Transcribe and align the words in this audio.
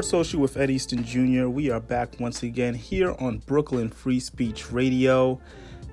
Sports 0.00 0.28
Social 0.28 0.40
with 0.40 0.56
Ed 0.56 0.70
Easton 0.70 1.04
Jr. 1.04 1.48
We 1.48 1.70
are 1.70 1.78
back 1.78 2.18
once 2.18 2.42
again 2.42 2.72
here 2.72 3.14
on 3.20 3.36
Brooklyn 3.44 3.90
Free 3.90 4.18
Speech 4.18 4.72
Radio. 4.72 5.38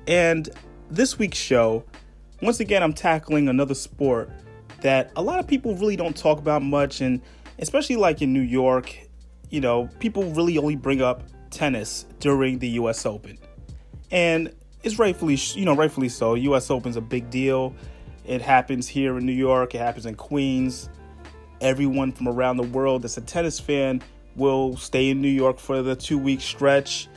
And 0.08 0.50
this 0.90 1.20
week's 1.20 1.38
show, 1.38 1.84
once 2.42 2.62
again, 2.62 2.84
I'm 2.84 2.94
tackling 2.94 3.50
another 3.50 3.74
sport 3.74 4.30
that 4.80 5.12
a 5.18 5.22
lot 5.22 5.40
of 5.40 5.48
people 5.48 5.76
really 5.76 5.98
don't 5.98 6.16
talk 6.16 6.40
about 6.40 6.62
much. 6.62 7.02
And 7.02 7.22
especially 7.60 7.98
like 7.98 8.22
in 8.22 8.32
New 8.32 8.40
York, 8.40 8.98
you 9.50 9.60
know, 9.60 9.90
people 10.00 10.24
really 10.32 10.58
only 10.58 10.78
bring 10.78 11.02
up 11.02 11.24
tennis 11.50 12.06
during 12.22 12.60
the 12.60 12.70
US 12.80 13.06
Open. 13.06 13.38
And 14.10 14.54
it's 14.84 14.98
rightfully, 14.98 15.38
you 15.54 15.66
know, 15.66 15.76
rightfully 15.76 16.08
so. 16.08 16.36
US 16.36 16.72
Open's 16.72 16.96
a 16.96 17.02
big 17.02 17.30
deal. 17.30 17.76
It 18.26 18.42
happens 18.42 18.88
here 18.88 19.18
in 19.18 19.26
New 19.26 19.34
York, 19.34 19.76
it 19.76 19.80
happens 19.80 20.06
in 20.06 20.16
Queens 20.16 20.88
everyone 21.62 22.12
from 22.12 22.28
around 22.28 22.58
the 22.58 22.64
world 22.64 23.02
that's 23.02 23.18
a 23.18 23.22
tennis 23.22 23.60
fan 23.60 24.02
will 24.36 24.78
stay 24.78 25.10
in 25.10 25.22
New 25.22 25.30
York 25.30 25.60
for 25.60 25.82
the 25.82 25.96
two 25.96 26.18
week 26.18 26.42
stretch. 26.42 27.08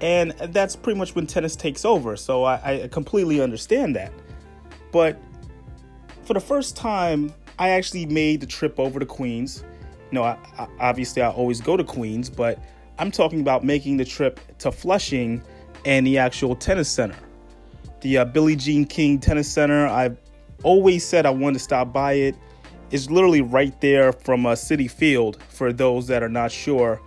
And 0.00 0.30
that's 0.30 0.76
pretty 0.76 0.98
much 0.98 1.14
when 1.14 1.26
tennis 1.26 1.54
takes 1.54 1.84
over. 1.84 2.16
So 2.16 2.44
I, 2.44 2.84
I 2.84 2.88
completely 2.88 3.40
understand 3.40 3.94
that. 3.96 4.12
But 4.92 5.20
for 6.24 6.34
the 6.34 6.40
first 6.40 6.76
time, 6.76 7.34
I 7.58 7.70
actually 7.70 8.06
made 8.06 8.40
the 8.40 8.46
trip 8.46 8.80
over 8.80 8.98
to 8.98 9.06
Queens. 9.06 9.62
You 10.10 10.16
know, 10.16 10.24
I, 10.24 10.38
I, 10.58 10.66
obviously, 10.80 11.20
I 11.20 11.28
always 11.28 11.60
go 11.60 11.76
to 11.76 11.84
Queens, 11.84 12.30
but 12.30 12.58
I'm 12.98 13.10
talking 13.10 13.40
about 13.40 13.62
making 13.62 13.98
the 13.98 14.04
trip 14.04 14.40
to 14.58 14.72
Flushing 14.72 15.42
and 15.84 16.06
the 16.06 16.18
actual 16.18 16.56
tennis 16.56 16.88
center. 16.88 17.16
The 18.00 18.18
uh, 18.18 18.24
Billie 18.24 18.56
Jean 18.56 18.86
King 18.86 19.18
Tennis 19.18 19.50
Center, 19.50 19.86
I've 19.86 20.16
always 20.62 21.06
said 21.06 21.26
I 21.26 21.30
wanted 21.30 21.54
to 21.54 21.58
stop 21.60 21.92
by 21.92 22.14
it 22.14 22.34
is 22.90 23.10
literally 23.10 23.40
right 23.40 23.78
there 23.80 24.12
from 24.12 24.46
a 24.46 24.52
Citi 24.52 24.90
Field 24.90 25.42
for 25.48 25.72
those 25.72 26.06
that 26.08 26.22
are 26.22 26.28
not 26.28 26.50
sure. 26.50 27.00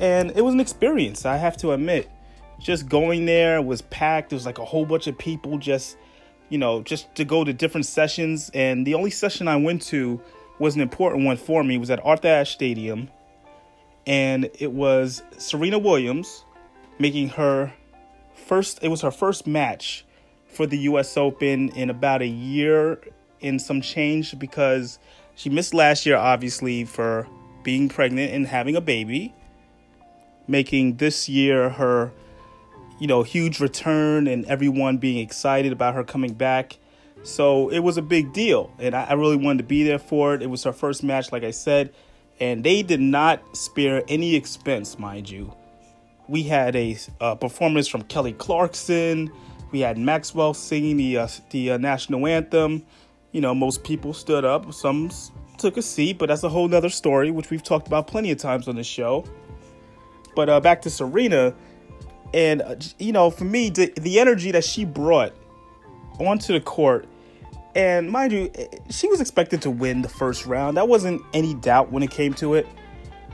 And 0.00 0.30
it 0.32 0.42
was 0.42 0.54
an 0.54 0.60
experience, 0.60 1.24
I 1.24 1.36
have 1.36 1.56
to 1.58 1.72
admit. 1.72 2.10
Just 2.60 2.88
going 2.88 3.26
there 3.26 3.60
was 3.60 3.82
packed. 3.82 4.30
There 4.30 4.36
was 4.36 4.46
like 4.46 4.58
a 4.58 4.64
whole 4.64 4.86
bunch 4.86 5.06
of 5.06 5.18
people 5.18 5.58
just, 5.58 5.96
you 6.48 6.58
know, 6.58 6.82
just 6.82 7.14
to 7.16 7.24
go 7.24 7.44
to 7.44 7.52
different 7.52 7.86
sessions. 7.86 8.50
And 8.54 8.86
the 8.86 8.94
only 8.94 9.10
session 9.10 9.48
I 9.48 9.56
went 9.56 9.82
to 9.82 10.20
was 10.58 10.74
an 10.74 10.80
important 10.80 11.24
one 11.24 11.36
for 11.36 11.62
me. 11.64 11.76
It 11.76 11.78
was 11.78 11.90
at 11.90 12.04
Arthur 12.04 12.28
Ashe 12.28 12.52
Stadium. 12.52 13.08
And 14.06 14.50
it 14.58 14.72
was 14.72 15.22
Serena 15.38 15.78
Williams 15.78 16.44
making 16.98 17.30
her 17.30 17.72
first, 18.34 18.78
it 18.82 18.88
was 18.88 19.00
her 19.00 19.10
first 19.10 19.46
match 19.46 20.04
for 20.46 20.66
the 20.66 20.78
US 20.78 21.16
Open 21.16 21.70
in 21.70 21.90
about 21.90 22.22
a 22.22 22.26
year 22.26 23.00
in 23.40 23.58
some 23.58 23.80
change 23.80 24.38
because 24.38 24.98
she 25.34 25.50
missed 25.50 25.74
last 25.74 26.06
year, 26.06 26.16
obviously, 26.16 26.84
for 26.84 27.26
being 27.62 27.88
pregnant 27.88 28.32
and 28.32 28.46
having 28.46 28.76
a 28.76 28.80
baby, 28.80 29.34
making 30.46 30.96
this 30.96 31.28
year 31.28 31.70
her, 31.70 32.12
you 33.00 33.06
know, 33.06 33.22
huge 33.22 33.60
return 33.60 34.26
and 34.26 34.44
everyone 34.46 34.98
being 34.98 35.18
excited 35.18 35.72
about 35.72 35.94
her 35.94 36.04
coming 36.04 36.34
back. 36.34 36.78
So 37.22 37.70
it 37.70 37.80
was 37.80 37.96
a 37.96 38.02
big 38.02 38.32
deal, 38.32 38.70
and 38.78 38.94
I, 38.94 39.14
really 39.14 39.36
wanted 39.36 39.58
to 39.58 39.64
be 39.64 39.82
there 39.82 39.98
for 39.98 40.34
it. 40.34 40.42
It 40.42 40.48
was 40.50 40.62
her 40.64 40.72
first 40.72 41.02
match, 41.02 41.32
like 41.32 41.42
I 41.42 41.52
said, 41.52 41.94
and 42.38 42.62
they 42.62 42.82
did 42.82 43.00
not 43.00 43.56
spare 43.56 44.02
any 44.08 44.34
expense, 44.34 44.98
mind 44.98 45.30
you. 45.30 45.54
We 46.28 46.42
had 46.42 46.76
a 46.76 46.98
performance 47.40 47.88
from 47.88 48.02
Kelly 48.02 48.34
Clarkson. 48.34 49.32
We 49.72 49.80
had 49.80 49.96
Maxwell 49.96 50.52
singing 50.52 50.98
the 50.98 51.18
uh, 51.18 51.28
the 51.50 51.72
uh, 51.72 51.78
national 51.78 52.26
anthem 52.26 52.84
you 53.34 53.40
know, 53.40 53.52
most 53.52 53.82
people 53.82 54.14
stood 54.14 54.44
up, 54.44 54.72
some 54.72 55.10
took 55.58 55.76
a 55.76 55.82
seat, 55.82 56.18
but 56.18 56.28
that's 56.28 56.44
a 56.44 56.48
whole 56.48 56.68
nother 56.68 56.88
story, 56.88 57.32
which 57.32 57.50
we've 57.50 57.64
talked 57.64 57.88
about 57.88 58.06
plenty 58.06 58.30
of 58.30 58.38
times 58.38 58.68
on 58.68 58.76
the 58.76 58.84
show. 58.84 59.24
But 60.36 60.48
uh, 60.48 60.60
back 60.60 60.80
to 60.82 60.90
Serena, 60.90 61.52
and 62.32 62.62
uh, 62.62 62.76
you 63.00 63.12
know, 63.12 63.30
for 63.30 63.44
me, 63.44 63.70
the, 63.70 63.92
the 63.96 64.20
energy 64.20 64.52
that 64.52 64.62
she 64.62 64.84
brought 64.84 65.34
onto 66.20 66.52
the 66.52 66.60
court, 66.60 67.08
and 67.74 68.08
mind 68.08 68.32
you, 68.32 68.50
eh, 68.54 68.68
she 68.88 69.08
was 69.08 69.20
expected 69.20 69.60
to 69.62 69.70
win 69.70 70.02
the 70.02 70.08
first 70.08 70.46
round. 70.46 70.76
That 70.76 70.86
wasn't 70.86 71.20
any 71.32 71.54
doubt 71.54 71.90
when 71.90 72.04
it 72.04 72.12
came 72.12 72.34
to 72.34 72.54
it. 72.54 72.68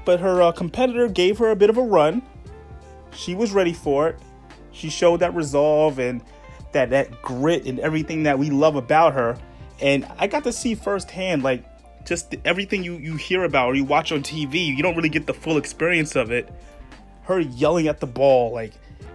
But 0.07 0.19
her 0.21 0.41
uh, 0.41 0.53
competitor 0.53 1.09
gave 1.09 1.37
her 1.39 1.51
a 1.51 1.57
bit 1.57 1.69
of 1.69 1.77
a 1.77 1.83
run. 1.83 2.23
She 3.13 3.35
was 3.35 3.53
ready 3.53 3.75
for 3.75 4.09
it. 4.09 4.19
She 4.73 4.89
showed 4.89 5.21
that 5.21 5.35
resolve 5.35 5.99
and 5.99 6.23
that 6.73 6.89
that 6.89 7.21
grit 7.21 7.67
and 7.67 7.79
everything 7.81 8.23
that 8.23 8.39
we 8.39 8.49
love 8.49 8.77
about 8.77 9.13
her 9.13 9.37
and 9.81 10.07
I 10.19 10.27
got 10.27 10.45
to 10.45 10.53
see 10.53 10.75
firsthand 10.75 11.43
like 11.43 11.65
just 12.05 12.35
everything 12.45 12.83
you 12.83 12.97
you 12.97 13.17
hear 13.17 13.45
about 13.45 13.69
or 13.69 13.75
you 13.75 13.85
watch 13.85 14.13
on 14.13 14.23
TV. 14.23 14.67
You 14.67 14.83
don't 14.83 14.97
really 14.97 15.09
get 15.09 15.27
the 15.27 15.35
full 15.35 15.57
experience 15.57 16.17
of 16.17 16.31
it. 16.31 16.49
Her 17.23 17.41
yelling 17.41 17.89
at 17.89 18.01
the 18.01 18.07
ball, 18.07 18.53
like 18.53 18.73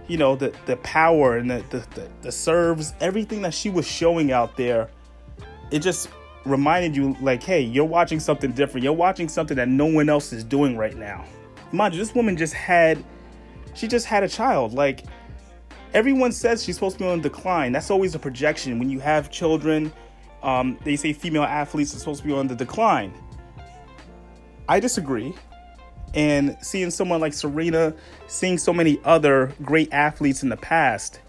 you 0.08 0.16
know 0.16 0.36
the 0.36 0.54
the 0.66 0.76
power 0.78 1.36
and 1.36 1.50
the 1.50 1.64
the, 1.70 2.08
the, 2.22 2.32
serves, 2.32 2.94
everything 3.00 3.42
that 3.42 3.54
she 3.54 3.70
was 3.70 3.86
showing 3.86 4.32
out 4.32 4.56
there. 4.56 4.88
It 5.70 5.80
just 5.80 6.08
reminded 6.44 6.94
you 6.94 7.16
like, 7.20 7.42
hey, 7.42 7.60
you're 7.60 7.84
watching 7.84 8.20
something 8.20 8.52
different. 8.52 8.84
You're 8.84 8.92
watching 8.92 9.28
something 9.28 9.56
that 9.56 9.68
no 9.68 9.86
one 9.86 10.08
else 10.08 10.32
is 10.32 10.44
doing 10.44 10.76
right 10.76 10.96
now. 10.96 11.24
Mind 11.72 11.94
you, 11.94 12.00
this 12.00 12.14
woman 12.14 12.36
just 12.36 12.54
had 12.54 13.04
she 13.74 13.88
just 13.88 14.06
had 14.06 14.22
a 14.22 14.28
child. 14.28 14.72
Like 14.72 15.04
everyone 15.92 16.32
says 16.32 16.62
she's 16.62 16.76
supposed 16.76 16.98
to 16.98 17.04
be 17.04 17.10
on 17.10 17.20
decline. 17.20 17.72
That's 17.72 17.90
always 17.90 18.14
a 18.14 18.18
projection 18.18 18.78
when 18.78 18.88
you 18.88 19.00
have 19.00 19.30
children 19.30 19.92
um, 20.46 20.78
they 20.84 20.96
say 20.96 21.12
female 21.12 21.42
athletes 21.42 21.94
are 21.94 21.98
supposed 21.98 22.22
to 22.22 22.26
be 22.26 22.32
on 22.32 22.46
the 22.46 22.54
decline. 22.54 23.12
I 24.68 24.80
disagree. 24.80 25.34
And 26.14 26.56
seeing 26.62 26.90
someone 26.90 27.20
like 27.20 27.34
Serena, 27.34 27.92
seeing 28.28 28.56
so 28.56 28.72
many 28.72 28.98
other 29.04 29.52
great 29.62 29.92
athletes 29.92 30.42
in 30.42 30.48
the 30.48 30.56
past 30.56 31.20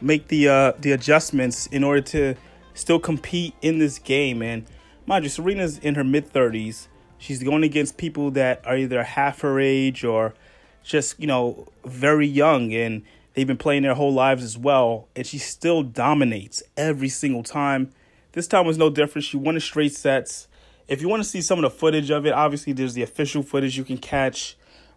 make 0.00 0.28
the 0.28 0.48
uh, 0.48 0.72
the 0.78 0.92
adjustments 0.92 1.66
in 1.66 1.82
order 1.82 2.00
to 2.00 2.34
still 2.74 2.98
compete 2.98 3.54
in 3.62 3.78
this 3.78 3.98
game. 3.98 4.42
And 4.42 4.66
mind 5.06 5.24
you, 5.24 5.30
Serena's 5.30 5.78
in 5.78 5.94
her 5.94 6.04
mid 6.04 6.32
30s. 6.32 6.88
She's 7.18 7.42
going 7.42 7.64
against 7.64 7.96
people 7.96 8.30
that 8.32 8.64
are 8.66 8.76
either 8.76 9.02
half 9.02 9.40
her 9.40 9.60
age 9.60 10.04
or 10.04 10.34
just, 10.82 11.20
you 11.20 11.26
know, 11.26 11.68
very 11.84 12.26
young. 12.26 12.72
And 12.72 13.02
They've 13.34 13.46
been 13.46 13.56
playing 13.56 13.82
their 13.82 13.94
whole 13.94 14.12
lives 14.12 14.42
as 14.42 14.58
well, 14.58 15.08
and 15.14 15.26
she 15.26 15.38
still 15.38 15.82
dominates 15.82 16.62
every 16.76 17.08
single 17.08 17.42
time. 17.42 17.92
This 18.32 18.48
time 18.48 18.66
was 18.66 18.78
no 18.78 18.90
different. 18.90 19.24
She 19.24 19.36
won 19.36 19.56
a 19.56 19.60
straight 19.60 19.94
sets. 19.94 20.48
If 20.88 21.00
you 21.00 21.08
want 21.08 21.22
to 21.22 21.28
see 21.28 21.40
some 21.40 21.58
of 21.58 21.62
the 21.62 21.70
footage 21.70 22.10
of 22.10 22.26
it, 22.26 22.32
obviously 22.32 22.72
there's 22.72 22.94
the 22.94 23.02
official 23.02 23.42
footage 23.42 23.78
you 23.78 23.84
can 23.84 23.98
catch 23.98 24.56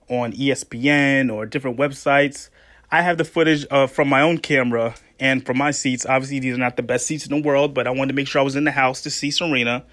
on 0.09 0.33
ESPN 0.33 1.31
or 1.31 1.45
different 1.45 1.77
websites. 1.77 2.49
I 2.91 3.01
have 3.01 3.17
the 3.17 3.23
footage 3.23 3.65
uh, 3.69 3.87
from 3.87 4.09
my 4.09 4.21
own 4.21 4.39
camera 4.39 4.95
and 5.19 5.45
from 5.45 5.57
my 5.57 5.71
seats. 5.71 6.05
Obviously, 6.05 6.39
these 6.39 6.55
are 6.55 6.59
not 6.59 6.75
the 6.75 6.83
best 6.83 7.05
seats 7.05 7.25
in 7.27 7.35
the 7.35 7.47
world, 7.47 7.73
but 7.73 7.87
I 7.87 7.91
wanted 7.91 8.09
to 8.09 8.15
make 8.15 8.27
sure 8.27 8.41
I 8.41 8.43
was 8.43 8.55
in 8.55 8.63
the 8.63 8.71
house 8.71 9.01
to 9.03 9.11
see 9.11 9.29
Serena. 9.29 9.83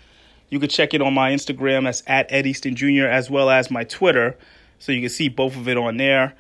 You 0.49 0.59
can 0.59 0.69
check 0.69 0.94
it 0.94 1.03
on 1.03 1.14
my 1.14 1.31
Instagram 1.31 1.87
as 1.87 2.03
at 2.06 2.32
Ed 2.32 2.47
Easton 2.47 2.75
Jr. 2.75 3.05
as 3.05 3.31
well 3.31 3.50
as 3.50 3.70
my 3.70 3.85
Twitter, 3.85 4.37
so 4.79 4.93
you 4.93 5.00
can 5.00 5.11
see 5.11 5.29
both 5.29 5.56
of 5.56 5.69
it 5.69 5.76
on 5.76 5.99
there 5.99 6.35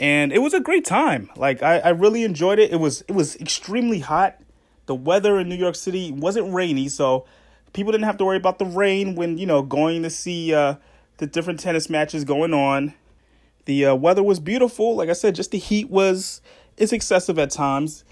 and 0.00 0.32
it 0.32 0.38
was 0.38 0.54
a 0.54 0.60
great 0.60 0.84
time. 0.84 1.30
Like 1.36 1.62
I, 1.62 1.78
I 1.78 1.88
really 1.90 2.24
enjoyed 2.24 2.58
it. 2.58 2.72
It 2.72 2.76
was 2.76 3.02
it 3.02 3.12
was 3.12 3.36
extremely 3.36 4.00
hot. 4.00 4.40
The 4.86 4.94
weather 4.94 5.38
in 5.38 5.48
New 5.48 5.56
York 5.56 5.74
City 5.74 6.12
wasn't 6.12 6.52
rainy, 6.52 6.88
so 6.88 7.26
people 7.72 7.92
didn't 7.92 8.04
have 8.04 8.16
to 8.18 8.24
worry 8.24 8.36
about 8.36 8.58
the 8.58 8.64
rain 8.64 9.14
when 9.14 9.38
you 9.38 9.46
know 9.46 9.62
going 9.62 10.02
to 10.02 10.10
see 10.10 10.54
uh, 10.54 10.76
the 11.18 11.26
different 11.26 11.60
tennis 11.60 11.90
matches 11.90 12.24
going 12.24 12.54
on. 12.54 12.94
The 13.64 13.86
uh, 13.86 13.94
weather 13.94 14.22
was 14.22 14.40
beautiful. 14.40 14.96
Like 14.96 15.08
I 15.08 15.14
said, 15.14 15.34
just 15.34 15.50
the 15.50 15.58
heat 15.58 15.90
was 15.90 16.40
it's 16.76 16.92
excessive 16.92 17.38
at 17.38 17.50
times, 17.50 18.04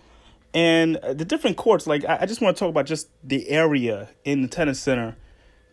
and 0.53 0.97
the 1.03 1.25
different 1.25 1.57
courts. 1.57 1.87
Like 1.87 2.05
I, 2.05 2.19
I 2.23 2.27
just 2.27 2.41
want 2.41 2.57
to 2.57 2.61
talk 2.61 2.71
about 2.71 2.87
just 2.87 3.09
the 3.23 3.49
area 3.49 4.11
in 4.25 4.43
the 4.43 4.49
tennis 4.49 4.81
center. 4.81 5.17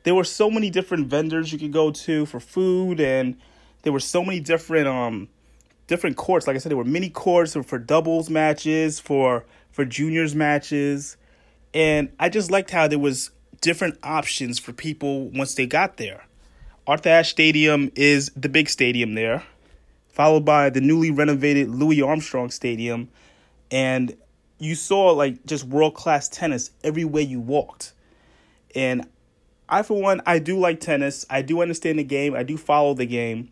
There 0.04 0.13
were 0.13 0.25
so 0.25 0.50
many 0.50 0.69
different 0.69 1.07
vendors 1.07 1.54
you 1.54 1.57
could 1.57 1.71
go 1.71 1.89
to 1.89 2.25
for 2.25 2.39
food, 2.39 3.00
and 3.00 3.36
there 3.81 3.92
were 3.92 4.00
so 4.00 4.24
many 4.24 4.39
different 4.39 4.88
um 4.88 5.30
different 5.88 6.18
courts. 6.18 6.47
Like 6.47 6.56
I 6.56 6.59
said, 6.59 6.69
there 6.69 6.77
were 6.77 6.83
mini 6.83 7.09
courts 7.09 7.56
for 7.65 7.80
doubles 7.80 8.30
matches, 8.30 9.00
for 9.00 9.45
for 9.71 9.85
juniors 9.85 10.35
matches, 10.35 11.18
and 11.74 12.12
I 12.19 12.30
just 12.30 12.51
liked 12.51 12.71
how 12.71 12.88
there 12.88 13.00
was 13.00 13.31
different 13.62 13.97
options 14.03 14.59
for 14.59 14.74
people 14.74 15.30
once 15.30 15.56
they 15.56 15.65
got 15.65 15.97
there. 15.97 16.25
Arthur 16.85 17.09
Ashe 17.09 17.31
Stadium 17.31 17.91
is 17.95 18.30
the 18.35 18.50
big 18.50 18.69
stadium 18.69 19.15
there, 19.15 19.44
followed 20.09 20.45
by 20.45 20.69
the 20.69 20.81
newly 20.81 21.12
renovated 21.12 21.69
Louis 21.69 22.01
Armstrong 22.01 22.51
Stadium, 22.51 23.09
and 23.71 24.15
you 24.59 24.75
saw 24.75 25.12
like 25.12 25.45
just 25.45 25.63
world 25.63 25.95
class 25.95 26.29
tennis 26.29 26.71
everywhere 26.83 27.24
you 27.24 27.39
walked. 27.39 27.94
And 28.75 29.07
I, 29.69 29.81
for 29.83 30.00
one, 30.01 30.21
I 30.25 30.39
do 30.39 30.59
like 30.59 30.79
tennis. 30.79 31.25
I 31.29 31.41
do 31.41 31.62
understand 31.62 31.97
the 31.97 32.03
game. 32.03 32.36
I 32.36 32.44
do 32.44 32.57
follow 32.57 32.94
the 32.94 33.06
game 33.06 33.51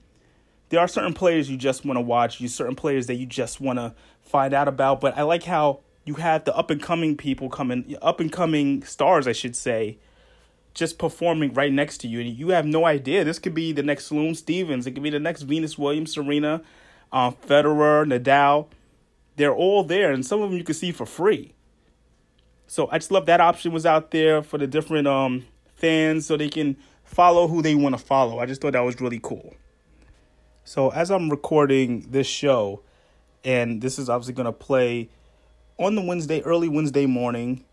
there 0.72 0.80
are 0.80 0.88
certain 0.88 1.14
players 1.14 1.50
you 1.50 1.58
just 1.58 1.86
want 1.86 1.98
to 1.98 2.02
watch, 2.02 2.40
you 2.40 2.48
certain 2.48 2.76
players 2.76 3.08
that 3.08 3.16
you 3.16 3.26
just 3.26 3.60
want 3.60 3.78
to 3.78 3.94
find 4.22 4.54
out 4.54 4.70
about. 4.70 5.02
But 5.02 5.18
I 5.18 5.24
like 5.24 5.44
how 5.44 5.82
you 6.06 6.16
have 6.16 6.46
the 6.46 6.56
up 6.56 6.72
and 6.72 6.82
coming 6.82 7.18
people 7.18 7.50
coming, 7.50 7.96
up 8.02 8.22
and 8.22 8.32
coming 8.32 8.82
stars, 8.84 9.28
I 9.28 9.34
should 9.34 9.56
say, 9.56 9.98
just 10.74 10.98
performing 10.98 11.54
right 11.54 11.74
next 11.74 11.98
to 12.00 12.08
you, 12.08 12.22
and 12.22 12.30
you 12.30 12.50
have 12.50 12.66
no 12.66 12.86
idea. 12.86 13.26
This 13.26 13.38
could 13.38 13.54
be 13.54 13.74
the 13.74 13.84
next 13.84 14.06
Sloane 14.06 14.34
Stevens. 14.34 14.88
It 14.88 14.92
could 14.92 15.04
be 15.04 15.10
the 15.10 15.20
next 15.20 15.42
Venus 15.42 15.78
Williams, 15.78 16.14
Serena, 16.14 16.62
uh, 17.12 17.32
Federer, 17.32 18.06
Nadal. 18.06 18.68
They're 19.36 19.54
all 19.54 19.84
there, 19.84 20.14
and 20.14 20.26
some 20.26 20.42
of 20.42 20.50
them 20.50 20.58
you 20.58 20.64
can 20.64 20.74
see 20.76 20.94
for 20.94 21.06
free. 21.06 21.54
So 22.68 22.88
I 22.90 22.98
just 22.98 23.12
love 23.12 23.26
that 23.26 23.42
option 23.42 23.74
was 23.74 23.86
out 23.86 24.12
there 24.12 24.42
for 24.42 24.58
the 24.58 24.68
different 24.68 25.06
um, 25.06 25.46
fans, 25.76 26.26
so 26.26 26.38
they 26.38 26.48
can 26.48 26.78
follow 27.04 27.50
who 27.50 27.62
they 27.62 27.76
want 27.76 27.98
to 27.98 28.02
follow. 28.04 28.40
I 28.40 28.46
just 28.46 28.62
thought 28.62 28.72
that 28.72 28.80
was 28.80 29.02
really 29.02 29.20
cool. 29.22 29.54
So 30.64 30.90
as 30.90 31.10
I'm 31.10 31.30
recording 31.30 32.08
this 32.12 32.28
show, 32.28 32.82
and 33.44 33.82
this 33.82 33.98
is 33.98 34.10
obviously 34.10 34.34
going 34.34 34.46
to 34.46 34.52
play 34.52 35.10
on 35.78 35.96
the 35.96 36.02
Wednesday, 36.02 36.42
early 36.42 36.70
Wednesday 36.70 37.06
morning 37.06 37.66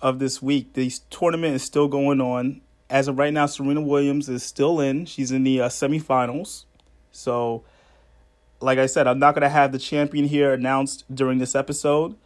of 0.00 0.18
this 0.18 0.40
week. 0.42 0.72
this 0.72 1.00
tournament 1.10 1.54
is 1.54 1.62
still 1.62 1.88
going 1.88 2.20
on. 2.20 2.60
As 2.88 3.08
of 3.08 3.18
right 3.18 3.32
now, 3.32 3.46
Serena 3.46 3.80
Williams 3.80 4.28
is 4.28 4.42
still 4.42 4.80
in. 4.80 5.06
She's 5.06 5.30
in 5.30 5.44
the 5.44 5.62
uh, 5.62 5.68
semifinals. 5.68 6.64
So, 7.12 7.62
like 8.60 8.78
I 8.78 8.86
said, 8.86 9.06
I'm 9.06 9.18
not 9.18 9.34
going 9.34 9.42
to 9.42 9.48
have 9.48 9.72
the 9.72 9.78
champion 9.78 10.26
here 10.26 10.52
announced 10.52 11.04
during 11.14 11.38
this 11.38 11.54
episode, 11.54 12.16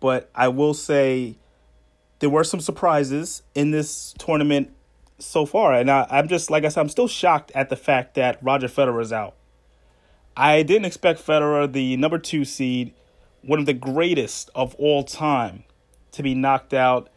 but 0.00 0.30
I 0.34 0.48
will 0.48 0.74
say 0.74 1.36
there 2.18 2.30
were 2.30 2.44
some 2.44 2.60
surprises 2.60 3.42
in 3.54 3.70
this 3.70 4.14
tournament 4.18 4.70
so 5.18 5.46
far. 5.46 5.74
And 5.74 5.90
I, 5.90 6.06
I'm 6.10 6.28
just, 6.28 6.50
like 6.50 6.64
I 6.64 6.68
said, 6.68 6.80
I'm 6.80 6.88
still 6.88 7.08
shocked 7.08 7.52
at 7.54 7.68
the 7.68 7.76
fact 7.76 8.14
that 8.14 8.38
Roger 8.42 8.68
Federer 8.68 9.00
is 9.00 9.12
out. 9.12 9.34
I 10.36 10.62
didn't 10.62 10.86
expect 10.86 11.24
Federer, 11.24 11.70
the 11.70 11.96
number 11.96 12.18
two 12.18 12.44
seed, 12.44 12.94
one 13.42 13.58
of 13.58 13.66
the 13.66 13.74
greatest 13.74 14.50
of 14.54 14.74
all 14.76 15.04
time, 15.04 15.64
to 16.12 16.22
be 16.22 16.34
knocked 16.34 16.72
out. 16.72 17.10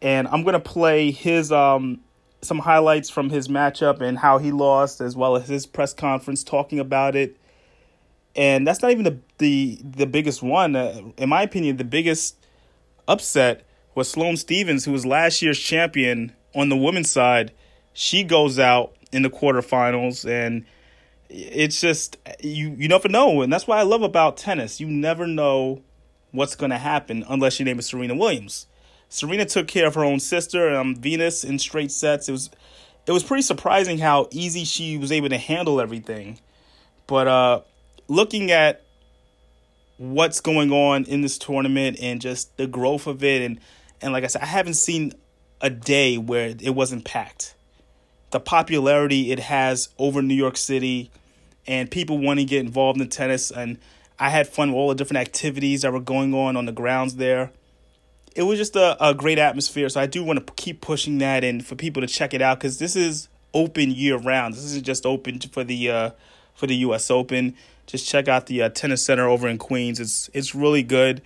And 0.00 0.28
I'm 0.28 0.44
gonna 0.44 0.60
play 0.60 1.10
his 1.10 1.50
um 1.50 2.00
some 2.42 2.58
highlights 2.58 3.08
from 3.08 3.30
his 3.30 3.48
matchup 3.48 4.00
and 4.00 4.18
how 4.18 4.38
he 4.38 4.52
lost, 4.52 5.00
as 5.00 5.16
well 5.16 5.36
as 5.36 5.48
his 5.48 5.66
press 5.66 5.94
conference 5.94 6.44
talking 6.44 6.78
about 6.78 7.16
it. 7.16 7.36
And 8.36 8.66
that's 8.66 8.82
not 8.82 8.90
even 8.90 9.04
the 9.04 9.18
the 9.38 9.78
the 9.82 10.06
biggest 10.06 10.42
one. 10.42 10.76
Uh, 10.76 11.02
in 11.16 11.28
my 11.28 11.42
opinion, 11.42 11.76
the 11.76 11.84
biggest 11.84 12.36
upset 13.08 13.66
was 13.94 14.10
Sloane 14.10 14.36
Stevens, 14.36 14.84
who 14.84 14.92
was 14.92 15.06
last 15.06 15.40
year's 15.40 15.58
champion 15.58 16.32
on 16.54 16.68
the 16.68 16.76
women's 16.76 17.10
side. 17.10 17.52
She 17.92 18.24
goes 18.24 18.58
out 18.58 18.96
in 19.12 19.22
the 19.22 19.30
quarterfinals 19.30 20.28
and 20.28 20.66
it's 21.28 21.80
just 21.80 22.16
you 22.40 22.74
you 22.78 22.88
never 22.88 23.08
know, 23.08 23.42
and 23.42 23.52
that's 23.52 23.66
why 23.66 23.78
I 23.78 23.82
love 23.82 24.02
about 24.02 24.36
tennis. 24.36 24.80
You 24.80 24.86
never 24.86 25.26
know 25.26 25.82
what's 26.30 26.56
going 26.56 26.70
to 26.70 26.78
happen 26.78 27.24
unless 27.28 27.58
your 27.58 27.64
name 27.64 27.78
is 27.78 27.86
Serena 27.86 28.14
Williams. 28.14 28.66
Serena 29.08 29.44
took 29.44 29.68
care 29.68 29.86
of 29.86 29.94
her 29.94 30.04
own 30.04 30.18
sister, 30.18 30.74
um, 30.74 30.96
Venus, 30.96 31.44
in 31.44 31.58
straight 31.58 31.92
sets. 31.92 32.28
It 32.28 32.32
was 32.32 32.50
it 33.06 33.12
was 33.12 33.22
pretty 33.22 33.42
surprising 33.42 33.98
how 33.98 34.28
easy 34.30 34.64
she 34.64 34.98
was 34.98 35.12
able 35.12 35.28
to 35.28 35.38
handle 35.38 35.80
everything. 35.80 36.38
But 37.06 37.28
uh, 37.28 37.60
looking 38.08 38.50
at 38.50 38.82
what's 39.98 40.40
going 40.40 40.72
on 40.72 41.04
in 41.04 41.20
this 41.20 41.38
tournament 41.38 41.98
and 42.00 42.20
just 42.20 42.56
the 42.56 42.66
growth 42.66 43.06
of 43.06 43.22
it, 43.22 43.42
and 43.42 43.60
and 44.00 44.12
like 44.12 44.24
I 44.24 44.28
said, 44.28 44.42
I 44.42 44.46
haven't 44.46 44.74
seen 44.74 45.12
a 45.60 45.70
day 45.70 46.18
where 46.18 46.54
it 46.60 46.74
wasn't 46.74 47.04
packed. 47.04 47.53
The 48.34 48.40
popularity 48.40 49.30
it 49.30 49.38
has 49.38 49.90
over 49.96 50.20
New 50.20 50.34
York 50.34 50.56
City 50.56 51.08
and 51.68 51.88
people 51.88 52.18
want 52.18 52.40
to 52.40 52.44
get 52.44 52.58
involved 52.58 53.00
in 53.00 53.08
tennis. 53.08 53.52
And 53.52 53.78
I 54.18 54.30
had 54.30 54.48
fun 54.48 54.70
with 54.70 54.76
all 54.76 54.88
the 54.88 54.96
different 54.96 55.20
activities 55.20 55.82
that 55.82 55.92
were 55.92 56.00
going 56.00 56.34
on 56.34 56.56
on 56.56 56.66
the 56.66 56.72
grounds 56.72 57.14
there. 57.14 57.52
It 58.34 58.42
was 58.42 58.58
just 58.58 58.74
a, 58.74 58.96
a 59.00 59.14
great 59.14 59.38
atmosphere. 59.38 59.88
So 59.88 60.00
I 60.00 60.06
do 60.06 60.24
want 60.24 60.44
to 60.44 60.52
keep 60.54 60.80
pushing 60.80 61.18
that 61.18 61.44
and 61.44 61.64
for 61.64 61.76
people 61.76 62.00
to 62.00 62.08
check 62.08 62.34
it 62.34 62.42
out 62.42 62.58
because 62.58 62.80
this 62.80 62.96
is 62.96 63.28
open 63.54 63.92
year 63.92 64.16
round. 64.16 64.54
This 64.54 64.64
isn't 64.64 64.84
just 64.84 65.06
open 65.06 65.38
for 65.38 65.62
the 65.62 65.88
uh, 65.88 66.10
for 66.56 66.66
the 66.66 66.74
U.S. 66.78 67.12
Open. 67.12 67.54
Just 67.86 68.08
check 68.08 68.26
out 68.26 68.46
the 68.46 68.62
uh, 68.62 68.68
tennis 68.68 69.04
center 69.04 69.28
over 69.28 69.46
in 69.46 69.58
Queens. 69.58 70.00
It's 70.00 70.28
it's 70.34 70.56
really 70.56 70.82
good. 70.82 71.22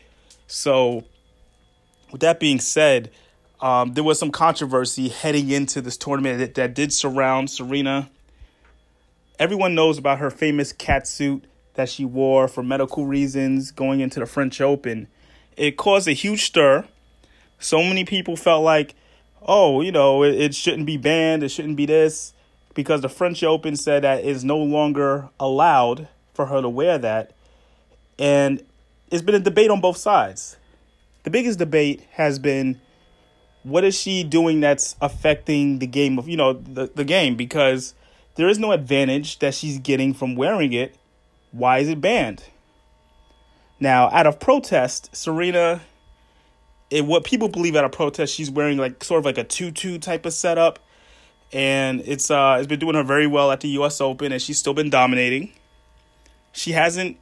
So, 0.47 1.05
with 2.13 2.21
that 2.21 2.39
being 2.39 2.61
said, 2.61 3.11
um, 3.61 3.95
there 3.95 4.05
was 4.05 4.19
some 4.19 4.31
controversy 4.31 5.09
heading 5.09 5.51
into 5.51 5.81
this 5.81 5.97
tournament 5.97 6.39
that, 6.39 6.55
that 6.55 6.75
did 6.75 6.93
surround 6.93 7.51
Serena 7.51 8.11
everyone 9.39 9.75
knows 9.75 9.99
about 9.99 10.19
her 10.19 10.31
famous 10.31 10.73
cat 10.73 11.07
suit 11.07 11.45
that 11.75 11.89
she 11.89 12.05
wore 12.05 12.49
for 12.49 12.63
medical 12.63 13.07
reasons 13.07 13.71
going 13.71 14.01
into 14.01 14.19
the 14.19 14.27
French 14.27 14.61
Open. 14.61 15.07
It 15.57 15.77
caused 15.77 16.09
a 16.09 16.13
huge 16.13 16.45
stir. 16.45 16.85
So 17.59 17.79
many 17.79 18.05
people 18.05 18.37
felt 18.37 18.65
like, 18.65 18.95
oh, 19.43 19.81
you 19.81 19.93
know, 19.93 20.25
it, 20.25 20.35
it 20.35 20.55
shouldn't 20.55 20.87
be 20.87 20.97
banned, 20.97 21.43
it 21.43 21.51
shouldn't 21.51 21.77
be 21.77 21.87
this, 21.87 22.33
because 22.75 23.01
the 23.01 23.09
French 23.09 23.43
Open 23.43 23.77
said 23.77 24.03
that 24.03 24.25
it's 24.25 24.43
no 24.43 24.59
longer 24.59 25.29
allowed 25.39 26.09
for 26.35 26.47
her 26.47 26.61
to 26.61 26.69
wear 26.69 26.99
that. 26.99 27.33
And 28.19 28.63
it's 29.11 29.23
been 29.23 29.37
a 29.37 29.41
debate 29.41 29.71
on 29.71 29.81
both 29.81 29.97
sides. 29.97 30.57
The 31.23 31.31
biggest 31.31 31.59
debate 31.59 32.05
has 32.13 32.39
been 32.39 32.81
what 33.63 33.85
is 33.85 33.99
she 33.99 34.25
doing 34.25 34.61
that's 34.61 34.97
affecting 35.01 35.79
the 35.79 35.87
game 35.87 36.19
of, 36.19 36.29
you 36.29 36.37
know, 36.37 36.53
the, 36.53 36.91
the 36.95 37.05
game? 37.05 37.37
Because 37.37 37.95
there 38.37 38.49
is 38.49 38.59
no 38.59 38.73
advantage 38.73 39.38
that 39.41 39.55
she's 39.55 39.79
getting 39.79 40.15
from 40.15 40.37
wearing 40.37 40.73
it. 40.73 40.97
Why 41.53 41.79
is 41.79 41.88
it 41.88 42.00
banned? 42.00 42.45
Now, 43.81 44.11
out 44.11 44.27
of 44.27 44.41
protest, 44.41 45.15
Serena, 45.15 45.81
it, 46.91 47.05
what 47.05 47.25
people 47.25 47.49
believe 47.49 47.77
out 47.77 47.85
of 47.85 47.93
protest, 47.93 48.35
she's 48.35 48.50
wearing 48.50 48.79
like 48.79 49.05
sort 49.05 49.21
of 49.21 49.25
like 49.25 49.38
a 49.38 49.45
tutu 49.45 49.99
type 49.99 50.27
of 50.27 50.33
setup, 50.33 50.79
and 51.53 52.03
it's 52.05 52.31
uh 52.31 52.57
it's 52.59 52.67
been 52.67 52.81
doing 52.81 52.95
her 52.95 53.03
very 53.03 53.27
well 53.27 53.50
at 53.50 53.61
the 53.61 53.69
U.S. 53.71 54.00
Open, 54.00 54.33
and 54.33 54.41
she's 54.43 54.59
still 54.59 54.75
been 54.75 54.91
dominating. 54.91 55.53
She 56.53 56.73
hasn't 56.73 57.19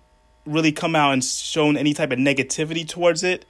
really 0.46 0.72
come 0.72 0.96
out 0.96 1.12
and 1.12 1.22
shown 1.22 1.76
any 1.76 1.92
type 1.92 2.12
of 2.12 2.18
negativity 2.18 2.88
towards 2.88 3.22
it, 3.22 3.44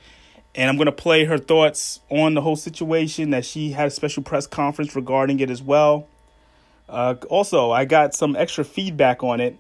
and 0.57 0.71
I'm 0.71 0.77
gonna 0.77 0.93
play 0.93 1.25
her 1.27 1.39
thoughts 1.39 2.01
on 2.11 2.35
the 2.35 2.41
whole 2.41 2.57
situation. 2.57 3.31
That 3.31 3.45
she 3.45 3.71
had 3.71 3.89
a 3.89 3.91
special 3.91 4.23
press 4.23 4.47
conference 4.47 4.97
regarding 4.97 5.41
it 5.41 5.51
as 5.51 5.63
well. 5.63 6.09
Uh, 6.89 7.15
also, 7.29 7.71
I 7.71 7.85
got 7.85 8.15
some 8.15 8.35
extra 8.35 8.65
feedback 8.65 9.23
on 9.23 9.41
it 9.41 9.59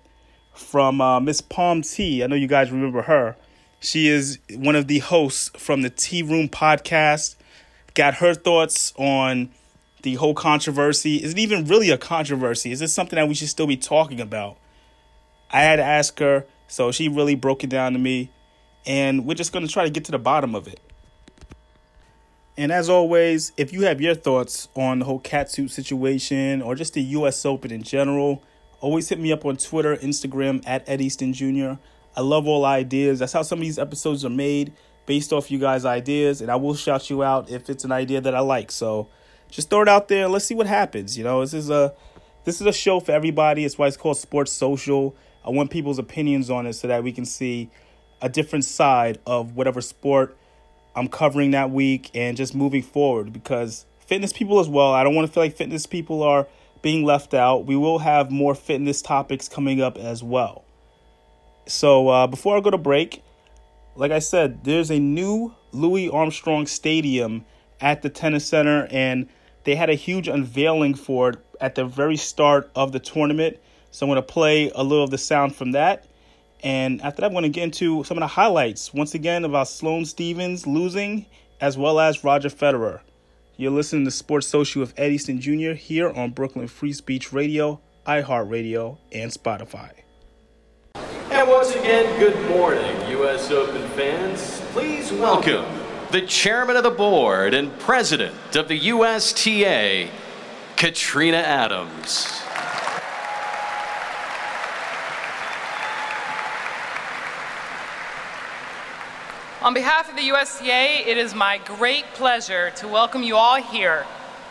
from 0.54 1.00
uh, 1.00 1.20
Miss 1.20 1.40
Palm 1.40 1.82
T. 1.82 2.24
I 2.24 2.26
know 2.26 2.36
you 2.36 2.46
guys 2.46 2.70
remember 2.70 3.02
her. 3.02 3.36
She 3.80 4.08
is 4.08 4.38
one 4.54 4.74
of 4.74 4.88
the 4.88 5.00
hosts 5.00 5.50
from 5.56 5.82
the 5.82 5.90
Tea 5.90 6.22
Room 6.22 6.48
podcast. 6.48 7.36
Got 7.94 8.14
her 8.14 8.34
thoughts 8.34 8.92
on 8.96 9.50
the 10.02 10.14
whole 10.14 10.34
controversy. 10.34 11.16
Is 11.16 11.32
it 11.32 11.38
even 11.38 11.66
really 11.66 11.90
a 11.90 11.98
controversy? 11.98 12.72
Is 12.72 12.80
this 12.80 12.92
something 12.92 13.16
that 13.16 13.28
we 13.28 13.34
should 13.34 13.48
still 13.48 13.66
be 13.66 13.76
talking 13.76 14.20
about? 14.20 14.56
I 15.50 15.60
had 15.62 15.76
to 15.76 15.84
ask 15.84 16.18
her, 16.20 16.46
so 16.68 16.90
she 16.90 17.08
really 17.08 17.34
broke 17.34 17.64
it 17.64 17.70
down 17.70 17.92
to 17.92 17.98
me, 17.98 18.30
and 18.86 19.26
we're 19.26 19.34
just 19.34 19.52
going 19.52 19.66
to 19.66 19.72
try 19.72 19.84
to 19.84 19.90
get 19.90 20.04
to 20.04 20.12
the 20.12 20.18
bottom 20.18 20.54
of 20.54 20.68
it. 20.68 20.80
And 22.58 22.72
as 22.72 22.88
always, 22.88 23.52
if 23.56 23.72
you 23.72 23.82
have 23.82 24.00
your 24.00 24.14
thoughts 24.14 24.68
on 24.74 25.00
the 25.00 25.04
whole 25.04 25.20
catsuit 25.20 25.70
situation 25.70 26.62
or 26.62 26.74
just 26.74 26.94
the 26.94 27.02
US 27.02 27.44
Open 27.44 27.70
in 27.70 27.82
general, 27.82 28.42
always 28.80 29.08
hit 29.08 29.18
me 29.18 29.32
up 29.32 29.44
on 29.44 29.56
Twitter, 29.56 29.96
Instagram 29.96 30.62
at 30.66 30.88
Ed 30.88 31.00
Easton 31.00 31.32
Jr. 31.34 31.74
I 32.16 32.22
love 32.22 32.46
all 32.46 32.64
ideas. 32.64 33.18
That's 33.18 33.34
how 33.34 33.42
some 33.42 33.58
of 33.58 33.64
these 33.64 33.78
episodes 33.78 34.24
are 34.24 34.30
made, 34.30 34.72
based 35.04 35.34
off 35.34 35.50
you 35.50 35.58
guys' 35.58 35.84
ideas, 35.84 36.40
and 36.40 36.50
I 36.50 36.56
will 36.56 36.74
shout 36.74 37.10
you 37.10 37.22
out 37.22 37.50
if 37.50 37.68
it's 37.68 37.84
an 37.84 37.92
idea 37.92 38.22
that 38.22 38.34
I 38.34 38.40
like. 38.40 38.70
So 38.70 39.08
just 39.50 39.68
throw 39.68 39.82
it 39.82 39.88
out 39.88 40.08
there 40.08 40.24
and 40.24 40.32
let's 40.32 40.46
see 40.46 40.54
what 40.54 40.66
happens. 40.66 41.18
You 41.18 41.24
know, 41.24 41.42
this 41.42 41.52
is 41.52 41.68
a 41.68 41.94
this 42.44 42.60
is 42.60 42.66
a 42.66 42.72
show 42.72 43.00
for 43.00 43.12
everybody. 43.12 43.64
It's 43.64 43.76
why 43.76 43.86
it's 43.86 43.96
called 43.98 44.16
Sports 44.16 44.52
Social. 44.52 45.14
I 45.44 45.50
want 45.50 45.70
people's 45.70 45.98
opinions 45.98 46.48
on 46.48 46.66
it 46.66 46.72
so 46.72 46.88
that 46.88 47.04
we 47.04 47.12
can 47.12 47.24
see 47.24 47.70
a 48.20 48.28
different 48.28 48.64
side 48.64 49.18
of 49.26 49.56
whatever 49.56 49.80
sport 49.80 50.36
I'm 50.94 51.08
covering 51.08 51.50
that 51.50 51.70
week 51.70 52.10
and 52.14 52.36
just 52.36 52.54
moving 52.54 52.82
forward 52.82 53.32
because 53.32 53.84
fitness 54.06 54.32
people 54.32 54.58
as 54.60 54.68
well. 54.68 54.92
I 54.92 55.04
don't 55.04 55.14
want 55.14 55.26
to 55.26 55.32
feel 55.32 55.42
like 55.42 55.54
fitness 55.54 55.84
people 55.84 56.22
are 56.22 56.46
being 56.80 57.04
left 57.04 57.34
out. 57.34 57.66
We 57.66 57.76
will 57.76 57.98
have 57.98 58.30
more 58.30 58.54
fitness 58.54 59.02
topics 59.02 59.48
coming 59.48 59.82
up 59.82 59.98
as 59.98 60.22
well. 60.22 60.64
So 61.66 62.08
uh, 62.08 62.26
before 62.26 62.56
I 62.56 62.60
go 62.60 62.70
to 62.70 62.78
break, 62.78 63.22
like 63.94 64.12
I 64.12 64.20
said, 64.20 64.64
there's 64.64 64.90
a 64.90 64.98
new 64.98 65.54
Louis 65.72 66.08
Armstrong 66.08 66.66
Stadium 66.66 67.44
at 67.80 68.02
the 68.02 68.08
tennis 68.08 68.46
center, 68.46 68.86
and 68.90 69.28
they 69.64 69.74
had 69.74 69.90
a 69.90 69.94
huge 69.94 70.28
unveiling 70.28 70.94
for 70.94 71.30
it 71.30 71.38
at 71.60 71.74
the 71.74 71.84
very 71.84 72.16
start 72.16 72.70
of 72.74 72.92
the 72.92 73.00
tournament. 73.00 73.58
So 73.90 74.06
I'm 74.06 74.10
going 74.10 74.16
to 74.16 74.22
play 74.22 74.70
a 74.74 74.82
little 74.82 75.04
of 75.04 75.10
the 75.10 75.18
sound 75.18 75.54
from 75.56 75.72
that. 75.72 76.06
And 76.62 77.00
after 77.02 77.20
that, 77.20 77.26
I'm 77.26 77.32
going 77.32 77.44
to 77.44 77.48
get 77.48 77.64
into 77.64 78.04
some 78.04 78.16
of 78.16 78.22
the 78.22 78.28
highlights 78.28 78.92
once 78.92 79.14
again 79.14 79.44
about 79.44 79.68
Sloane 79.68 80.04
Stevens 80.04 80.66
losing, 80.66 81.26
as 81.60 81.76
well 81.76 82.00
as 82.00 82.24
Roger 82.24 82.48
Federer. 82.48 83.00
You're 83.56 83.70
listening 83.70 84.04
to 84.04 84.10
Sports 84.10 84.46
Social 84.46 84.80
with 84.80 84.92
Ed 84.98 85.16
Jr. 85.16 85.72
here 85.72 86.10
on 86.10 86.30
Brooklyn 86.30 86.68
Free 86.68 86.92
Speech 86.92 87.32
Radio, 87.32 87.80
iHeartRadio, 88.06 88.98
and 89.12 89.30
Spotify. 89.30 89.92
And 91.30 91.48
once 91.48 91.70
again, 91.70 92.18
good 92.18 92.48
morning, 92.50 93.10
U.S. 93.10 93.50
Open 93.50 93.86
fans. 93.90 94.60
Please 94.72 95.12
welcome 95.12 95.64
the 96.10 96.22
chairman 96.22 96.76
of 96.76 96.84
the 96.84 96.90
board 96.90 97.52
and 97.52 97.76
president 97.80 98.34
of 98.54 98.68
the 98.68 98.78
USTA, 98.78 100.08
Katrina 100.76 101.38
Adams. 101.38 102.45
On 109.66 109.74
behalf 109.74 110.08
of 110.08 110.14
the 110.14 110.28
USTA, 110.28 111.08
it 111.08 111.18
is 111.18 111.34
my 111.34 111.58
great 111.58 112.04
pleasure 112.14 112.70
to 112.76 112.86
welcome 112.86 113.24
you 113.24 113.34
all 113.34 113.60
here 113.60 114.06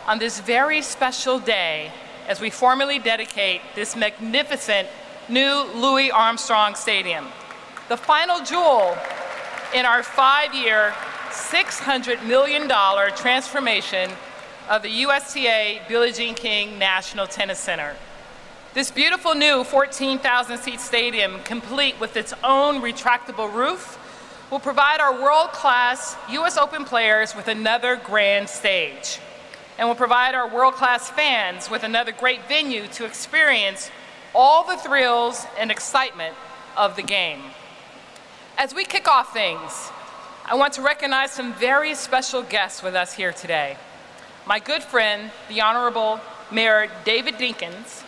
on 0.06 0.18
this 0.18 0.40
very 0.40 0.82
special 0.82 1.38
day 1.38 1.90
as 2.28 2.38
we 2.38 2.50
formally 2.50 2.98
dedicate 2.98 3.62
this 3.74 3.96
magnificent 3.96 4.86
new 5.30 5.64
Louis 5.74 6.10
Armstrong 6.10 6.74
Stadium, 6.74 7.28
the 7.88 7.96
final 7.96 8.44
jewel 8.44 8.94
in 9.74 9.86
our 9.86 10.02
five-year, 10.02 10.92
$600 11.30 12.22
million 12.26 12.68
transformation 13.16 14.10
of 14.68 14.82
the 14.82 14.90
USTA 14.90 15.80
Billie 15.88 16.12
Jean 16.12 16.34
King 16.34 16.78
National 16.78 17.26
Tennis 17.26 17.58
Center. 17.58 17.96
This 18.74 18.90
beautiful 18.90 19.34
new 19.34 19.64
14,000 19.64 20.58
seat 20.58 20.78
stadium, 20.78 21.40
complete 21.44 21.98
with 21.98 22.18
its 22.18 22.34
own 22.44 22.82
retractable 22.82 23.50
roof, 23.50 23.98
will 24.50 24.60
provide 24.60 25.00
our 25.00 25.20
world-class 25.20 26.16
U.S. 26.30 26.56
Open 26.56 26.84
players 26.84 27.34
with 27.34 27.48
another 27.48 27.96
grand 27.96 28.48
stage 28.48 29.18
and 29.78 29.88
will 29.88 29.96
provide 29.96 30.34
our 30.34 30.48
world-class 30.48 31.10
fans 31.10 31.68
with 31.68 31.82
another 31.82 32.12
great 32.12 32.46
venue 32.48 32.86
to 32.88 33.04
experience 33.04 33.90
all 34.34 34.64
the 34.66 34.76
thrills 34.76 35.46
and 35.58 35.70
excitement 35.70 36.34
of 36.76 36.94
the 36.96 37.02
game. 37.02 37.40
As 38.56 38.74
we 38.74 38.84
kick 38.84 39.08
off 39.08 39.32
things, 39.32 39.90
I 40.44 40.54
want 40.54 40.74
to 40.74 40.82
recognize 40.82 41.32
some 41.32 41.52
very 41.54 41.94
special 41.94 42.42
guests 42.42 42.82
with 42.82 42.94
us 42.94 43.12
here 43.12 43.32
today. 43.32 43.76
My 44.46 44.60
good 44.60 44.82
friend, 44.82 45.32
the 45.48 45.60
Honorable 45.60 46.20
Mayor 46.52 46.88
David 47.04 47.34
Dinkins, 47.34 48.04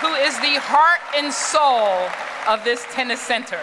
who 0.00 0.14
is 0.14 0.34
the 0.40 0.58
heart 0.58 1.00
and 1.14 1.30
soul 1.30 2.08
of 2.48 2.64
this 2.64 2.86
tennis 2.90 3.20
center. 3.20 3.60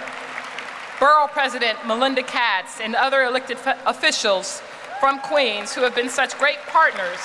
Borough 0.99 1.27
President 1.27 1.85
Melinda 1.85 2.21
Katz 2.21 2.79
and 2.79 2.95
other 2.95 3.23
elected 3.23 3.57
officials 3.85 4.61
from 4.99 5.19
Queens 5.19 5.73
who 5.73 5.81
have 5.81 5.95
been 5.95 6.09
such 6.09 6.37
great 6.37 6.57
partners 6.67 7.19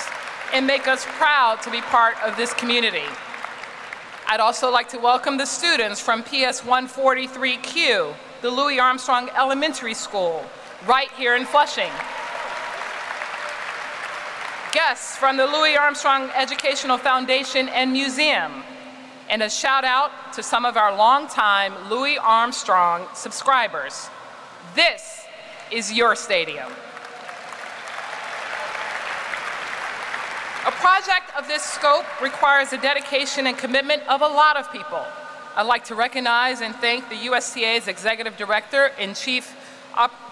and 0.51 0.65
make 0.65 0.87
us 0.87 1.05
proud 1.17 1.61
to 1.61 1.69
be 1.69 1.81
part 1.81 2.15
of 2.23 2.35
this 2.37 2.53
community. 2.53 3.05
I'd 4.27 4.39
also 4.39 4.71
like 4.71 4.89
to 4.89 4.97
welcome 4.97 5.37
the 5.37 5.45
students 5.45 5.99
from 6.01 6.23
PS 6.23 6.61
143Q, 6.61 8.15
the 8.41 8.49
Louis 8.49 8.79
Armstrong 8.79 9.29
Elementary 9.37 9.93
School, 9.93 10.43
right 10.87 11.11
here 11.11 11.35
in 11.35 11.45
Flushing. 11.45 11.91
Guests 14.71 15.17
from 15.17 15.37
the 15.37 15.45
Louis 15.45 15.75
Armstrong 15.75 16.31
Educational 16.33 16.97
Foundation 16.97 17.69
and 17.69 17.91
Museum, 17.93 18.63
and 19.29 19.41
a 19.41 19.49
shout 19.49 19.83
out 19.83 20.33
to 20.33 20.43
some 20.43 20.65
of 20.65 20.77
our 20.77 20.95
longtime 20.95 21.89
Louis 21.89 22.17
Armstrong 22.17 23.07
subscribers. 23.13 24.09
This 24.75 25.25
is 25.71 25.91
your 25.91 26.15
stadium. 26.15 26.71
A 30.65 30.71
project 30.71 31.35
of 31.37 31.47
this 31.47 31.61
scope 31.61 32.05
requires 32.21 32.69
the 32.69 32.77
dedication 32.77 33.47
and 33.47 33.57
commitment 33.57 34.01
of 34.07 34.21
a 34.21 34.27
lot 34.27 34.55
of 34.55 34.71
people. 34.71 35.05
I'd 35.55 35.63
like 35.63 35.83
to 35.85 35.95
recognize 35.95 36.61
and 36.61 36.73
thank 36.75 37.09
the 37.09 37.15
USTA's 37.15 37.87
Executive 37.87 38.37
Director 38.37 38.91
and 38.97 39.15
Chief, 39.15 39.55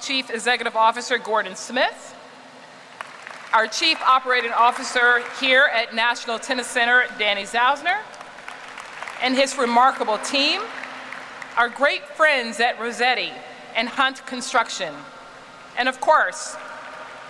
Chief 0.02 0.30
Executive 0.30 0.76
Officer 0.76 1.18
Gordon 1.18 1.56
Smith, 1.56 2.16
our 3.54 3.68
Chief 3.68 4.02
Operating 4.02 4.52
Officer 4.52 5.22
here 5.40 5.70
at 5.74 5.94
National 5.94 6.40
Tennis 6.40 6.68
Center, 6.68 7.04
Danny 7.20 7.44
Zausner, 7.44 7.98
and 9.22 9.36
his 9.36 9.58
remarkable 9.58 10.18
team, 10.20 10.62
our 11.58 11.70
great 11.70 12.06
friends 12.08 12.60
at 12.60 12.80
Rossetti 12.80 13.32
and 13.76 13.88
Hunt 13.88 14.26
Construction, 14.26 14.94
and 15.78 15.88
of 15.88 16.02
course, 16.02 16.56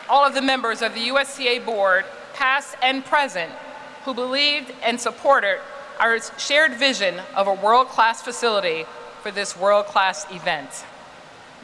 all 0.09 0.25
of 0.25 0.33
the 0.33 0.41
members 0.41 0.81
of 0.81 0.93
the 0.93 1.07
USTA 1.07 1.65
board, 1.65 2.05
past 2.33 2.75
and 2.81 3.03
present, 3.05 3.51
who 4.05 4.13
believed 4.13 4.73
and 4.83 4.99
supported 4.99 5.59
our 5.99 6.19
shared 6.37 6.73
vision 6.73 7.21
of 7.35 7.47
a 7.47 7.53
world-class 7.53 8.21
facility 8.21 8.85
for 9.21 9.31
this 9.31 9.55
world-class 9.55 10.25
event. 10.31 10.85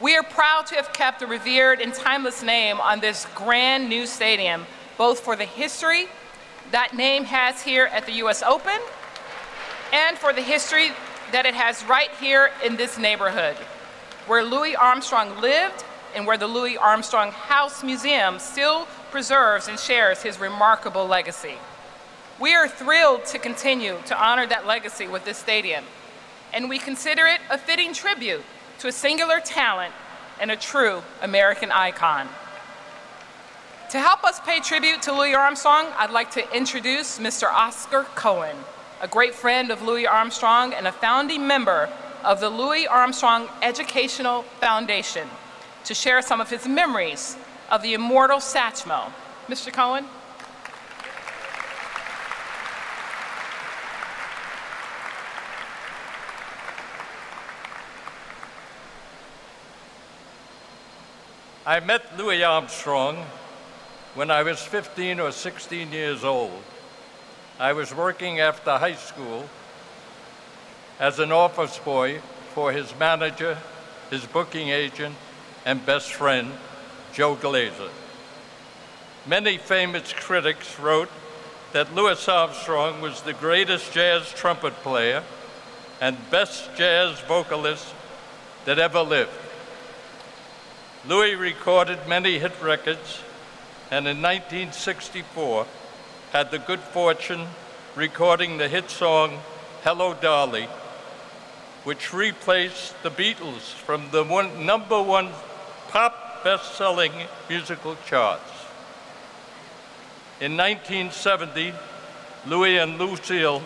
We 0.00 0.16
are 0.16 0.22
proud 0.22 0.66
to 0.68 0.76
have 0.76 0.92
kept 0.92 1.22
a 1.22 1.26
revered 1.26 1.80
and 1.80 1.92
timeless 1.92 2.42
name 2.42 2.80
on 2.80 3.00
this 3.00 3.26
grand 3.34 3.88
new 3.88 4.06
stadium, 4.06 4.66
both 4.96 5.20
for 5.20 5.34
the 5.34 5.44
history 5.44 6.06
that 6.70 6.94
name 6.94 7.24
has 7.24 7.62
here 7.62 7.86
at 7.86 8.06
the 8.06 8.12
US 8.12 8.42
Open 8.42 8.78
and 9.92 10.18
for 10.18 10.32
the 10.32 10.42
history 10.42 10.90
that 11.32 11.46
it 11.46 11.54
has 11.54 11.84
right 11.84 12.10
here 12.20 12.50
in 12.64 12.76
this 12.76 12.98
neighborhood, 12.98 13.56
where 14.26 14.44
Louis 14.44 14.74
Armstrong 14.76 15.40
lived 15.40 15.84
and 16.14 16.26
where 16.26 16.38
the 16.38 16.46
Louis 16.46 16.76
Armstrong 16.76 17.30
House 17.30 17.82
Museum 17.82 18.38
still 18.38 18.86
preserves 19.10 19.68
and 19.68 19.78
shares 19.78 20.22
his 20.22 20.40
remarkable 20.40 21.06
legacy. 21.06 21.56
We 22.40 22.54
are 22.54 22.68
thrilled 22.68 23.24
to 23.26 23.38
continue 23.38 23.98
to 24.06 24.22
honor 24.22 24.46
that 24.46 24.66
legacy 24.66 25.06
with 25.06 25.24
this 25.24 25.38
stadium, 25.38 25.84
and 26.52 26.68
we 26.68 26.78
consider 26.78 27.26
it 27.26 27.40
a 27.50 27.58
fitting 27.58 27.92
tribute 27.92 28.44
to 28.78 28.88
a 28.88 28.92
singular 28.92 29.40
talent 29.40 29.92
and 30.40 30.50
a 30.50 30.56
true 30.56 31.02
American 31.20 31.72
icon. 31.72 32.28
To 33.90 33.98
help 33.98 34.22
us 34.22 34.38
pay 34.40 34.60
tribute 34.60 35.02
to 35.02 35.12
Louis 35.12 35.34
Armstrong, 35.34 35.86
I'd 35.96 36.10
like 36.10 36.30
to 36.32 36.56
introduce 36.56 37.18
Mr. 37.18 37.50
Oscar 37.50 38.04
Cohen 38.14 38.56
a 39.00 39.08
great 39.08 39.34
friend 39.34 39.70
of 39.70 39.82
Louis 39.82 40.06
Armstrong 40.06 40.74
and 40.74 40.86
a 40.86 40.92
founding 40.92 41.46
member 41.46 41.88
of 42.24 42.40
the 42.40 42.50
Louis 42.50 42.86
Armstrong 42.86 43.48
Educational 43.62 44.42
Foundation, 44.60 45.28
to 45.84 45.94
share 45.94 46.20
some 46.20 46.40
of 46.40 46.50
his 46.50 46.66
memories 46.66 47.36
of 47.70 47.82
the 47.82 47.94
immortal 47.94 48.38
Satchmo. 48.38 49.12
Mr. 49.48 49.72
Cohen? 49.72 50.04
I 61.64 61.80
met 61.80 62.18
Louis 62.18 62.42
Armstrong 62.42 63.24
when 64.14 64.30
I 64.30 64.42
was 64.42 64.60
15 64.60 65.20
or 65.20 65.30
16 65.30 65.92
years 65.92 66.24
old. 66.24 66.62
I 67.60 67.72
was 67.72 67.92
working 67.92 68.38
after 68.38 68.78
high 68.78 68.94
school 68.94 69.48
as 71.00 71.18
an 71.18 71.32
office 71.32 71.76
boy 71.78 72.20
for 72.54 72.70
his 72.70 72.96
manager, 73.00 73.58
his 74.10 74.24
booking 74.26 74.68
agent, 74.68 75.16
and 75.64 75.84
best 75.84 76.12
friend, 76.12 76.52
Joe 77.12 77.34
Glaser. 77.34 77.90
Many 79.26 79.58
famous 79.58 80.12
critics 80.12 80.78
wrote 80.78 81.10
that 81.72 81.92
Louis 81.96 82.28
Armstrong 82.28 83.00
was 83.00 83.22
the 83.22 83.32
greatest 83.32 83.92
jazz 83.92 84.32
trumpet 84.32 84.74
player 84.74 85.24
and 86.00 86.16
best 86.30 86.70
jazz 86.76 87.18
vocalist 87.22 87.92
that 88.66 88.78
ever 88.78 89.02
lived. 89.02 89.32
Louis 91.08 91.34
recorded 91.34 92.06
many 92.06 92.38
hit 92.38 92.52
records, 92.62 93.18
and 93.90 94.06
in 94.06 94.22
1964, 94.22 95.66
had 96.32 96.50
the 96.50 96.58
good 96.58 96.80
fortune 96.80 97.46
recording 97.94 98.58
the 98.58 98.68
hit 98.68 98.90
song 98.90 99.38
Hello 99.82 100.12
Dolly, 100.12 100.68
which 101.84 102.12
replaced 102.12 103.02
the 103.02 103.10
Beatles 103.10 103.72
from 103.72 104.10
the 104.10 104.22
one, 104.24 104.66
number 104.66 105.02
one 105.02 105.30
pop 105.88 106.44
best-selling 106.44 107.12
musical 107.48 107.96
charts. 108.06 108.52
In 110.40 110.56
1970, 110.56 111.72
Louis 112.46 112.76
and 112.76 112.98
Lucille 112.98 113.62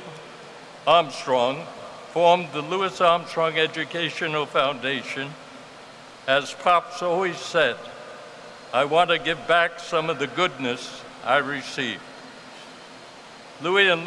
Armstrong 0.87 1.67
formed 2.13 2.49
the 2.53 2.63
Louis 2.63 3.01
Armstrong 3.01 3.59
Educational 3.59 4.47
Foundation. 4.47 5.31
As 6.29 6.55
Pops 6.55 7.03
always 7.03 7.39
said, 7.39 7.77
I 8.73 8.85
want 8.85 9.11
to 9.11 9.19
give 9.19 9.49
back 9.49 9.81
some 9.81 10.09
of 10.09 10.21
the 10.21 10.29
goodness 10.29 11.03
I 11.25 11.39
received. 11.39 12.03
Louis 13.63 13.91
and 13.91 14.05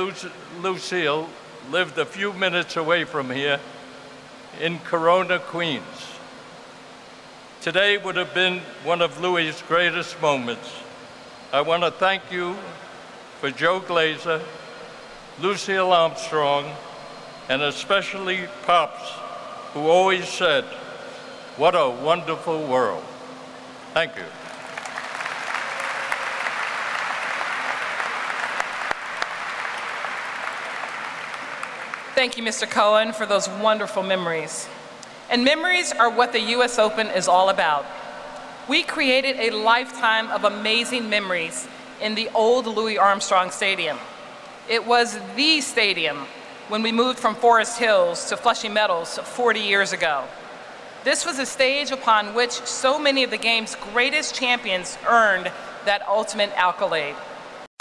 Lucille 0.62 1.30
lived 1.72 1.98
a 1.98 2.06
few 2.06 2.34
minutes 2.34 2.76
away 2.76 3.06
from 3.06 3.30
here 3.30 3.58
in 4.60 4.80
Corona, 4.80 5.40
Queens. 5.40 5.84
Today 7.62 7.98
would 7.98 8.18
have 8.18 8.34
been 8.34 8.60
one 8.84 9.02
of 9.02 9.22
Louis's 9.22 9.62
greatest 9.62 10.22
moments. 10.22 10.70
I 11.54 11.62
want 11.62 11.84
to 11.84 11.92
thank 11.92 12.30
you 12.30 12.58
for 13.40 13.50
Joe 13.50 13.80
Glaser, 13.80 14.42
Lucille 15.40 15.94
Armstrong, 15.94 16.70
and 17.48 17.62
especially 17.62 18.50
Pops, 18.64 19.10
who 19.74 19.88
always 19.88 20.28
said, 20.28 20.66
What 21.56 21.76
a 21.76 21.90
wonderful 21.90 22.68
world. 22.68 23.06
Thank 23.94 24.18
you. 24.18 24.45
Thank 32.26 32.38
you, 32.38 32.44
Mr. 32.44 32.68
Cohen, 32.68 33.14
for 33.14 33.28
those 33.28 33.48
wonderful 33.48 34.02
memories. 34.02 34.68
And 35.30 35.46
memories 35.46 35.92
are 35.92 36.10
what 36.10 36.32
the 36.34 36.40
US 36.58 36.80
Open 36.80 37.06
is 37.06 37.28
all 37.28 37.50
about. 37.50 37.86
We 38.68 38.82
created 38.82 39.36
a 39.40 39.56
lifetime 39.56 40.32
of 40.32 40.44
amazing 40.44 41.08
memories 41.08 41.68
in 42.02 42.16
the 42.16 42.30
old 42.34 42.66
Louis 42.66 42.98
Armstrong 42.98 43.52
Stadium. 43.52 44.00
It 44.68 44.88
was 44.88 45.20
the 45.36 45.62
stadium 45.62 46.26
when 46.68 46.82
we 46.82 46.92
moved 46.92 47.20
from 47.20 47.36
Forest 47.36 47.78
Hills 47.78 48.28
to 48.30 48.38
Flushing 48.38 48.74
Meadows 48.74 49.20
40 49.20 49.60
years 49.60 49.94
ago. 49.94 50.24
This 51.04 51.28
was 51.28 51.38
a 51.38 51.46
stage 51.46 51.92
upon 51.92 52.34
which 52.34 52.54
so 52.54 52.98
many 52.98 53.24
of 53.24 53.30
the 53.30 53.38
game's 53.38 53.76
greatest 53.94 54.34
champions 54.34 54.98
earned 55.08 55.52
that 55.86 56.02
ultimate 56.08 56.50
accolade 56.56 57.14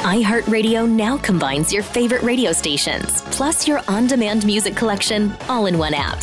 iHeartRadio 0.05 0.87
now 0.87 1.17
combines 1.17 1.73
your 1.73 1.83
favorite 1.83 2.23
radio 2.23 2.53
stations, 2.53 3.23
plus 3.31 3.67
your 3.67 3.81
on 3.89 4.07
demand 4.07 4.45
music 4.45 4.77
collection, 4.77 5.35
all 5.49 5.65
in 5.65 5.79
one 5.79 5.95
app. 5.95 6.19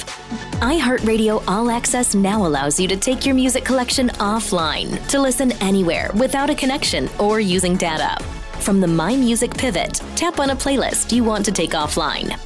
iHeartRadio 0.62 1.44
All 1.48 1.72
Access 1.72 2.14
now 2.14 2.46
allows 2.46 2.80
you 2.80 2.88
to 2.88 2.96
take 2.96 3.26
your 3.26 3.34
music 3.34 3.66
collection 3.66 4.10
offline 4.20 5.04
to 5.08 5.20
listen 5.20 5.52
anywhere 5.64 6.12
without 6.14 6.52
a 6.52 6.54
connection 6.54 7.10
or 7.20 7.40
using 7.40 7.76
data. 7.76 8.24
From 8.60 8.82
the 8.82 8.88
My 8.88 9.16
Music 9.16 9.52
pivot, 9.52 10.00
tap 10.16 10.40
on 10.40 10.52
a 10.52 10.56
playlist 10.56 11.12
you 11.12 11.24
want 11.24 11.44
to 11.46 11.52
take 11.52 11.72
offline. 11.72 12.38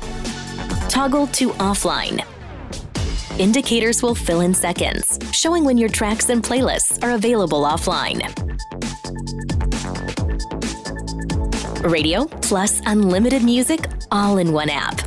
Toggle 0.88 1.28
to 1.34 1.50
offline. 1.60 2.24
Indicators 3.38 4.02
will 4.02 4.16
fill 4.16 4.40
in 4.40 4.54
seconds, 4.54 5.20
showing 5.34 5.66
when 5.66 5.78
your 5.78 5.90
tracks 5.90 6.30
and 6.30 6.42
playlists 6.42 7.04
are 7.04 7.12
available 7.12 7.64
offline. 7.64 8.22
Radio, 11.90 12.26
plus 12.26 12.82
unlimited 12.86 13.44
music 13.44 13.88
all 14.12 14.38
in 14.38 14.52
one 14.52 14.70
app. 14.70 15.02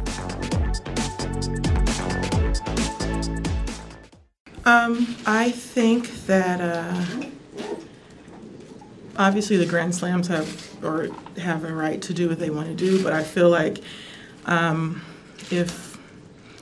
Um, 4.65 5.17
I 5.27 5.51
think 5.51 6.11
that 6.27 6.61
uh, 6.61 7.05
obviously 9.17 9.57
the 9.57 9.65
Grand 9.67 9.95
Slams 9.95 10.29
have 10.29 10.85
or 10.85 11.09
have 11.39 11.65
a 11.65 11.73
right 11.73 12.03
to 12.03 12.13
do 12.13 12.29
what 12.29 12.39
they 12.39 12.51
want 12.51 12.69
to 12.69 12.75
do, 12.75 13.03
but 13.03 13.13
I 13.13 13.23
feel 13.23 13.49
like 13.49 13.79
um, 14.45 15.03
if 15.51 15.89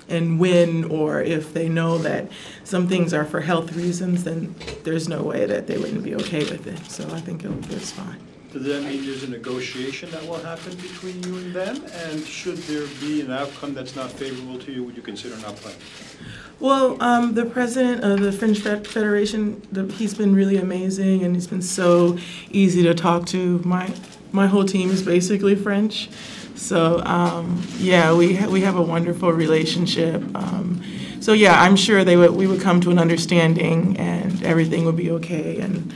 and 0.08 0.38
when 0.38 0.84
or 0.84 1.20
if 1.20 1.52
they 1.52 1.68
know 1.68 1.98
that 1.98 2.30
some 2.62 2.86
things 2.86 3.12
are 3.12 3.24
for 3.24 3.40
health 3.40 3.72
reasons, 3.72 4.24
then 4.24 4.54
there's 4.84 5.08
no 5.08 5.22
way 5.22 5.46
that 5.46 5.66
they 5.66 5.76
wouldn't 5.76 6.04
be 6.04 6.14
okay 6.14 6.44
with 6.44 6.66
it. 6.66 6.78
So 6.90 7.08
I 7.10 7.20
think 7.20 7.44
it, 7.44 7.50
it's 7.72 7.90
fine. 7.90 8.20
Does 8.52 8.64
that 8.64 8.82
mean 8.84 9.04
there's 9.04 9.22
a 9.24 9.30
negotiation 9.30 10.10
that 10.10 10.22
will 10.26 10.38
happen 10.38 10.74
between 10.76 11.22
you 11.24 11.36
and 11.36 11.52
them? 11.52 11.84
And 11.92 12.24
should 12.24 12.56
there 12.58 12.86
be 13.00 13.20
an 13.20 13.30
outcome 13.32 13.74
that's 13.74 13.96
not 13.96 14.10
favorable 14.10 14.58
to 14.60 14.72
you, 14.72 14.84
would 14.84 14.96
you 14.96 15.02
consider 15.02 15.36
not 15.38 15.56
playing? 15.56 15.78
Well, 16.58 17.02
um, 17.02 17.34
the 17.34 17.44
president 17.44 18.02
of 18.02 18.20
the 18.20 18.32
French 18.32 18.60
Federation, 18.60 19.60
the, 19.70 19.92
he's 19.92 20.14
been 20.14 20.34
really 20.34 20.56
amazing, 20.56 21.22
and 21.22 21.34
he's 21.34 21.46
been 21.46 21.60
so 21.60 22.18
easy 22.50 22.82
to 22.84 22.94
talk 22.94 23.26
to. 23.26 23.58
My 23.58 23.92
my 24.32 24.46
whole 24.46 24.64
team 24.64 24.90
is 24.90 25.02
basically 25.02 25.54
French, 25.54 26.08
so 26.54 27.02
um, 27.04 27.62
yeah, 27.76 28.14
we 28.14 28.36
ha- 28.36 28.48
we 28.48 28.62
have 28.62 28.76
a 28.76 28.82
wonderful 28.82 29.32
relationship. 29.32 30.22
Um, 30.34 30.82
so 31.20 31.34
yeah, 31.34 31.60
I'm 31.60 31.76
sure 31.76 32.04
they 32.04 32.16
would 32.16 32.30
we 32.30 32.46
would 32.46 32.62
come 32.62 32.80
to 32.82 32.90
an 32.90 32.98
understanding, 32.98 33.98
and 33.98 34.42
everything 34.42 34.86
would 34.86 34.96
be 34.96 35.10
okay. 35.10 35.58
And 35.58 35.94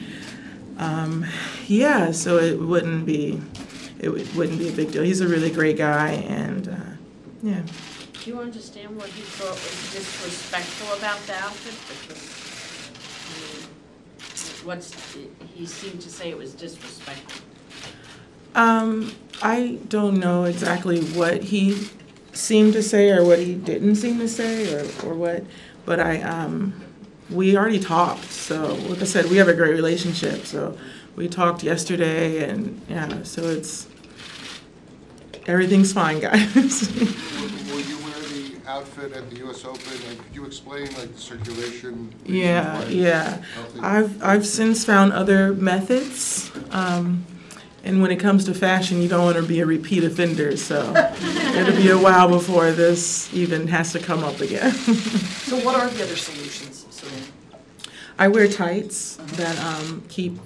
um, 0.76 1.26
yeah, 1.70 2.11
so 2.11 2.38
it 2.38 2.59
wouldn't 2.59 3.06
be 3.06 3.40
it 4.00 4.09
wouldn't 4.35 4.59
be 4.59 4.68
a 4.68 4.72
big 4.72 4.90
deal. 4.92 5.02
He's 5.02 5.20
a 5.20 5.28
really 5.28 5.50
great 5.50 5.76
guy, 5.76 6.11
and 6.11 6.68
uh, 6.68 6.96
yeah. 7.42 7.62
Do 8.24 8.30
you 8.30 8.40
understand 8.40 8.96
what 8.96 9.06
he 9.06 9.22
thought 9.22 9.50
was 9.50 9.92
disrespectful 9.92 10.98
about 10.98 11.18
the 11.26 11.35
outfit? 11.35 11.74
Because 12.09 12.40
what's 14.64 15.14
he 15.54 15.66
seemed 15.66 16.00
to 16.00 16.11
say 16.11 16.30
it 16.30 16.37
was 16.37 16.54
disrespectful. 16.54 17.44
Um, 18.54 19.12
I 19.42 19.78
don't 19.88 20.18
know 20.18 20.44
exactly 20.44 21.00
what 21.00 21.44
he 21.44 21.88
seemed 22.33 22.72
to 22.72 22.83
say 22.83 23.11
or 23.11 23.24
what 23.24 23.38
he 23.38 23.54
didn't 23.54 23.94
seem 23.96 24.18
to 24.18 24.28
say 24.28 24.74
or, 24.74 24.83
or 25.06 25.14
what, 25.14 25.44
but 25.85 26.00
I 26.00 26.20
um, 26.22 26.74
we 27.30 27.56
already 27.56 27.78
talked. 27.78 28.30
So, 28.30 28.74
like 28.88 29.00
I 29.00 29.04
said, 29.04 29.26
we 29.26 29.37
have 29.37 29.48
a 29.48 29.54
great 29.54 29.72
relationship. 29.72 30.46
So, 30.46 30.76
we 31.16 31.28
talked 31.28 31.62
yesterday, 31.62 32.48
and 32.48 32.80
yeah, 32.88 33.22
so 33.22 33.42
it's 33.42 33.86
everything's 35.46 35.92
fine, 35.92 36.20
guys. 36.28 36.88
Will 36.90 37.80
you 37.80 37.98
wear 37.98 38.20
the 38.20 38.56
outfit 38.66 39.12
at 39.12 39.28
the 39.30 39.36
U.S. 39.38 39.64
Open? 39.64 39.82
And 40.08 40.18
could 40.18 40.34
you 40.34 40.44
explain 40.46 40.86
like 40.94 41.14
the 41.14 41.20
circulation? 41.20 42.14
Yeah, 42.24 42.84
yeah. 42.88 43.42
I've 43.80 44.22
I've 44.22 44.46
since 44.46 44.84
found 44.84 45.12
other 45.12 45.52
methods. 45.54 46.50
Um, 46.70 47.26
and 47.82 48.02
when 48.02 48.10
it 48.10 48.16
comes 48.16 48.44
to 48.44 48.52
fashion, 48.52 49.00
you 49.00 49.08
don't 49.08 49.24
want 49.24 49.36
to 49.38 49.42
be 49.42 49.60
a 49.60 49.66
repeat 49.66 50.04
offender, 50.04 50.54
so 50.58 50.94
it'll 51.54 51.76
be 51.76 51.88
a 51.88 51.96
while 51.96 52.28
before 52.28 52.72
this 52.72 53.32
even 53.32 53.68
has 53.68 53.92
to 53.92 53.98
come 53.98 54.22
up 54.22 54.38
again. 54.40 54.72
so, 54.72 55.56
what 55.60 55.76
are 55.76 55.88
the 55.88 56.04
other 56.04 56.16
solutions? 56.16 56.80
I 58.20 58.28
wear 58.28 58.46
tights 58.48 59.16
that 59.16 59.59
um, 59.64 60.02
keep 60.11 60.38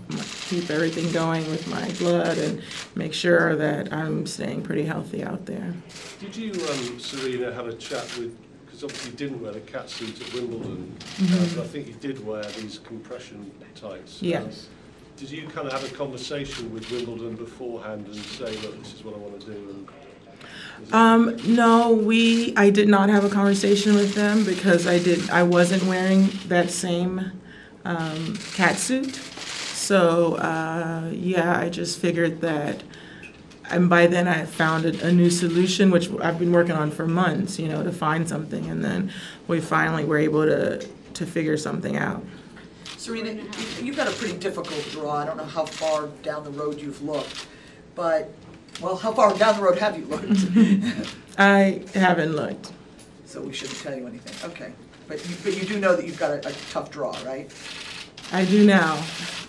keep 0.48 0.70
everything 0.70 1.10
going 1.10 1.44
with 1.50 1.66
my 1.66 1.90
blood 1.98 2.38
and 2.38 2.62
make 2.94 3.12
sure 3.12 3.56
that 3.56 3.92
I'm 3.92 4.26
staying 4.26 4.62
pretty 4.62 4.84
healthy 4.84 5.24
out 5.24 5.44
there. 5.44 5.74
Did 6.20 6.36
you, 6.36 6.52
um, 6.52 7.00
Serena, 7.00 7.52
have 7.52 7.66
a 7.66 7.74
chat 7.74 8.04
with? 8.16 8.38
Because 8.64 8.84
obviously 8.84 9.10
you 9.10 9.16
didn't 9.16 9.42
wear 9.42 9.50
the 9.50 9.60
cat 9.60 9.90
suit 9.90 10.20
at 10.20 10.32
Wimbledon, 10.32 10.96
mm-hmm. 11.00 11.34
uh, 11.34 11.56
but 11.56 11.64
I 11.64 11.66
think 11.66 11.88
you 11.88 11.94
did 11.94 12.24
wear 12.24 12.44
these 12.44 12.78
compression 12.78 13.50
tights. 13.74 14.22
Yes. 14.22 14.68
Um, 14.68 15.16
did 15.16 15.30
you 15.30 15.48
kind 15.48 15.66
of 15.66 15.72
have 15.72 15.84
a 15.84 15.94
conversation 15.96 16.72
with 16.72 16.88
Wimbledon 16.92 17.34
beforehand 17.34 18.06
and 18.06 18.16
say, 18.16 18.56
look, 18.58 18.78
this 18.78 18.94
is 18.94 19.04
what 19.04 19.16
I 19.16 19.18
want 19.18 19.40
to 19.40 19.46
do? 19.46 19.86
Um, 20.92 21.36
no, 21.44 21.92
we. 21.92 22.54
I 22.56 22.70
did 22.70 22.86
not 22.86 23.08
have 23.08 23.24
a 23.24 23.28
conversation 23.28 23.96
with 23.96 24.14
them 24.14 24.44
because 24.44 24.86
I 24.86 25.00
did. 25.00 25.28
I 25.30 25.42
wasn't 25.42 25.82
wearing 25.84 26.30
that 26.46 26.70
same 26.70 27.32
um, 27.84 28.36
cat 28.54 28.76
suit. 28.76 29.14
So 29.14 30.34
uh, 30.36 31.10
yeah, 31.12 31.58
I 31.58 31.68
just 31.68 31.98
figured 32.00 32.40
that, 32.40 32.82
and 33.70 33.90
by 33.90 34.06
then 34.06 34.26
I 34.26 34.44
found 34.44 34.86
a, 34.86 35.08
a, 35.08 35.12
new 35.12 35.30
solution, 35.30 35.90
which 35.90 36.10
I've 36.20 36.38
been 36.38 36.52
working 36.52 36.74
on 36.74 36.90
for 36.90 37.06
months, 37.06 37.58
you 37.58 37.68
know, 37.68 37.82
to 37.82 37.92
find 37.92 38.28
something, 38.28 38.70
and 38.70 38.82
then 38.84 39.12
we 39.46 39.60
finally 39.60 40.04
were 40.04 40.18
able 40.18 40.44
to 40.46 40.86
to 41.14 41.26
figure 41.26 41.56
something 41.56 41.96
out. 41.96 42.24
Serena, 42.96 43.42
you've 43.82 43.96
got 43.96 44.08
a 44.08 44.12
pretty 44.12 44.38
difficult 44.38 44.82
draw. 44.90 45.16
I 45.16 45.26
don't 45.26 45.36
know 45.36 45.44
how 45.44 45.66
far 45.66 46.06
down 46.22 46.44
the 46.44 46.50
road 46.50 46.80
you've 46.80 47.02
looked, 47.02 47.46
but 47.94 48.32
well, 48.80 48.96
how 48.96 49.12
far 49.12 49.36
down 49.36 49.56
the 49.56 49.62
road 49.62 49.78
have 49.78 49.98
you 49.98 50.06
looked? 50.06 51.08
I 51.38 51.84
haven't 51.94 52.34
looked. 52.34 52.72
So 53.26 53.42
we 53.42 53.52
shouldn't 53.52 53.78
tell 53.80 53.94
you 53.94 54.06
anything. 54.06 54.50
Okay. 54.50 54.72
But 55.06 55.28
you, 55.28 55.36
but 55.42 55.56
you 55.56 55.66
do 55.66 55.78
know 55.78 55.94
that 55.96 56.06
you've 56.06 56.18
got 56.18 56.30
a, 56.30 56.48
a 56.48 56.52
tough 56.70 56.90
draw, 56.90 57.16
right? 57.24 57.50
I 58.32 58.44
do 58.44 58.66
now. 58.66 58.96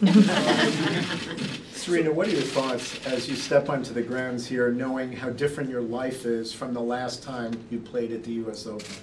Serena, 1.71 2.11
what 2.11 2.27
are 2.27 2.31
your 2.31 2.41
thoughts 2.41 3.05
as 3.05 3.29
you 3.29 3.35
step 3.35 3.69
onto 3.69 3.93
the 3.93 4.01
grounds 4.01 4.47
here, 4.47 4.71
knowing 4.71 5.11
how 5.11 5.29
different 5.29 5.69
your 5.69 5.81
life 5.81 6.25
is 6.25 6.51
from 6.51 6.73
the 6.73 6.81
last 6.81 7.23
time 7.23 7.53
you 7.69 7.79
played 7.79 8.11
at 8.11 8.23
the 8.23 8.31
U.S. 8.33 8.65
Open? 8.65 8.95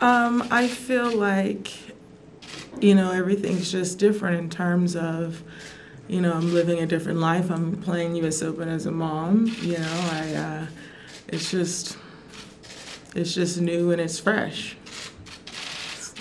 Um, 0.00 0.46
I 0.50 0.66
feel 0.66 1.16
like, 1.16 1.72
you 2.80 2.94
know, 2.94 3.12
everything's 3.12 3.70
just 3.70 3.98
different 3.98 4.38
in 4.38 4.50
terms 4.50 4.96
of, 4.96 5.42
you 6.08 6.20
know, 6.20 6.32
I'm 6.32 6.52
living 6.52 6.80
a 6.80 6.86
different 6.86 7.20
life. 7.20 7.50
I'm 7.50 7.80
playing 7.80 8.16
U.S. 8.16 8.42
Open 8.42 8.68
as 8.68 8.86
a 8.86 8.90
mom. 8.90 9.46
You 9.60 9.78
know, 9.78 10.08
I, 10.12 10.34
uh, 10.34 10.66
it's 11.28 11.50
just, 11.50 11.96
it's 13.14 13.32
just 13.32 13.60
new 13.60 13.92
and 13.92 14.00
it's 14.00 14.18
fresh. 14.18 14.76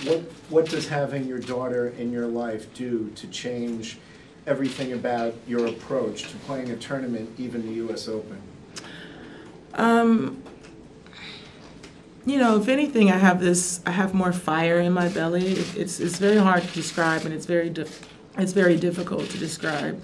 What, 0.06 0.20
what 0.50 0.66
does 0.66 0.88
having 0.88 1.28
your 1.28 1.40
daughter 1.40 1.90
in 1.90 2.12
your 2.12 2.28
life 2.28 2.74
do 2.74 3.12
to 3.16 3.28
change 3.28 3.98
everything 4.48 4.94
about 4.94 5.36
your 5.48 5.68
approach 5.68 6.30
to 6.30 6.38
playing 6.38 6.72
a 6.72 6.76
tournament, 6.76 7.30
even 7.38 7.66
the 7.66 7.74
U.S. 7.74 8.08
Open? 8.08 8.42
Um, 9.74 10.42
you 12.26 12.38
know, 12.38 12.60
if 12.60 12.68
anything, 12.68 13.12
I 13.12 13.18
have 13.18 13.40
this. 13.40 13.82
I 13.86 13.92
have 13.92 14.14
more 14.14 14.34
fire 14.34 14.80
in 14.80 14.94
my 14.94 15.10
belly. 15.10 15.54
It's 15.54 16.00
it's 16.00 16.18
very 16.18 16.38
hard 16.38 16.64
to 16.64 16.74
describe, 16.74 17.26
and 17.26 17.34
it's 17.34 17.46
very 17.46 17.70
dif- 17.70 18.08
it's 18.38 18.54
very 18.54 18.78
difficult 18.78 19.30
to 19.30 19.38
describe. 19.38 20.04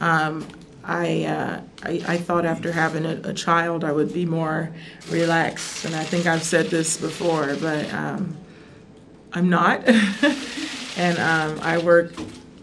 Um, 0.00 0.46
I, 0.84 1.24
uh, 1.24 1.60
I, 1.82 2.02
I 2.06 2.16
thought 2.16 2.46
after 2.46 2.72
having 2.72 3.04
a, 3.04 3.20
a, 3.24 3.34
child, 3.34 3.84
I 3.84 3.92
would 3.92 4.14
be 4.14 4.24
more 4.24 4.72
relaxed, 5.10 5.84
and 5.84 5.94
I 5.94 6.02
think 6.02 6.24
I've 6.26 6.42
said 6.42 6.66
this 6.66 6.96
before, 6.96 7.56
but. 7.60 7.92
Um, 7.92 8.37
I'm 9.32 9.48
not. 9.48 9.86
and 10.96 11.18
um, 11.18 11.60
I 11.62 11.78
work 11.78 12.12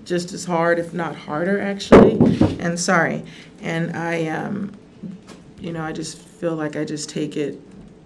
just 0.05 0.33
as 0.33 0.45
hard, 0.45 0.79
if 0.79 0.93
not 0.93 1.15
harder, 1.15 1.59
actually. 1.59 2.17
And 2.59 2.79
sorry, 2.79 3.23
and 3.61 3.95
I, 3.95 4.27
um, 4.27 4.71
you 5.59 5.73
know, 5.73 5.83
I 5.83 5.91
just 5.91 6.17
feel 6.17 6.55
like 6.55 6.75
I 6.75 6.85
just 6.85 7.09
take 7.09 7.37
it 7.37 7.59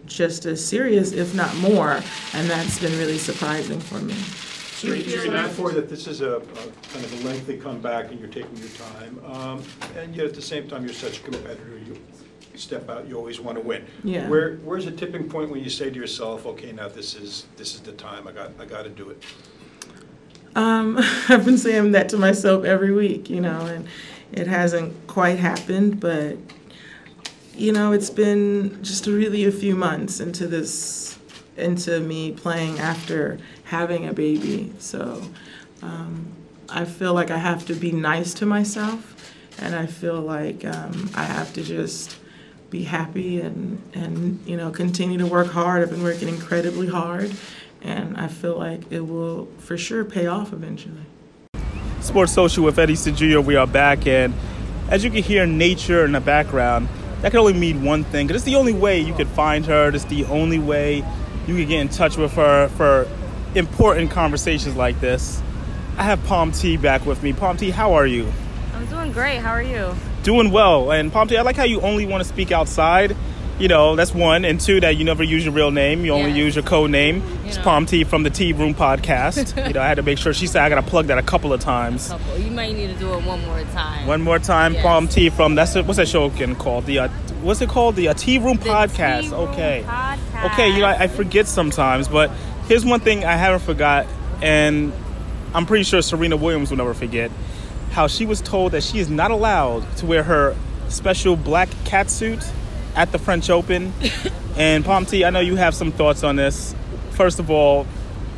just 0.05 0.45
as 0.45 0.65
serious, 0.65 1.11
if 1.11 1.35
not 1.35 1.55
more, 1.57 2.01
and 2.33 2.49
that's 2.49 2.79
been 2.79 2.97
really 2.97 3.17
surprising 3.17 3.79
for 3.79 3.99
me. 3.99 4.13
Serena, 4.13 5.49
for 5.49 5.71
that 5.71 5.89
this 5.89 6.07
is 6.07 6.21
a, 6.21 6.37
a 6.37 6.41
kind 6.41 7.03
of 7.03 7.21
a 7.21 7.27
lengthy 7.27 7.57
comeback 7.57 8.11
and 8.11 8.19
you're 8.19 8.29
taking 8.29 8.55
your 8.57 8.69
time, 8.69 9.21
um, 9.25 9.63
and 9.97 10.15
yet 10.15 10.25
at 10.25 10.33
the 10.33 10.41
same 10.41 10.69
time, 10.69 10.85
you're 10.85 10.93
such 10.93 11.19
a 11.19 11.21
competitor, 11.23 11.77
you 11.85 11.97
step 12.55 12.89
out, 12.89 13.07
you 13.07 13.17
always 13.17 13.39
want 13.39 13.57
to 13.57 13.63
win. 13.63 13.85
Yeah. 14.03 14.27
Where, 14.27 14.57
where's 14.57 14.85
a 14.85 14.91
tipping 14.91 15.29
point 15.29 15.49
when 15.49 15.63
you 15.63 15.69
say 15.69 15.89
to 15.89 15.95
yourself, 15.95 16.45
okay, 16.45 16.71
now 16.71 16.89
this 16.89 17.15
is, 17.15 17.45
this 17.57 17.75
is 17.75 17.81
the 17.81 17.93
time, 17.93 18.27
I 18.27 18.31
got, 18.31 18.51
I 18.59 18.65
got 18.65 18.83
to 18.83 18.89
do 18.89 19.09
it? 19.09 19.23
Um, 20.55 20.97
I've 21.29 21.45
been 21.45 21.57
saying 21.57 21.91
that 21.91 22.09
to 22.09 22.17
myself 22.17 22.65
every 22.65 22.93
week, 22.93 23.29
you 23.29 23.41
know, 23.41 23.65
and 23.65 23.87
it 24.31 24.47
hasn't 24.47 25.07
quite 25.07 25.39
happened, 25.39 25.99
but 25.99 26.37
you 27.55 27.73
know, 27.73 27.91
it's 27.91 28.09
been 28.09 28.81
just 28.83 29.05
really 29.05 29.43
a 29.43 29.51
few 29.51 29.75
months 29.75 30.21
into 30.21 30.47
this, 30.47 31.19
into 31.57 31.99
me 31.99 32.31
playing 32.31 32.79
after 32.79 33.37
having 33.65 34.07
a 34.07 34.13
baby. 34.13 34.71
So 34.79 35.21
um, 35.81 36.27
I 36.69 36.85
feel 36.85 37.13
like 37.13 37.31
I 37.31 37.37
have 37.37 37.65
to 37.65 37.73
be 37.73 37.91
nice 37.91 38.33
to 38.35 38.45
myself, 38.45 39.33
and 39.59 39.75
I 39.75 39.87
feel 39.87 40.21
like 40.21 40.63
um, 40.63 41.09
I 41.15 41.23
have 41.23 41.53
to 41.53 41.63
just 41.63 42.18
be 42.69 42.83
happy 42.83 43.41
and 43.41 43.81
and 43.93 44.39
you 44.45 44.55
know 44.55 44.71
continue 44.71 45.17
to 45.17 45.25
work 45.25 45.47
hard. 45.47 45.81
I've 45.81 45.89
been 45.89 46.03
working 46.03 46.27
incredibly 46.27 46.87
hard, 46.87 47.31
and 47.81 48.17
I 48.17 48.27
feel 48.27 48.57
like 48.57 48.91
it 48.91 49.01
will 49.01 49.47
for 49.57 49.77
sure 49.77 50.03
pay 50.03 50.27
off 50.27 50.53
eventually. 50.53 51.01
Sports 52.01 52.31
Social 52.31 52.63
with 52.63 52.79
Eddie 52.79 52.95
Jr. 52.95 53.39
We 53.39 53.55
are 53.55 53.67
back, 53.67 54.07
and 54.07 54.33
as 54.89 55.03
you 55.03 55.11
can 55.11 55.23
hear, 55.23 55.45
nature 55.45 56.05
in 56.05 56.13
the 56.13 56.21
background. 56.21 56.87
That 57.21 57.31
can 57.31 57.41
only 57.41 57.53
mean 57.53 57.83
one 57.83 58.05
thing, 58.05 58.27
because 58.27 58.41
it's 58.41 58.49
the 58.49 58.55
only 58.55 58.71
way 58.71 59.01
you 59.01 59.13
could 59.13 59.27
find 59.27 59.65
her. 59.65 59.93
It's 59.93 60.05
the 60.05 60.23
only 60.25 60.57
way 60.57 61.03
you 61.47 61.55
can 61.55 61.67
get 61.67 61.81
in 61.81 61.89
touch 61.89 62.15
with 62.15 62.33
her 62.35 62.69
for 62.69 63.07
important 63.55 64.11
conversations 64.11 64.77
like 64.77 65.01
this. 65.01 65.41
I 65.97 66.03
have 66.03 66.23
Palm 66.25 66.53
T 66.53 66.77
back 66.77 67.05
with 67.05 67.21
me. 67.21 67.33
Palm 67.33 67.57
T, 67.57 67.71
how 67.71 67.93
are 67.93 68.07
you? 68.07 68.31
I'm 68.73 68.85
doing 68.85 69.11
great. 69.11 69.39
How 69.39 69.51
are 69.51 69.61
you? 69.61 69.93
Doing 70.23 70.51
well. 70.51 70.91
And 70.91 71.11
Palm 71.11 71.27
T, 71.27 71.37
I 71.37 71.41
like 71.41 71.55
how 71.55 71.63
you 71.63 71.81
only 71.81 72.05
want 72.05 72.21
to 72.23 72.27
speak 72.29 72.51
outside. 72.51 73.15
You 73.57 73.67
know, 73.67 73.97
that's 73.97 74.13
one. 74.13 74.45
And 74.45 74.59
two, 74.59 74.79
that 74.79 74.95
you 74.95 75.03
never 75.03 75.21
use 75.21 75.43
your 75.43 75.53
real 75.53 75.69
name. 75.69 76.05
You 76.05 76.13
only 76.13 76.31
use 76.31 76.55
your 76.55 76.63
code 76.63 76.91
name. 76.91 77.21
it's 77.45 77.57
know. 77.57 77.63
Palm 77.63 77.85
T 77.85 78.05
from 78.05 78.23
the 78.23 78.29
Tea 78.29 78.53
Room 78.53 78.73
podcast. 78.73 79.53
you 79.67 79.73
know, 79.73 79.81
I 79.81 79.87
had 79.87 79.95
to 79.95 80.01
make 80.01 80.17
sure 80.17 80.33
she 80.33 80.47
said 80.47 80.61
I 80.63 80.69
got 80.69 80.75
to 80.75 80.89
plug 80.89 81.07
that 81.07 81.17
a 81.17 81.21
couple 81.21 81.51
of 81.51 81.59
times. 81.59 82.07
Couple. 82.07 82.37
You 82.37 82.51
might 82.51 82.73
need 82.73 82.87
to 82.87 82.95
do 82.95 83.13
it 83.13 83.23
one 83.25 83.45
more 83.45 83.61
time. 83.73 84.07
One 84.07 84.21
more 84.21 84.39
time, 84.39 84.75
Yes. 84.75 84.83
Palm 84.83 85.09
T 85.09 85.29
from 85.29 85.55
that's 85.55 85.75
what's 85.75 85.97
that 85.97 86.07
show 86.07 86.25
again 86.25 86.55
called? 86.55 86.85
The 86.85 86.99
uh, 86.99 87.07
what's 87.41 87.59
it 87.61 87.67
called? 87.67 87.97
The 87.97 88.07
uh, 88.07 88.13
Tea 88.13 88.37
Room 88.37 88.57
podcast. 88.57 89.23
Tea 89.23 89.29
Room 89.31 89.49
okay. 89.49 89.83
Podcast. 89.85 90.53
Okay, 90.53 90.69
you 90.69 90.79
know 90.79 90.85
I, 90.87 91.03
I 91.03 91.07
forget 91.07 91.45
sometimes, 91.45 92.07
but 92.07 92.31
here's 92.67 92.85
one 92.85 93.01
thing 93.01 93.25
I 93.25 93.35
haven't 93.35 93.61
forgot, 93.65 94.07
and 94.41 94.93
I'm 95.53 95.65
pretty 95.65 95.83
sure 95.83 96.01
Serena 96.01 96.37
Williams 96.37 96.69
will 96.69 96.77
never 96.77 96.93
forget 96.93 97.29
how 97.99 98.07
she 98.07 98.25
was 98.25 98.39
told 98.39 98.71
that 98.71 98.81
she 98.81 98.97
is 98.97 99.09
not 99.09 99.29
allowed 99.29 99.81
to 99.97 100.05
wear 100.05 100.23
her 100.23 100.55
special 100.87 101.35
black 101.35 101.67
cat 101.83 102.09
suit 102.09 102.41
at 102.95 103.11
the 103.11 103.19
French 103.19 103.49
Open. 103.49 103.91
and 104.55 104.85
Palm 104.85 105.05
T, 105.05 105.25
I 105.25 105.31
know 105.31 105.41
you 105.41 105.57
have 105.57 105.75
some 105.75 105.91
thoughts 105.91 106.23
on 106.23 106.37
this. 106.37 106.73
First 107.11 107.39
of 107.39 107.51
all, 107.51 107.85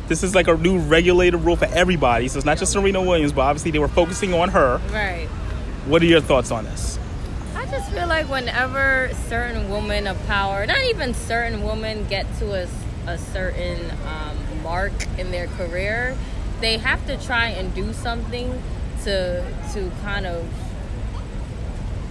this 0.08 0.24
is 0.24 0.34
like 0.34 0.48
a 0.48 0.56
new 0.56 0.78
regulated 0.78 1.42
rule 1.42 1.54
for 1.54 1.66
everybody, 1.66 2.26
so 2.26 2.38
it's 2.38 2.44
not 2.44 2.58
just 2.58 2.72
Serena 2.72 3.00
Williams, 3.00 3.32
but 3.32 3.42
obviously 3.42 3.70
they 3.70 3.78
were 3.78 3.86
focusing 3.86 4.34
on 4.34 4.48
her. 4.48 4.80
Right. 4.90 5.28
What 5.86 6.02
are 6.02 6.06
your 6.06 6.20
thoughts 6.20 6.50
on 6.50 6.64
this? 6.64 6.98
I 7.54 7.64
just 7.66 7.88
feel 7.92 8.08
like 8.08 8.28
whenever 8.28 9.12
certain 9.28 9.70
women 9.70 10.08
of 10.08 10.20
power, 10.26 10.66
not 10.66 10.82
even 10.86 11.14
certain 11.14 11.62
women, 11.62 12.08
get 12.08 12.26
to 12.40 12.64
a, 12.64 12.68
a 13.06 13.16
certain 13.16 13.92
um, 14.08 14.62
mark 14.64 14.92
in 15.18 15.30
their 15.30 15.46
career, 15.46 16.16
they 16.60 16.78
have 16.78 17.06
to 17.06 17.16
try 17.16 17.50
and 17.50 17.72
do 17.76 17.92
something 17.92 18.60
to 19.04 19.44
to 19.74 19.90
kind 20.02 20.26
of, 20.26 20.46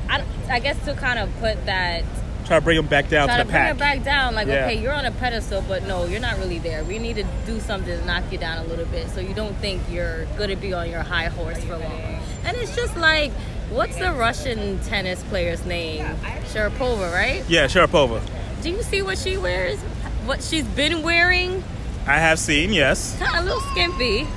I, 0.10 0.24
I 0.50 0.60
guess 0.60 0.84
to 0.86 0.94
kind 0.94 1.20
of 1.20 1.30
put 1.40 1.66
that 1.66 2.04
Try 2.46 2.58
to 2.58 2.64
bring 2.66 2.76
them 2.78 2.88
back 2.88 3.08
down 3.08 3.28
try 3.28 3.38
to 3.38 3.44
to 3.44 3.48
the 3.48 3.52
bring 3.52 3.62
pack. 3.64 3.76
it 3.76 3.80
back 3.80 4.04
down. 4.04 4.34
Like, 4.36 4.48
Yeah. 4.48 4.66
okay, 4.66 4.76
you're 4.82 4.92
on 4.92 5.06
a 5.06 5.12
pedestal, 5.12 5.64
but 5.68 5.84
no, 5.88 6.06
you're 6.06 6.20
not 6.20 6.38
really 6.40 6.58
there. 6.60 6.84
We 6.84 6.98
need 7.00 7.16
to 7.18 7.24
do 7.46 7.60
something 7.60 7.98
to 7.98 8.06
knock 8.06 8.24
you 8.32 8.38
down 8.40 8.58
a 8.58 8.64
little 8.68 8.86
bit, 8.86 9.10
so 9.12 9.22
you 9.22 9.34
don't 9.34 9.56
think 9.58 9.82
you're 9.90 10.26
gonna 10.38 10.56
be 10.58 10.74
on 10.74 10.90
your 10.90 11.04
high 11.04 11.26
horse 11.28 11.64
for 11.64 11.78
long. 11.78 12.20
And 12.44 12.58
it's 12.58 12.76
just 12.76 12.98
like, 12.98 13.32
what's 13.70 13.96
the 13.98 14.12
Russian 14.12 14.80
tennis 14.80 15.24
player's 15.26 15.66
name? 15.66 16.04
Sharapova, 16.52 17.14
right? 17.14 17.44
Yeah, 17.48 17.66
Sharapova. 17.68 18.22
Do 18.64 18.70
you 18.72 18.82
see 18.82 19.02
what 19.04 19.18
she 19.20 19.38
wears? 19.38 19.80
What 20.26 20.42
she's 20.44 20.66
been 20.66 21.04
wearing? 21.04 21.64
I 22.08 22.18
have 22.18 22.40
seen, 22.40 22.74
yes. 22.74 23.18
Kind 23.20 23.38
of 23.38 23.44
a 23.44 23.46
little 23.46 23.62
skimpy. 23.72 24.28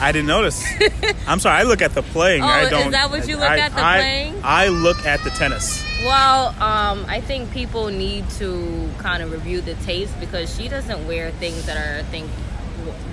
I 0.00 0.12
didn't 0.12 0.28
notice. 0.28 0.64
I'm 1.26 1.40
sorry. 1.40 1.58
I 1.58 1.62
look 1.64 1.82
at 1.82 1.92
the 1.94 2.02
playing. 2.02 2.42
Oh, 2.42 2.46
I 2.46 2.62
is 2.64 2.70
don't. 2.70 2.92
that 2.92 3.10
what 3.10 3.26
you 3.28 3.36
look 3.36 3.48
I- 3.50 3.58
at, 3.58 3.72
the 3.74 3.84
I- 3.84 3.96
playing? 3.98 4.40
I 4.44 4.68
look 4.68 5.04
at 5.04 5.22
the 5.24 5.30
tennis. 5.30 5.84
Well, 6.04 6.48
um, 6.62 7.04
I 7.08 7.20
think 7.20 7.50
people 7.50 7.88
need 7.88 8.28
to 8.38 8.88
kind 8.98 9.22
of 9.22 9.32
review 9.32 9.60
the 9.60 9.74
taste 9.74 10.18
because 10.20 10.54
she 10.56 10.68
doesn't 10.68 11.06
wear 11.08 11.32
things 11.32 11.66
that 11.66 11.76
are, 11.76 11.98
I 11.98 12.02
think, 12.04 12.30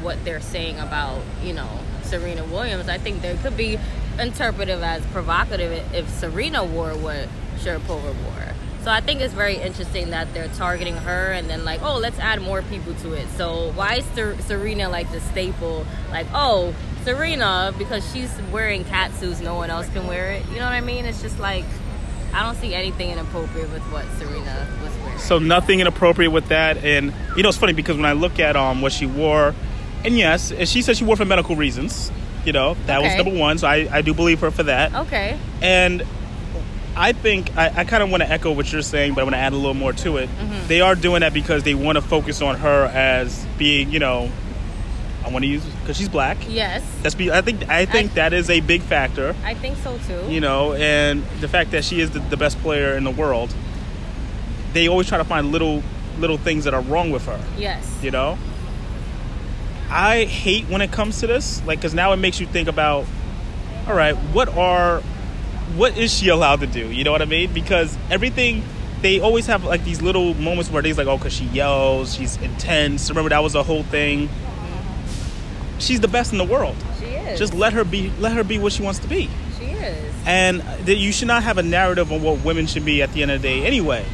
what 0.03 0.23
they're 0.23 0.39
saying 0.41 0.77
about, 0.79 1.21
you 1.43 1.53
know, 1.53 1.67
Serena 2.03 2.43
Williams. 2.45 2.87
I 2.87 2.99
think 2.99 3.23
there 3.23 3.35
could 3.37 3.57
be 3.57 3.79
interpretive 4.19 4.83
as 4.83 5.03
provocative 5.07 5.71
if 5.95 6.07
Serena 6.09 6.63
wore 6.63 6.91
what 6.95 7.27
Sharapova 7.57 8.13
wore. 8.23 8.53
So 8.85 8.91
I 8.91 9.01
think 9.01 9.19
it's 9.19 9.33
very 9.33 9.55
interesting 9.55 10.11
that 10.11 10.31
they're 10.35 10.47
targeting 10.49 10.95
her 10.95 11.31
and 11.31 11.49
then 11.49 11.65
like, 11.65 11.81
oh, 11.81 11.97
let's 11.97 12.19
add 12.19 12.39
more 12.39 12.61
people 12.61 12.93
to 12.93 13.13
it. 13.13 13.27
So 13.29 13.71
why 13.71 13.95
is 13.95 14.05
Ser- 14.13 14.39
Serena 14.41 14.89
like 14.89 15.11
the 15.11 15.19
staple? 15.21 15.87
Like, 16.11 16.27
oh, 16.35 16.71
Serena 17.03 17.73
because 17.79 18.07
she's 18.13 18.31
wearing 18.51 18.83
cat 18.85 19.11
suits, 19.15 19.41
no 19.41 19.55
one 19.55 19.71
else 19.71 19.89
can 19.89 20.05
wear 20.05 20.33
it. 20.33 20.45
You 20.49 20.57
know 20.59 20.65
what 20.65 20.73
I 20.73 20.81
mean? 20.81 21.05
It's 21.05 21.19
just 21.19 21.39
like 21.39 21.65
I 22.31 22.43
don't 22.43 22.57
see 22.57 22.75
anything 22.75 23.09
inappropriate 23.09 23.71
with 23.71 23.81
what 23.91 24.05
Serena 24.19 24.67
was 24.83 24.95
wearing. 24.97 25.17
So 25.17 25.39
nothing 25.39 25.79
inappropriate 25.79 26.31
with 26.31 26.49
that. 26.49 26.77
And 26.85 27.11
you 27.35 27.41
know, 27.41 27.49
it's 27.49 27.57
funny 27.57 27.73
because 27.73 27.95
when 27.95 28.05
I 28.05 28.13
look 28.13 28.39
at 28.39 28.55
um 28.55 28.83
what 28.83 28.91
she 28.91 29.07
wore, 29.07 29.55
and 30.03 30.15
yes, 30.15 30.53
she 30.69 30.83
said 30.83 30.95
she 30.95 31.05
wore 31.05 31.15
for 31.15 31.25
medical 31.25 31.55
reasons. 31.55 32.11
You 32.45 32.53
know, 32.53 32.75
that 32.85 33.01
was 33.01 33.15
number 33.15 33.35
one. 33.35 33.57
So 33.57 33.67
I, 33.67 33.87
I 33.91 34.01
do 34.03 34.13
believe 34.13 34.41
her 34.41 34.51
for 34.51 34.61
that. 34.61 34.93
Okay. 34.93 35.39
And 35.63 36.03
I 36.95 37.11
think 37.11 37.55
I, 37.57 37.81
I 37.81 37.83
kind 37.83 38.01
of 38.03 38.09
want 38.09 38.23
to 38.23 38.31
echo 38.31 38.51
what 38.51 38.71
you're 38.71 38.81
saying, 38.81 39.13
but 39.15 39.21
I 39.21 39.23
want 39.25 39.33
to 39.35 39.39
add 39.39 39.53
a 39.53 39.57
little 39.57 39.73
more 39.73 39.93
to 39.93 40.17
it. 40.17 40.29
Mhm. 40.29 40.67
They 40.67 40.81
are 40.81 40.95
doing 40.95 41.21
that 41.21 41.33
because 41.33 41.63
they 41.63 41.73
want 41.75 41.97
to 41.97 42.01
focus 42.01 42.41
on 42.41 42.55
her 42.57 42.85
as 42.85 43.45
being, 43.57 43.91
you 43.91 43.99
know, 43.99 44.31
I 45.25 45.29
want 45.29 45.43
to 45.43 45.49
use 45.49 45.63
because 45.81 45.97
she's 45.97 46.07
black. 46.09 46.37
Yes. 46.47 46.83
That's 47.01 47.15
be. 47.15 47.31
I 47.31 47.41
think 47.41 47.67
I 47.69 47.85
think 47.85 48.13
that 48.13 48.31
is 48.31 48.49
a 48.49 48.59
big 48.61 48.81
factor. 48.81 49.35
I 49.43 49.55
think 49.55 49.77
so 49.77 49.97
too. 50.07 50.31
You 50.31 50.39
know, 50.39 50.73
and 50.73 51.23
the 51.41 51.47
fact 51.47 51.71
that 51.71 51.83
she 51.83 51.99
is 51.99 52.11
the, 52.11 52.19
the 52.19 52.37
best 52.37 52.59
player 52.59 52.95
in 52.95 53.03
the 53.03 53.11
world. 53.11 53.53
They 54.73 54.87
always 54.87 55.07
try 55.07 55.17
to 55.17 55.23
find 55.23 55.51
little 55.51 55.81
little 56.19 56.37
things 56.37 56.63
that 56.65 56.73
are 56.73 56.81
wrong 56.81 57.11
with 57.11 57.25
her. 57.25 57.39
Yes. 57.57 57.85
You 58.01 58.11
know. 58.11 58.37
I 59.89 60.25
hate 60.25 60.65
when 60.65 60.81
it 60.81 60.91
comes 60.91 61.19
to 61.19 61.27
this, 61.27 61.63
like, 61.65 61.79
because 61.79 61.93
now 61.93 62.11
it 62.13 62.17
makes 62.17 62.39
you 62.39 62.47
think 62.47 62.67
about, 62.67 63.05
all 63.87 63.95
right, 63.95 64.15
what 64.33 64.49
are, 64.57 65.01
what 65.75 65.97
is 65.97 66.13
she 66.13 66.29
allowed 66.29 66.61
to 66.61 66.67
do? 66.67 66.91
You 66.91 67.03
know 67.03 67.11
what 67.11 67.21
I 67.21 67.25
mean? 67.25 67.53
Because 67.53 67.97
everything, 68.09 68.63
they 69.01 69.19
always 69.19 69.47
have 69.47 69.63
like 69.63 69.83
these 69.83 70.01
little 70.01 70.33
moments 70.35 70.69
where 70.71 70.81
they's 70.81 70.97
like, 70.97 71.07
oh, 71.07 71.17
because 71.17 71.33
she 71.33 71.45
yells, 71.45 72.15
she's 72.15 72.37
intense. 72.37 73.09
Remember 73.09 73.29
that 73.29 73.43
was 73.43 73.55
a 73.55 73.63
whole 73.63 73.83
thing. 73.83 74.29
She's 75.79 75.99
the 75.99 76.07
best 76.07 76.31
in 76.31 76.37
the 76.37 76.45
world. 76.45 76.75
She 76.99 77.05
is. 77.05 77.37
Just 77.37 77.53
let 77.53 77.73
her 77.73 77.83
be. 77.83 78.11
Let 78.19 78.33
her 78.33 78.43
be 78.43 78.57
what 78.57 78.71
she 78.71 78.81
wants 78.81 78.99
to 78.99 79.07
be. 79.07 79.29
She 79.59 79.65
is. 79.65 80.13
And 80.25 80.61
that 80.61 80.95
you 80.95 81.11
should 81.11 81.27
not 81.27 81.43
have 81.43 81.57
a 81.57 81.63
narrative 81.63 82.11
on 82.11 82.21
what 82.21 82.43
women 82.45 82.65
should 82.65 82.85
be 82.85 83.01
at 83.01 83.11
the 83.13 83.21
end 83.21 83.31
of 83.31 83.41
the 83.41 83.47
day, 83.47 83.65
anyway. 83.65 84.05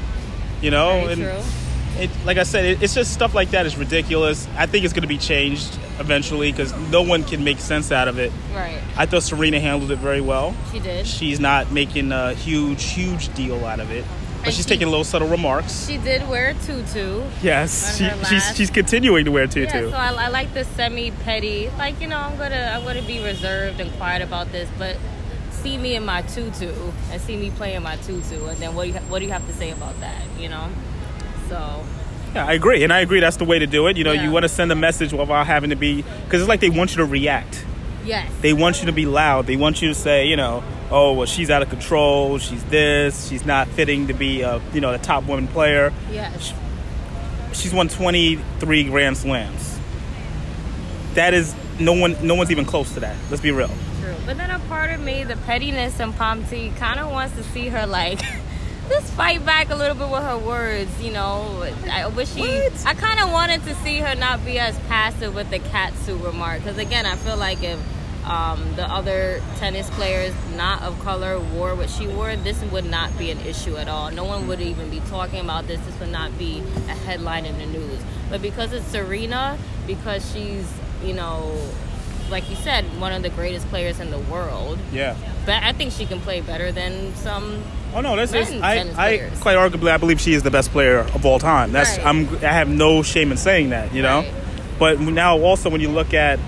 You 0.61 0.71
know, 0.71 1.01
Very 1.01 1.13
and 1.13 1.21
true. 1.21 1.60
It, 2.01 2.09
like 2.25 2.37
I 2.37 2.43
said, 2.43 2.65
it, 2.65 2.81
it's 2.83 2.93
just 2.93 3.13
stuff 3.13 3.33
like 3.33 3.51
that 3.51 3.65
is 3.65 3.77
ridiculous. 3.77 4.47
I 4.57 4.65
think 4.65 4.83
it's 4.85 4.93
going 4.93 5.03
to 5.03 5.07
be 5.07 5.17
changed 5.17 5.77
eventually 5.99 6.51
because 6.51 6.73
no 6.89 7.01
one 7.01 7.23
can 7.23 7.43
make 7.43 7.59
sense 7.59 7.91
out 7.91 8.07
of 8.07 8.17
it. 8.19 8.31
Right. 8.53 8.81
I 8.97 9.05
thought 9.05 9.23
Serena 9.23 9.59
handled 9.59 9.91
it 9.91 9.99
very 9.99 10.21
well. 10.21 10.55
She 10.71 10.79
did. 10.79 11.05
She's 11.07 11.39
not 11.39 11.71
making 11.71 12.11
a 12.11 12.33
huge, 12.33 12.83
huge 12.91 13.33
deal 13.35 13.63
out 13.65 13.79
of 13.79 13.91
it, 13.91 14.03
but 14.39 14.47
And 14.47 14.53
she's 14.53 14.65
she- 14.65 14.69
taking 14.69 14.87
little 14.89 15.03
subtle 15.03 15.27
remarks. 15.27 15.87
She 15.87 15.97
did 15.97 16.27
wear 16.27 16.49
a 16.49 16.53
tutu. 16.55 17.23
Yes, 17.43 17.97
she, 17.97 18.09
she's 18.27 18.55
she's 18.55 18.69
continuing 18.69 19.25
to 19.25 19.31
wear 19.31 19.47
tutu. 19.47 19.61
Yeah, 19.61 19.89
so 19.91 19.95
I, 19.95 20.25
I 20.25 20.27
like 20.29 20.53
the 20.53 20.65
semi 20.65 21.11
petty. 21.11 21.69
Like 21.77 22.01
you 22.01 22.07
know, 22.07 22.17
I'm 22.17 22.37
gonna 22.37 22.73
I'm 22.75 22.83
gonna 22.83 23.01
be 23.03 23.23
reserved 23.23 23.79
and 23.79 23.91
quiet 23.93 24.21
about 24.21 24.51
this, 24.51 24.67
but 24.79 24.97
see 25.51 25.77
me 25.77 25.95
in 25.95 26.03
my 26.03 26.23
tutu 26.23 26.71
and 27.11 27.21
see 27.21 27.37
me 27.37 27.51
playing 27.51 27.83
my 27.83 27.95
tutu, 27.97 28.43
and 28.47 28.57
then 28.57 28.73
what 28.75 28.83
do 28.87 28.89
you 28.89 28.95
what 29.09 29.19
do 29.19 29.25
you 29.25 29.31
have 29.31 29.45
to 29.47 29.53
say 29.53 29.69
about 29.71 29.99
that? 30.01 30.21
You 30.39 30.49
know. 30.49 30.69
So 31.51 31.83
Yeah, 32.33 32.45
I 32.47 32.53
agree, 32.53 32.81
and 32.85 32.93
I 32.93 33.01
agree 33.01 33.19
that's 33.19 33.35
the 33.35 33.43
way 33.45 33.59
to 33.59 33.67
do 33.67 33.87
it. 33.87 33.97
You 33.97 34.05
know, 34.05 34.13
Yeah. 34.13 34.23
you 34.23 34.31
want 34.31 34.43
to 34.43 34.49
send 34.49 34.71
a 34.71 34.75
message 34.75 35.11
without 35.11 35.45
having 35.47 35.69
to 35.71 35.75
be 35.75 36.01
because 36.23 36.39
it's 36.41 36.47
like 36.49 36.61
they 36.61 36.69
want 36.69 36.91
you 36.91 36.97
to 36.97 37.05
react. 37.05 37.65
Yes. 38.05 38.31
They 38.41 38.53
want 38.53 38.79
you 38.79 38.85
to 38.85 38.93
be 38.93 39.05
loud. 39.05 39.47
They 39.47 39.57
want 39.57 39.81
you 39.81 39.89
to 39.89 39.93
say, 39.93 40.27
you 40.27 40.37
know, 40.37 40.63
oh 40.89 41.11
well, 41.13 41.25
she's 41.27 41.49
out 41.49 41.61
of 41.61 41.69
control. 41.69 42.37
She's 42.37 42.63
this. 42.65 43.27
She's 43.27 43.45
not 43.45 43.67
fitting 43.67 44.07
to 44.07 44.13
be 44.13 44.41
a 44.43 44.61
you 44.73 44.79
know 44.79 44.93
a 44.93 44.97
top 44.97 45.25
woman 45.25 45.47
player. 45.47 45.91
Yes. 46.11 46.53
She's 47.53 47.73
won 47.73 47.89
23 47.89 48.85
Grand 48.85 49.17
Slams. 49.17 49.77
That 51.15 51.33
is 51.33 51.53
no 51.79 51.91
one. 51.93 52.15
No 52.25 52.35
one's 52.35 52.49
even 52.51 52.63
close 52.63 52.93
to 52.93 53.01
that. 53.01 53.15
Let's 53.29 53.41
be 53.43 53.51
real. 53.51 53.67
True. 54.01 54.15
But 54.25 54.37
then 54.37 54.49
a 54.51 54.59
part 54.69 54.91
of 54.91 55.01
me, 55.01 55.25
the 55.25 55.35
pettiness 55.35 55.99
and 55.99 56.15
Palm 56.15 56.45
T, 56.45 56.71
kind 56.77 56.97
of 56.99 57.11
wants 57.11 57.35
to 57.35 57.43
see 57.43 57.67
her 57.67 57.85
like 57.85 58.21
just 58.91 59.11
fight 59.13 59.45
back 59.45 59.69
a 59.69 59.75
little 59.75 59.95
bit 59.95 60.09
with 60.09 60.23
her 60.23 60.37
words. 60.37 61.01
You 61.01 61.13
know, 61.13 61.67
I 61.89 62.07
wish 62.07 62.33
she. 62.33 62.41
What? 62.41 62.85
I 62.85 62.93
kind 62.93 63.19
of 63.19 63.31
wanted 63.31 63.63
to 63.63 63.75
see 63.75 63.99
her 63.99 64.15
not 64.15 64.45
be 64.45 64.59
as 64.59 64.77
passive 64.81 65.33
with 65.33 65.49
the 65.49 65.59
catsuit 65.59 66.23
remark 66.23 66.59
because 66.59 66.77
again, 66.77 67.05
I 67.05 67.15
feel 67.15 67.37
like 67.37 67.63
if. 67.63 67.79
Um, 68.23 68.75
the 68.75 68.83
other 68.83 69.41
tennis 69.57 69.89
players 69.89 70.31
not 70.55 70.83
of 70.83 70.99
color 70.99 71.39
wore 71.39 71.73
what 71.73 71.89
she 71.89 72.05
wore, 72.05 72.35
this 72.35 72.61
would 72.65 72.85
not 72.85 73.17
be 73.17 73.31
an 73.31 73.39
issue 73.39 73.77
at 73.77 73.87
all. 73.87 74.11
No 74.11 74.25
one 74.25 74.47
would 74.47 74.61
even 74.61 74.91
be 74.91 74.99
talking 75.09 75.39
about 75.39 75.65
this. 75.65 75.81
This 75.87 75.99
would 75.99 76.11
not 76.11 76.37
be 76.37 76.59
a 76.87 76.93
headline 76.93 77.47
in 77.47 77.57
the 77.57 77.65
news. 77.65 77.99
But 78.29 78.43
because 78.43 78.73
it's 78.73 78.85
Serena, 78.85 79.57
because 79.87 80.31
she's, 80.31 80.71
you 81.03 81.15
know, 81.15 81.51
like 82.31 82.49
you 82.49 82.55
said, 82.55 82.85
one 82.99 83.11
of 83.11 83.21
the 83.23 83.29
greatest 83.29 83.67
players 83.69 83.99
in 83.99 84.09
the 84.11 84.19
world. 84.19 84.79
Yeah. 84.91 85.15
But 85.45 85.63
I 85.63 85.73
think 85.73 85.91
she 85.91 86.05
can 86.05 86.19
play 86.21 86.41
better 86.41 86.71
than 86.71 87.13
some. 87.15 87.61
Oh 87.93 88.01
no, 88.01 88.15
that's 88.15 88.31
just 88.31 88.53
I, 88.53 88.79
I 88.97 89.29
quite 89.41 89.57
arguably 89.57 89.91
I 89.91 89.97
believe 89.97 90.21
she 90.21 90.33
is 90.33 90.43
the 90.43 90.51
best 90.51 90.71
player 90.71 90.99
of 90.99 91.25
all 91.25 91.39
time. 91.39 91.71
That's 91.71 91.97
Right. 91.97 92.07
I'm 92.07 92.27
I 92.37 92.53
have 92.53 92.69
no 92.69 93.03
shame 93.03 93.31
in 93.31 93.37
saying 93.37 93.69
that, 93.71 93.93
you 93.93 94.01
know. 94.01 94.19
Right. 94.21 94.33
But 94.79 94.99
now 94.99 95.37
also 95.39 95.69
when 95.69 95.81
you 95.81 95.89
look 95.89 96.13
at 96.13 96.39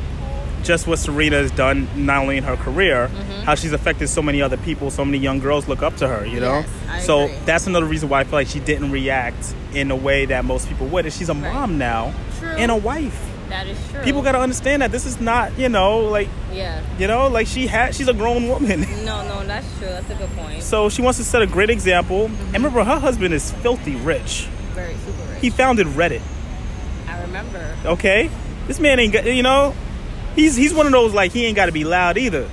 just 0.64 0.88
what 0.88 0.98
Serena 0.98 1.36
has 1.38 1.52
done 1.52 1.90
not 2.06 2.22
only 2.22 2.38
in 2.38 2.44
her 2.46 2.56
career, 2.56 3.10
Mm-hmm. 3.14 3.42
how 3.44 3.56
she's 3.56 3.74
affected 3.74 4.08
so 4.08 4.22
many 4.22 4.42
other 4.42 4.56
people, 4.56 4.90
so 4.90 5.04
many 5.04 5.18
young 5.18 5.40
girls 5.40 5.68
look 5.68 5.82
up 5.82 5.98
to 5.98 6.08
her, 6.08 6.26
you 6.26 6.40
know. 6.40 6.64
Yes, 6.88 7.06
so 7.06 7.24
agree. 7.24 7.38
that's 7.46 7.68
another 7.68 7.86
reason 7.86 8.08
why 8.08 8.22
I 8.22 8.24
feel 8.24 8.34
like 8.40 8.48
she 8.48 8.62
didn't 8.62 8.90
react 8.92 9.54
in 9.74 9.92
a 9.92 9.96
way 9.96 10.26
that 10.28 10.46
most 10.46 10.70
people 10.70 10.88
would. 10.88 11.04
And 11.06 11.14
she's 11.14 11.28
a 11.28 11.34
mom 11.34 11.78
now 11.78 12.14
True. 12.40 12.48
and 12.48 12.72
a 12.72 12.78
wife. 12.78 13.30
That 13.54 13.68
is 13.68 13.78
true. 13.92 14.02
People 14.02 14.24
got 14.24 14.32
to 14.32 14.40
understand 14.40 14.82
that 14.82 14.92
this 14.92 15.06
is 15.06 15.22
not, 15.22 15.60
you 15.60 15.70
know, 15.70 16.00
like 16.00 16.28
Yeah. 16.52 16.82
you 16.98 17.06
know, 17.06 17.28
like 17.28 17.46
she 17.46 17.68
had 17.68 17.94
she's 17.94 18.08
a 18.08 18.14
grown 18.14 18.48
woman. 18.48 18.82
No, 19.06 19.22
no, 19.28 19.46
that's 19.46 19.68
true. 19.78 19.90
That's 19.90 20.10
a 20.10 20.16
good 20.16 20.30
point. 20.32 20.64
So 20.64 20.90
she 20.90 21.04
wants 21.04 21.20
to 21.20 21.24
set 21.24 21.44
a 21.44 21.46
great 21.46 21.70
example. 21.70 22.26
And 22.26 22.36
mm-hmm. 22.36 22.54
remember, 22.54 22.84
her 22.84 22.98
husband 22.98 23.32
is 23.32 23.52
filthy 23.52 23.96
rich. 23.96 24.48
Very 24.74 24.96
super 24.96 25.32
rich. 25.32 25.42
He 25.42 25.52
founded 25.52 25.86
Reddit. 25.86 26.22
I 27.08 27.22
remember. 27.22 27.76
Okay, 27.86 28.32
this 28.66 28.80
man 28.80 29.00
ain't 29.00 29.14
got 29.14 29.26
you 29.26 29.44
know, 29.44 29.76
he's 30.36 30.56
he's 30.56 30.74
one 30.74 30.88
of 30.88 30.92
those 30.92 31.14
like 31.14 31.32
he 31.32 31.46
ain't 31.46 31.56
got 31.56 31.68
to 31.68 31.72
be 31.72 31.84
loud 31.84 32.18
either. 32.18 32.50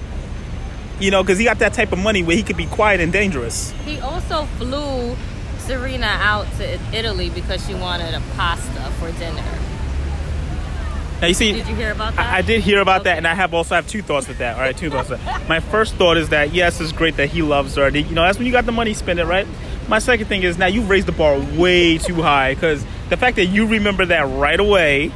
You 0.98 1.10
know, 1.10 1.22
because 1.22 1.38
he 1.38 1.46
got 1.46 1.60
that 1.60 1.72
type 1.72 1.92
of 1.92 1.98
money 1.98 2.22
where 2.22 2.36
he 2.36 2.42
could 2.42 2.58
be 2.58 2.66
quiet 2.66 3.00
and 3.00 3.10
dangerous. 3.10 3.70
He 3.86 4.00
also 4.00 4.44
flew 4.58 5.16
Serena 5.60 6.18
out 6.20 6.46
to 6.58 6.78
Italy 6.92 7.30
because 7.30 7.66
she 7.66 7.74
wanted 7.74 8.12
a 8.12 8.20
pasta 8.36 8.82
for 8.98 9.10
dinner. 9.12 9.59
Now 11.20 11.26
you 11.26 11.34
see, 11.34 11.52
Did 11.52 11.68
you 11.68 11.74
hear 11.74 11.92
about 11.92 12.16
that? 12.16 12.32
I, 12.32 12.38
I 12.38 12.42
did 12.42 12.62
hear 12.62 12.80
about 12.80 13.04
that, 13.04 13.18
and 13.18 13.26
I 13.26 13.34
have 13.34 13.52
also 13.52 13.74
have 13.74 13.86
two 13.86 14.00
thoughts 14.00 14.26
with 14.26 14.38
that. 14.38 14.56
All 14.56 14.62
right, 14.62 14.76
two 14.76 14.88
thoughts. 14.88 15.10
With 15.10 15.22
that. 15.24 15.46
My 15.48 15.60
first 15.60 15.94
thought 15.96 16.16
is 16.16 16.30
that 16.30 16.54
yes, 16.54 16.80
it's 16.80 16.92
great 16.92 17.16
that 17.18 17.28
he 17.28 17.42
loves 17.42 17.76
her. 17.76 17.88
You 17.90 18.14
know, 18.14 18.22
that's 18.22 18.38
when 18.38 18.46
you 18.46 18.52
got 18.52 18.64
the 18.64 18.72
money, 18.72 18.94
spend 18.94 19.20
it 19.20 19.26
right. 19.26 19.46
My 19.86 19.98
second 19.98 20.26
thing 20.26 20.44
is 20.44 20.56
now 20.56 20.66
you've 20.66 20.88
raised 20.88 21.06
the 21.06 21.12
bar 21.12 21.38
way 21.38 21.98
too 21.98 22.22
high 22.22 22.54
because 22.54 22.84
the 23.10 23.16
fact 23.16 23.36
that 23.36 23.46
you 23.46 23.66
remember 23.66 24.06
that 24.06 24.22
right 24.22 24.58
away. 24.58 25.12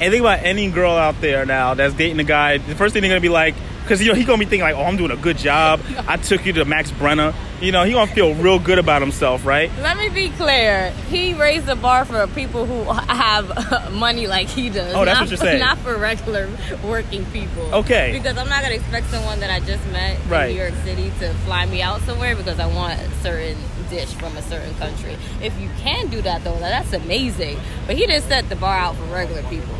And 0.00 0.10
think 0.10 0.22
about 0.22 0.40
any 0.40 0.68
girl 0.72 0.90
out 0.90 1.20
there 1.20 1.46
now 1.46 1.74
that's 1.74 1.94
dating 1.94 2.18
a 2.18 2.24
guy. 2.24 2.58
The 2.58 2.74
first 2.74 2.92
thing 2.92 3.02
they're 3.02 3.10
gonna 3.10 3.20
be 3.20 3.28
like, 3.28 3.54
because 3.84 4.00
you 4.02 4.08
know 4.08 4.14
he 4.14 4.24
gonna 4.24 4.38
be 4.38 4.44
thinking 4.46 4.62
like, 4.62 4.74
oh, 4.76 4.82
I'm 4.84 4.96
doing 4.96 5.10
a 5.10 5.16
good 5.16 5.36
job. 5.38 5.80
I 6.08 6.16
took 6.16 6.44
you 6.46 6.52
to 6.54 6.64
Max 6.64 6.90
Brenner. 6.90 7.32
You 7.60 7.70
know, 7.72 7.84
he 7.84 7.92
gonna 7.92 8.10
feel 8.10 8.34
real 8.34 8.58
good 8.58 8.78
about 8.78 9.00
himself, 9.00 9.46
right? 9.46 9.70
Let 9.80 9.96
me 9.96 10.08
be 10.08 10.28
clear. 10.30 10.90
He 11.10 11.34
raised 11.34 11.66
the 11.66 11.76
bar 11.76 12.04
for 12.04 12.26
people 12.28 12.66
who 12.66 12.82
have 12.92 13.92
money 13.92 14.26
like 14.26 14.48
he 14.48 14.68
does. 14.70 14.94
Oh, 14.94 15.04
that's 15.04 15.18
not 15.18 15.20
what 15.22 15.28
you're 15.30 15.38
for- 15.38 15.44
saying. 15.44 15.60
Not 15.60 15.78
for 15.78 15.96
regular 15.96 16.48
working 16.82 17.24
people. 17.26 17.62
Okay. 17.74 18.12
Because 18.12 18.36
I'm 18.36 18.48
not 18.48 18.62
gonna 18.62 18.74
expect 18.74 19.06
someone 19.10 19.40
that 19.40 19.50
I 19.50 19.60
just 19.60 19.86
met 19.92 20.18
Right. 20.28 20.48
in 20.50 20.56
New 20.56 20.62
York 20.62 20.74
City 20.84 21.12
to 21.20 21.32
fly 21.46 21.66
me 21.66 21.80
out 21.82 22.00
somewhere 22.02 22.34
because 22.34 22.58
I 22.58 22.66
want 22.66 22.98
a 23.00 23.10
certain 23.22 23.56
dish 23.90 24.12
from 24.14 24.36
a 24.36 24.42
certain 24.42 24.74
country. 24.76 25.16
If 25.42 25.58
you 25.60 25.68
can 25.78 26.08
do 26.08 26.20
that 26.22 26.42
though, 26.42 26.58
that's 26.58 26.92
amazing. 26.92 27.58
But 27.86 27.96
he 27.96 28.06
didn't 28.06 28.24
set 28.24 28.48
the 28.48 28.56
bar 28.56 28.76
out 28.76 28.96
for 28.96 29.04
regular 29.04 29.42
people. 29.44 29.74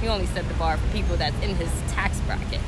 He 0.00 0.06
only 0.08 0.26
set 0.26 0.46
the 0.48 0.54
bar 0.54 0.76
for 0.76 0.92
people 0.92 1.16
that's 1.16 1.34
in 1.42 1.54
his 1.56 1.70
tax 1.88 2.18
bracket. 2.20 2.60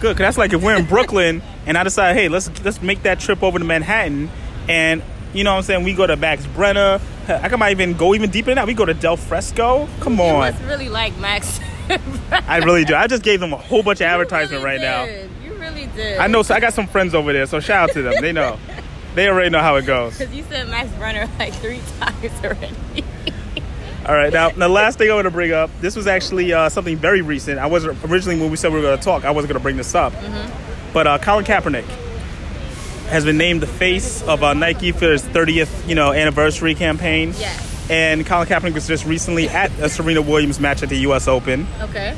Good, 0.00 0.16
cause 0.16 0.18
that's 0.18 0.38
like 0.38 0.52
if 0.52 0.62
we're 0.62 0.76
in 0.76 0.84
Brooklyn 0.86 1.42
and 1.66 1.76
I 1.76 1.82
decide, 1.84 2.14
hey, 2.14 2.28
let's 2.28 2.50
let's 2.64 2.80
make 2.82 3.02
that 3.02 3.18
trip 3.20 3.42
over 3.42 3.58
to 3.58 3.64
Manhattan, 3.64 4.30
and 4.68 5.02
you 5.34 5.44
know 5.44 5.52
what 5.52 5.58
I'm 5.58 5.62
saying, 5.64 5.84
we 5.84 5.92
go 5.92 6.06
to 6.06 6.16
Max 6.16 6.46
Brenner. 6.46 7.00
I 7.28 7.48
might 7.56 7.72
even 7.72 7.94
go 7.94 8.14
even 8.14 8.30
deeper 8.30 8.46
than 8.50 8.56
that. 8.56 8.66
We 8.66 8.74
go 8.74 8.84
to 8.86 8.94
Del 8.94 9.16
Frisco. 9.16 9.88
Come 10.00 10.14
You 10.16 10.22
on, 10.22 10.38
must 10.52 10.62
really 10.64 10.88
like 10.88 11.16
Max. 11.18 11.60
I 12.30 12.58
really 12.58 12.84
do. 12.84 12.94
I 12.94 13.06
just 13.06 13.22
gave 13.22 13.40
them 13.40 13.52
a 13.52 13.56
whole 13.56 13.82
bunch 13.82 14.00
of 14.00 14.06
advertisement 14.06 14.62
right 14.64 14.80
now. 14.80 15.04
You 15.04 15.54
really 15.54 15.86
did. 15.96 16.18
I 16.18 16.26
know. 16.26 16.42
So 16.42 16.54
I 16.54 16.60
got 16.60 16.74
some 16.74 16.86
friends 16.86 17.14
over 17.14 17.32
there, 17.32 17.46
so 17.46 17.60
shout 17.60 17.90
out 17.90 17.94
to 17.94 18.02
them. 18.02 18.14
They 18.20 18.32
know. 18.32 18.58
They 19.14 19.26
already 19.28 19.50
know 19.50 19.60
how 19.60 19.74
it 19.76 19.86
goes. 19.86 20.16
Because 20.16 20.32
you 20.32 20.44
said 20.44 20.68
Max 20.68 20.88
Brenner 20.92 21.28
like 21.40 21.52
three 21.54 21.80
times 22.00 22.30
already. 22.44 23.04
All 24.08 24.14
right, 24.14 24.32
now 24.32 24.48
the 24.48 24.70
last 24.70 24.96
thing 24.96 25.10
I 25.10 25.14
want 25.14 25.26
to 25.26 25.30
bring 25.30 25.52
up. 25.52 25.70
This 25.82 25.94
was 25.94 26.06
actually 26.06 26.50
uh, 26.54 26.70
something 26.70 26.96
very 26.96 27.20
recent. 27.20 27.58
I 27.58 27.66
wasn't 27.66 28.02
originally 28.04 28.40
when 28.40 28.50
we 28.50 28.56
said 28.56 28.72
we 28.72 28.78
were 28.78 28.82
going 28.82 28.98
to 28.98 29.04
talk. 29.04 29.26
I 29.26 29.30
wasn't 29.32 29.50
going 29.50 29.60
to 29.60 29.62
bring 29.62 29.76
this 29.76 29.94
up, 29.94 30.14
but 30.94 31.06
uh, 31.06 31.18
Colin 31.18 31.44
Kaepernick 31.44 31.84
has 33.08 33.26
been 33.26 33.36
named 33.36 33.60
the 33.60 33.66
face 33.66 34.22
of 34.22 34.42
uh, 34.42 34.54
Nike 34.54 34.92
for 34.92 35.12
his 35.12 35.22
30th, 35.22 35.86
you 35.86 35.94
know, 35.94 36.12
anniversary 36.12 36.74
campaign. 36.74 37.34
Yes. 37.36 37.90
And 37.90 38.24
Colin 38.26 38.46
Kaepernick 38.48 38.74
was 38.74 38.86
just 38.86 39.04
recently 39.04 39.48
at 39.48 39.70
a 39.78 39.90
Serena 39.90 40.22
Williams 40.22 40.58
match 40.58 40.82
at 40.82 40.88
the 40.88 40.98
U.S. 41.00 41.28
Open. 41.28 41.66
Okay. 41.80 42.16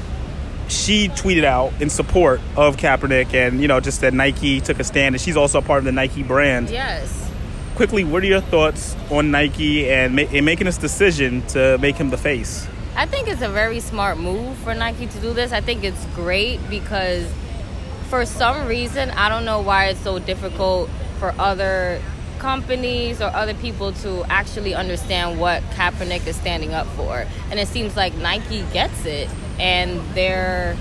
She 0.68 1.08
tweeted 1.08 1.42
out 1.42 1.72
in 1.80 1.90
support 1.90 2.40
of 2.56 2.76
Kaepernick, 2.76 3.34
and 3.34 3.60
you 3.60 3.66
know, 3.66 3.80
just 3.80 4.00
that 4.02 4.14
Nike 4.14 4.60
took 4.60 4.78
a 4.78 4.84
stand, 4.84 5.16
and 5.16 5.22
she's 5.22 5.36
also 5.36 5.58
a 5.58 5.62
part 5.62 5.78
of 5.80 5.84
the 5.84 5.92
Nike 5.92 6.22
brand. 6.22 6.70
Yes. 6.70 7.29
Quickly, 7.80 8.04
what 8.04 8.22
are 8.22 8.26
your 8.26 8.42
thoughts 8.42 8.94
on 9.10 9.30
Nike 9.30 9.90
and, 9.90 10.14
ma- 10.14 10.28
and 10.30 10.44
making 10.44 10.66
this 10.66 10.76
decision 10.76 11.40
to 11.46 11.78
make 11.78 11.96
him 11.96 12.10
the 12.10 12.18
face? 12.18 12.68
I 12.94 13.06
think 13.06 13.26
it's 13.26 13.40
a 13.40 13.48
very 13.48 13.80
smart 13.80 14.18
move 14.18 14.54
for 14.58 14.74
Nike 14.74 15.06
to 15.06 15.18
do 15.20 15.32
this. 15.32 15.50
I 15.50 15.62
think 15.62 15.82
it's 15.82 16.04
great 16.14 16.60
because 16.68 17.26
for 18.10 18.26
some 18.26 18.68
reason, 18.68 19.08
I 19.12 19.30
don't 19.30 19.46
know 19.46 19.62
why 19.62 19.86
it's 19.86 20.00
so 20.00 20.18
difficult 20.18 20.90
for 21.18 21.34
other 21.38 22.02
companies 22.38 23.22
or 23.22 23.28
other 23.34 23.54
people 23.54 23.92
to 23.92 24.24
actually 24.24 24.74
understand 24.74 25.40
what 25.40 25.62
Kaepernick 25.70 26.26
is 26.26 26.36
standing 26.36 26.74
up 26.74 26.86
for. 26.88 27.24
And 27.50 27.58
it 27.58 27.66
seems 27.66 27.96
like 27.96 28.14
Nike 28.16 28.60
gets 28.74 29.06
it 29.06 29.30
and 29.58 30.02
they're 30.14 30.76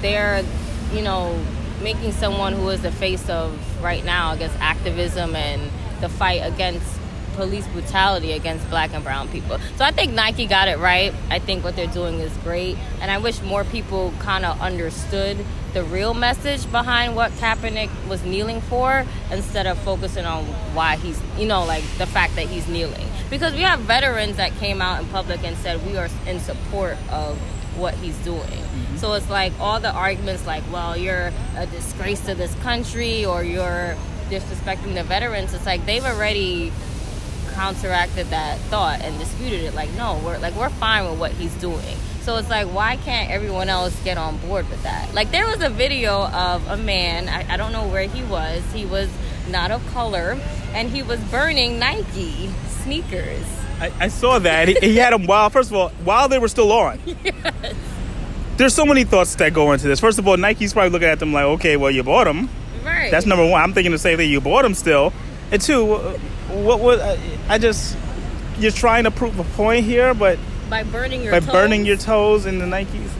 they're, 0.00 0.44
you 0.92 1.02
know, 1.02 1.36
making 1.82 2.12
someone 2.12 2.52
who 2.52 2.68
is 2.68 2.82
the 2.82 2.92
face 2.92 3.28
of 3.28 3.82
right 3.82 4.04
now 4.04 4.32
against 4.32 4.56
activism 4.60 5.34
and 5.34 5.60
the 6.00 6.08
fight 6.08 6.38
against 6.38 6.86
police 7.34 7.66
brutality 7.68 8.32
against 8.32 8.68
black 8.68 8.92
and 8.92 9.02
brown 9.02 9.28
people. 9.28 9.58
So 9.76 9.84
I 9.84 9.92
think 9.92 10.12
Nike 10.12 10.46
got 10.46 10.68
it 10.68 10.78
right. 10.78 11.14
I 11.30 11.38
think 11.38 11.64
what 11.64 11.76
they're 11.76 11.86
doing 11.86 12.18
is 12.20 12.36
great. 12.38 12.76
And 13.00 13.10
I 13.10 13.18
wish 13.18 13.40
more 13.40 13.64
people 13.64 14.12
kind 14.18 14.44
of 14.44 14.60
understood 14.60 15.38
the 15.72 15.84
real 15.84 16.12
message 16.12 16.70
behind 16.70 17.14
what 17.14 17.30
Kaepernick 17.32 17.90
was 18.08 18.24
kneeling 18.24 18.60
for 18.60 19.06
instead 19.30 19.66
of 19.66 19.78
focusing 19.78 20.26
on 20.26 20.44
why 20.74 20.96
he's, 20.96 21.20
you 21.38 21.46
know, 21.46 21.64
like 21.64 21.84
the 21.98 22.06
fact 22.06 22.34
that 22.34 22.46
he's 22.46 22.66
kneeling. 22.68 23.06
Because 23.30 23.54
we 23.54 23.62
have 23.62 23.80
veterans 23.80 24.36
that 24.36 24.52
came 24.56 24.82
out 24.82 25.00
in 25.00 25.08
public 25.08 25.42
and 25.44 25.56
said 25.58 25.86
we 25.86 25.96
are 25.96 26.08
in 26.26 26.40
support 26.40 26.98
of 27.10 27.38
what 27.76 27.94
he's 27.94 28.16
doing. 28.18 28.40
Mm-hmm. 28.40 28.96
So 28.96 29.12
it's 29.14 29.30
like 29.30 29.52
all 29.60 29.80
the 29.80 29.92
arguments 29.92 30.46
like, 30.46 30.64
well, 30.72 30.96
you're 30.96 31.32
a 31.56 31.66
disgrace 31.66 32.20
to 32.26 32.34
this 32.34 32.54
country 32.56 33.24
or 33.24 33.44
you're 33.44 33.96
disrespecting 34.30 34.94
the 34.94 35.02
veterans. 35.02 35.52
It's 35.52 35.66
like 35.66 35.84
they've 35.84 36.04
already 36.04 36.72
counteracted 37.52 38.28
that 38.28 38.58
thought 38.58 39.00
and 39.02 39.18
disputed 39.18 39.62
it. 39.64 39.74
Like, 39.74 39.92
no, 39.94 40.20
we're 40.24 40.38
like 40.38 40.54
we're 40.54 40.70
fine 40.70 41.10
with 41.10 41.18
what 41.18 41.32
he's 41.32 41.54
doing. 41.56 41.96
So 42.22 42.36
it's 42.36 42.50
like, 42.50 42.66
why 42.68 42.96
can't 42.96 43.30
everyone 43.30 43.68
else 43.68 43.98
get 44.04 44.18
on 44.18 44.36
board 44.38 44.68
with 44.68 44.82
that? 44.82 45.14
Like, 45.14 45.30
there 45.30 45.46
was 45.46 45.62
a 45.62 45.70
video 45.70 46.26
of 46.26 46.66
a 46.68 46.76
man. 46.76 47.28
I, 47.28 47.54
I 47.54 47.56
don't 47.56 47.72
know 47.72 47.88
where 47.88 48.06
he 48.06 48.22
was. 48.24 48.62
He 48.74 48.84
was 48.84 49.08
not 49.48 49.70
of 49.70 49.84
color, 49.92 50.38
and 50.74 50.90
he 50.90 51.02
was 51.02 51.18
burning 51.24 51.78
Nike 51.78 52.50
sneakers. 52.82 53.42
I, 53.80 53.90
I 53.98 54.08
saw 54.08 54.38
that. 54.38 54.68
He, 54.68 54.74
he 54.80 54.96
had 54.96 55.14
them 55.14 55.24
while, 55.24 55.48
first 55.48 55.70
of 55.70 55.76
all, 55.76 55.88
while 56.04 56.28
they 56.28 56.38
were 56.38 56.48
still 56.48 56.70
on. 56.72 57.00
Yes. 57.24 57.74
There's 58.56 58.74
so 58.74 58.84
many 58.84 59.04
thoughts 59.04 59.34
that 59.36 59.54
go 59.54 59.72
into 59.72 59.88
this. 59.88 60.00
First 60.00 60.18
of 60.18 60.28
all, 60.28 60.36
Nike's 60.36 60.74
probably 60.74 60.90
looking 60.90 61.08
at 61.08 61.18
them 61.18 61.32
like, 61.32 61.44
okay, 61.44 61.78
well, 61.78 61.90
you 61.90 62.02
bought 62.02 62.24
them. 62.24 62.50
Right. 62.84 63.10
That's 63.10 63.26
number 63.26 63.46
one. 63.48 63.62
I'm 63.62 63.72
thinking 63.72 63.92
the 63.92 63.98
same 63.98 64.16
thing. 64.16 64.30
You 64.30 64.40
bought 64.40 64.62
them 64.62 64.74
still. 64.74 65.12
And 65.50 65.60
two, 65.60 65.96
what 66.48 66.80
would 66.80 67.00
I 67.48 67.58
just? 67.58 67.96
you're 68.60 68.70
trying 68.70 69.04
to 69.04 69.10
prove 69.10 69.38
a 69.38 69.44
point 69.44 69.84
here, 69.84 70.14
but 70.14 70.38
by 70.68 70.84
burning 70.84 71.22
your 71.22 71.32
by 71.32 71.40
toes, 71.40 71.50
burning 71.50 71.86
your 71.86 71.96
toes 71.96 72.46
in 72.46 72.58
the 72.58 72.66
Nikes. 72.66 73.10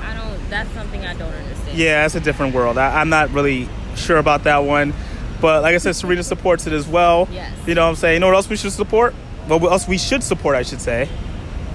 I 0.00 0.14
don't. 0.14 0.50
That's 0.50 0.70
something 0.72 1.04
I 1.04 1.14
don't 1.14 1.32
understand. 1.32 1.78
Yeah, 1.78 2.04
it's 2.04 2.14
a 2.14 2.20
different 2.20 2.54
world. 2.54 2.78
I, 2.78 3.00
I'm 3.00 3.08
not 3.08 3.30
really 3.30 3.68
sure 3.96 4.18
about 4.18 4.44
that 4.44 4.58
one. 4.58 4.92
But 5.40 5.62
like 5.62 5.74
I 5.74 5.78
said, 5.78 5.96
Serena 5.96 6.22
supports 6.22 6.66
it 6.66 6.72
as 6.72 6.86
well. 6.86 7.28
Yes. 7.32 7.52
You 7.66 7.74
know 7.74 7.84
what 7.84 7.90
I'm 7.90 7.96
saying? 7.96 8.14
You 8.14 8.20
know 8.20 8.28
what 8.28 8.36
else 8.36 8.48
we 8.48 8.56
should 8.56 8.72
support? 8.72 9.14
What 9.48 9.62
else 9.62 9.88
we 9.88 9.98
should 9.98 10.22
support, 10.22 10.54
I 10.54 10.62
should 10.62 10.80
say. 10.80 11.08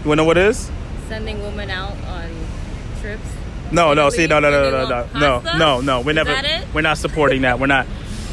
You 0.03 0.09
wanna 0.09 0.21
know 0.21 0.25
what 0.25 0.37
it 0.37 0.45
is? 0.45 0.71
Sending 1.09 1.41
women 1.41 1.69
out 1.69 1.97
on 2.05 2.29
trips. 3.01 3.27
No, 3.71 3.93
no. 3.93 4.09
See, 4.09 4.27
no, 4.27 4.39
no, 4.39 4.49
no, 4.49 4.69
no, 4.69 4.89
no, 4.89 5.07
no, 5.13 5.41
no, 5.41 5.57
no, 5.57 5.81
no. 5.81 6.01
We're 6.01 6.13
never. 6.13 6.35
We're 6.73 6.81
not 6.81 6.97
supporting 6.97 7.41
that. 7.43 7.59
We're 7.59 7.67
not. 7.67 7.87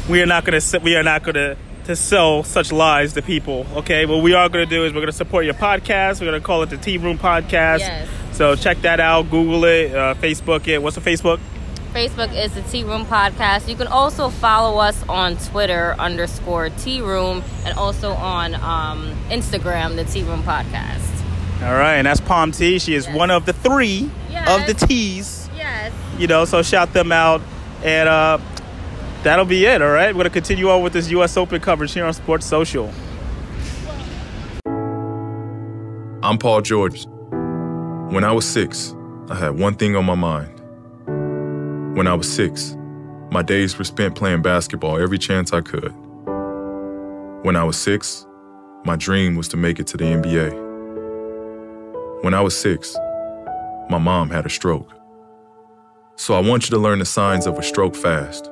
We 0.09 0.21
are 0.21 0.25
not 0.25 0.45
gonna. 0.45 0.61
We 0.83 0.95
are 0.95 1.03
not 1.03 1.23
gonna 1.23 1.57
to 1.85 1.95
sell 1.95 2.43
such 2.43 2.71
lies 2.71 3.13
to 3.13 3.21
people. 3.21 3.65
Okay. 3.75 4.05
What 4.05 4.23
we 4.23 4.33
are 4.33 4.49
gonna 4.49 4.65
do 4.65 4.85
is 4.85 4.93
we're 4.93 5.01
gonna 5.01 5.11
support 5.11 5.45
your 5.45 5.53
podcast. 5.53 6.19
We're 6.19 6.27
gonna 6.27 6.41
call 6.41 6.63
it 6.63 6.69
the 6.69 6.77
Tea 6.77 6.97
Room 6.97 7.17
Podcast. 7.17 7.79
Yes. 7.79 8.09
So 8.33 8.55
check 8.55 8.81
that 8.81 8.99
out. 8.99 9.29
Google 9.29 9.63
it. 9.65 9.95
Uh, 9.95 10.13
Facebook 10.15 10.67
it. 10.67 10.81
What's 10.81 10.95
the 10.95 11.01
Facebook? 11.01 11.39
Facebook 11.93 12.35
is 12.35 12.53
the 12.53 12.61
Tea 12.63 12.83
Room 12.83 13.05
Podcast. 13.05 13.69
You 13.69 13.77
can 13.77 13.87
also 13.87 14.29
follow 14.29 14.79
us 14.79 15.01
on 15.07 15.37
Twitter 15.37 15.95
underscore 15.97 16.69
Tea 16.69 16.99
Room 16.99 17.41
and 17.63 17.77
also 17.77 18.11
on 18.11 18.53
um, 18.55 19.15
Instagram, 19.29 19.95
the 19.95 20.03
Tea 20.03 20.23
Room 20.23 20.43
Podcast. 20.43 21.14
All 21.61 21.73
right, 21.73 21.95
and 21.95 22.05
that's 22.05 22.19
Palm 22.19 22.51
T. 22.51 22.79
She 22.79 22.95
is 22.95 23.07
one 23.07 23.31
of 23.31 23.45
the 23.45 23.53
three 23.53 24.11
of 24.47 24.67
the 24.67 24.73
T's. 24.73 25.49
Yes. 25.55 25.93
You 26.17 26.27
know, 26.27 26.45
so 26.45 26.61
shout 26.61 26.93
them 26.93 27.11
out, 27.11 27.41
and 27.83 28.09
uh, 28.09 28.39
that'll 29.23 29.45
be 29.45 29.65
it. 29.65 29.81
All 29.81 29.89
right, 29.89 30.13
we're 30.13 30.19
gonna 30.19 30.29
continue 30.29 30.69
on 30.69 30.83
with 30.83 30.93
this 30.93 31.09
U.S. 31.11 31.37
Open 31.37 31.61
coverage 31.61 31.93
here 31.93 32.05
on 32.05 32.13
Sports 32.13 32.45
Social. 32.45 32.93
I'm 36.21 36.37
Paul 36.37 36.61
George. 36.61 37.05
When 38.11 38.23
I 38.23 38.31
was 38.31 38.45
six, 38.45 38.93
I 39.29 39.35
had 39.35 39.57
one 39.57 39.75
thing 39.75 39.95
on 39.95 40.05
my 40.05 40.15
mind. 40.15 40.59
When 41.97 42.05
I 42.05 42.13
was 42.15 42.31
six, 42.31 42.75
my 43.31 43.41
days 43.41 43.77
were 43.77 43.83
spent 43.85 44.15
playing 44.15 44.41
basketball 44.41 44.97
every 44.97 45.17
chance 45.17 45.53
I 45.53 45.61
could. 45.61 45.93
When 47.43 47.55
I 47.55 47.63
was 47.63 47.77
six, 47.77 48.25
my 48.85 48.95
dream 48.95 49.35
was 49.35 49.47
to 49.49 49.57
make 49.57 49.79
it 49.79 49.87
to 49.87 49.97
the 49.97 50.05
NBA. 50.05 50.64
When 52.21 52.33
I 52.33 52.41
was 52.41 52.57
six, 52.57 52.95
my 53.89 53.97
mom 53.97 54.29
had 54.29 54.45
a 54.45 54.49
stroke. 54.49 54.91
So 56.15 56.33
I 56.33 56.39
want 56.39 56.63
you 56.63 56.69
to 56.71 56.77
learn 56.77 56.99
the 56.99 57.05
signs 57.05 57.45
of 57.45 57.59
a 57.59 57.63
stroke 57.63 57.95
fast. 57.95 58.49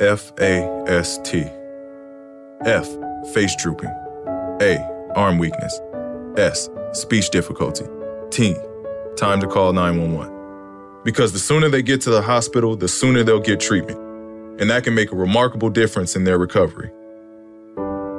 F 0.00 0.32
A 0.40 0.64
S 0.88 1.18
T. 1.18 1.44
F, 2.64 2.88
face 3.32 3.54
drooping. 3.56 3.90
A, 4.60 5.10
arm 5.14 5.38
weakness. 5.38 5.78
S, 6.36 6.68
speech 6.92 7.30
difficulty. 7.30 7.84
T, 8.30 8.54
time 9.16 9.40
to 9.40 9.46
call 9.46 9.72
911. 9.72 11.02
Because 11.04 11.32
the 11.32 11.38
sooner 11.38 11.68
they 11.68 11.82
get 11.82 12.00
to 12.02 12.10
the 12.10 12.22
hospital, 12.22 12.76
the 12.76 12.88
sooner 12.88 13.22
they'll 13.22 13.40
get 13.40 13.60
treatment. 13.60 13.98
And 14.60 14.70
that 14.70 14.84
can 14.84 14.94
make 14.94 15.12
a 15.12 15.16
remarkable 15.16 15.70
difference 15.70 16.16
in 16.16 16.24
their 16.24 16.38
recovery. 16.38 16.90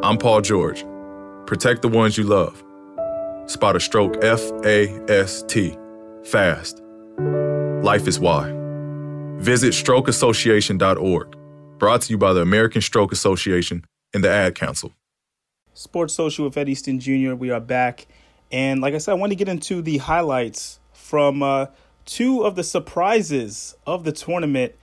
I'm 0.04 0.18
Paul 0.18 0.42
George. 0.42 0.86
Protect 1.48 1.82
the 1.82 1.88
ones 1.88 2.18
you 2.18 2.26
love. 2.26 2.64
Spot 3.46 3.76
a 3.76 3.80
stroke 3.80 4.24
F 4.24 4.42
A 4.64 4.88
S 5.12 5.44
T. 5.44 5.78
Fast. 6.24 6.82
Life 7.84 8.08
is 8.08 8.20
why. 8.20 8.50
Visit 9.40 9.74
strokeassociation.org. 9.74 11.38
Brought 11.78 12.02
to 12.04 12.14
you 12.14 12.18
by 12.18 12.32
the 12.32 12.42
American 12.42 12.82
Stroke 12.82 13.12
Association 13.12 13.84
and 14.14 14.24
the 14.24 14.30
Ad 14.30 14.56
Council. 14.56 14.94
Sports 15.74 16.14
Social 16.14 16.46
with 16.46 16.56
Ed 16.56 16.70
Easton 16.70 17.02
Jr. 17.02 17.34
We 17.34 17.50
are 17.50 17.60
back, 17.60 18.08
and 18.52 18.80
like 18.80 18.94
I 18.94 19.00
said, 19.00 19.12
I 19.12 19.16
want 19.16 19.32
to 19.32 19.36
get 19.36 19.50
into 19.50 19.82
the 19.82 19.98
highlights 19.98 20.80
from 20.94 21.44
uh, 21.44 21.66
two 22.06 22.44
of 22.44 22.56
the 22.56 22.64
surprises 22.64 23.76
of 23.86 24.06
the 24.06 24.14
tournament, 24.14 24.76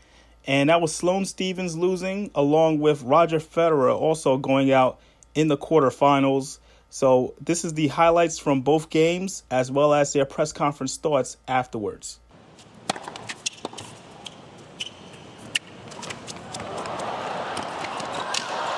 and 0.47 0.69
that 0.69 0.83
was 0.83 0.95
Sloane 0.95 1.25
Stevens 1.25 1.79
losing, 1.79 2.31
along 2.35 2.81
with 2.81 3.03
Roger 3.03 3.39
Federer 3.39 3.95
also 3.95 4.37
going 4.37 4.71
out 4.71 5.01
in 5.35 5.49
the 5.49 5.57
quarterfinals. 5.57 6.59
So 6.93 7.35
this 7.41 7.65
is 7.65 7.75
the 7.75 7.87
highlights 7.87 8.41
from 8.41 8.63
both 8.63 8.91
games, 8.91 9.45
as 9.51 9.71
well 9.71 9.95
as 9.95 10.13
their 10.13 10.25
press 10.25 10.53
conference 10.53 10.97
thoughts 10.97 11.37
afterwards. 11.47 12.19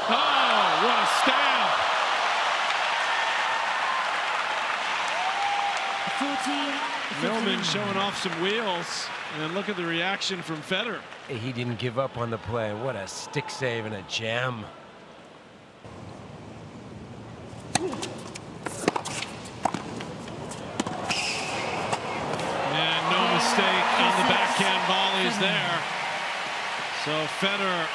Oh, 0.08 0.18
what 0.84 0.98
a 0.98 1.06
stab! 1.22 1.70
14. 6.18 7.22
Millman 7.22 7.62
showing 7.64 7.96
off 7.96 8.20
some 8.22 8.42
wheels, 8.42 9.06
and 9.38 9.54
look 9.54 9.70
at 9.70 9.76
the 9.76 9.86
reaction 9.86 10.42
from 10.42 10.56
Federer. 10.58 11.00
He 11.28 11.50
didn't 11.52 11.78
give 11.78 11.98
up 11.98 12.18
on 12.18 12.28
the 12.28 12.38
play. 12.38 12.74
What 12.74 12.94
a 12.94 13.08
stick 13.08 13.48
save 13.48 13.86
and 13.86 13.94
a 13.94 14.02
gem. 14.02 14.66
And 22.74 23.02
no 23.10 23.20
mistake 23.34 23.86
on 23.98 24.12
the 24.18 24.26
backhand 24.30 24.82
volleys 24.86 25.31
there. 25.42 25.82
So 27.04 27.10
Federer 27.40 27.86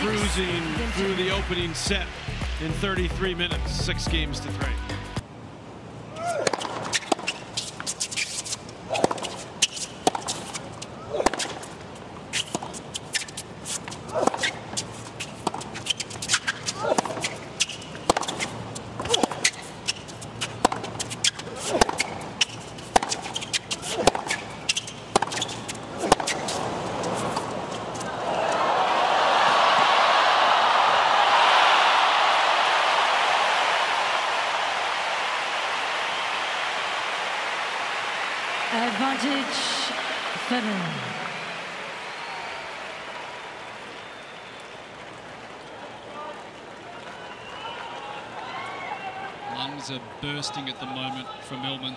cruising 0.00 0.62
through 0.94 1.14
the 1.14 1.30
opening 1.30 1.74
set 1.74 2.08
in 2.60 2.72
33 2.72 3.36
minutes, 3.36 3.70
six 3.70 4.08
games 4.08 4.40
to 4.40 4.48
three. 4.48 4.74
Advantage 38.74 39.92
Federer. 40.48 40.92
Lungs 49.54 49.81
are 49.92 50.00
bursting 50.22 50.68
at 50.68 50.80
the 50.80 50.86
moment 50.86 51.26
from 51.42 51.60
Millman. 51.62 51.94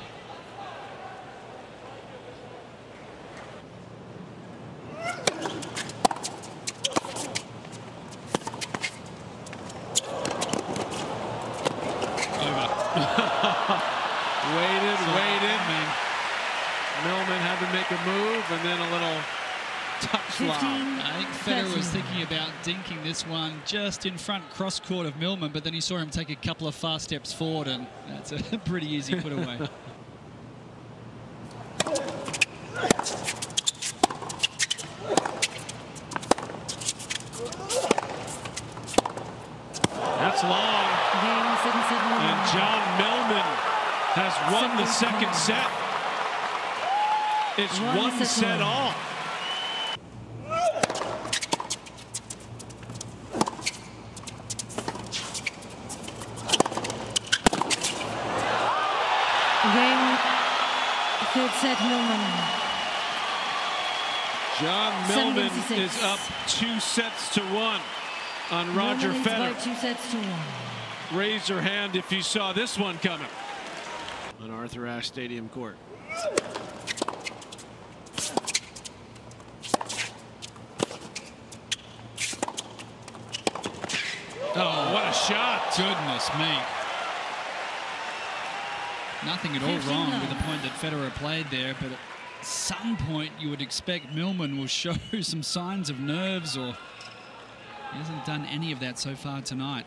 waited, 14.56 15.00
waited. 15.16 15.60
Millman 17.06 17.40
had 17.40 17.60
to 17.62 17.68
make 17.72 17.90
a 17.92 18.00
move, 18.04 18.44
and 18.52 18.62
then 18.66 18.80
a 18.80 18.90
little 18.92 19.22
touch 20.02 20.42
lob. 20.42 20.58
I 20.60 21.24
think 21.24 21.30
Federer 21.46 21.78
was 21.78 21.88
thinking 21.90 22.24
about 22.24 22.50
dinking 22.64 23.05
this 23.16 23.28
one 23.28 23.62
just 23.66 24.06
in 24.06 24.18
front 24.18 24.44
cross 24.50 24.78
court 24.78 25.06
of 25.06 25.16
Millman, 25.18 25.52
but 25.54 25.64
then 25.64 25.74
he 25.74 25.80
saw 25.80 25.98
him 25.98 26.10
take 26.10 26.30
a 26.30 26.36
couple 26.36 26.68
of 26.68 26.76
fast 26.76 27.06
steps 27.06 27.32
forward, 27.32 27.70
and 27.70 27.88
that's 28.10 28.34
a 28.34 28.58
pretty 28.66 28.88
easy 28.88 29.16
put 29.16 29.32
away. 29.32 29.58
That's 40.18 40.44
long. 40.44 40.86
And 42.20 42.40
John 42.52 42.82
Millman 42.98 43.48
has 44.18 44.34
won 44.52 44.76
the 44.76 44.86
second 44.88 45.34
set. 45.34 45.70
It's 47.58 47.80
One 47.80 47.98
one 47.98 48.12
set 48.26 48.28
set 48.28 48.62
all. 48.62 48.94
Game 59.74 60.18
third 61.34 61.52
set 61.60 61.82
Millman. 61.82 62.22
John 64.62 65.08
Seven 65.08 65.34
Millman 65.34 65.50
games 65.50 65.56
to 65.56 65.62
six. 65.68 65.96
is 65.98 66.04
up 66.04 66.20
two 66.56 66.80
sets 66.80 67.34
to 67.34 67.42
one 67.54 67.82
on 68.50 68.74
Roger 68.76 69.10
Millman 69.10 69.24
by 69.24 69.30
Federer. 69.30 69.64
two 69.64 69.76
sets 69.76 70.12
to 70.12 70.18
one. 70.18 71.20
raise 71.20 71.50
your 71.50 71.60
hand 71.60 71.98
if 71.98 72.10
you 72.14 72.22
saw 72.22 72.54
this 72.54 72.80
one 72.80 72.98
coming. 73.00 73.28
On 74.42 74.50
Arthur 74.50 74.88
Ashe 74.88 75.08
Stadium 75.08 75.50
court. 75.50 75.76
Oh, 84.58 84.94
what 84.94 85.10
a 85.10 85.14
shot. 85.14 85.74
Goodness 85.76 86.30
me. 86.40 86.58
Nothing 89.26 89.56
at 89.58 89.64
all 89.64 89.92
wrong 89.92 90.12
with 90.22 90.30
the 90.30 90.42
point 90.44 90.62
that 90.62 90.72
Federer 90.80 91.10
played 91.16 91.48
there, 91.52 91.76
but 91.82 91.92
at 91.92 91.98
some 92.46 92.96
point 92.98 93.32
you 93.40 93.50
would 93.50 93.62
expect 93.62 94.14
Millman 94.14 94.58
will 94.58 94.68
show 94.68 94.94
some 95.22 95.42
signs 95.42 95.90
of 95.90 96.00
nerves 96.00 96.56
or 96.56 96.68
he 97.92 97.98
hasn't 97.98 98.26
done 98.26 98.46
any 98.46 98.72
of 98.72 98.80
that 98.82 99.00
so 99.00 99.16
far 99.16 99.42
tonight. 99.42 99.86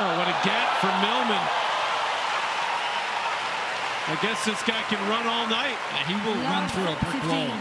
Oh, 0.00 0.16
what 0.16 0.28
a 0.28 0.38
gap 0.46 0.78
for 0.80 0.86
Millman. 1.02 1.48
I 4.06 4.18
guess 4.22 4.44
this 4.44 4.62
guy 4.62 4.80
can 4.88 5.06
run 5.08 5.26
all 5.26 5.46
night. 5.48 5.76
He 6.06 6.14
will 6.14 6.40
run 6.44 6.68
through 6.68 6.84
a 6.84 6.96
brick 7.04 7.24
wall. 7.28 7.54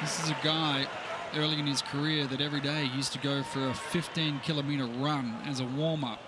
This 0.00 0.22
is 0.22 0.30
a 0.30 0.36
guy 0.42 0.86
early 1.36 1.58
in 1.58 1.66
his 1.66 1.82
career 1.82 2.26
that 2.26 2.40
every 2.40 2.60
day 2.60 2.86
he 2.86 2.96
used 2.96 3.12
to 3.12 3.18
go 3.18 3.42
for 3.42 3.68
a 3.68 3.74
15 3.74 4.40
kilometer 4.40 4.86
run 4.86 5.36
as 5.46 5.60
a 5.60 5.64
warm 5.64 6.04
up. 6.04 6.20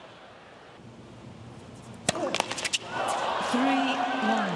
Three, 2.08 3.86
one. 4.26 4.52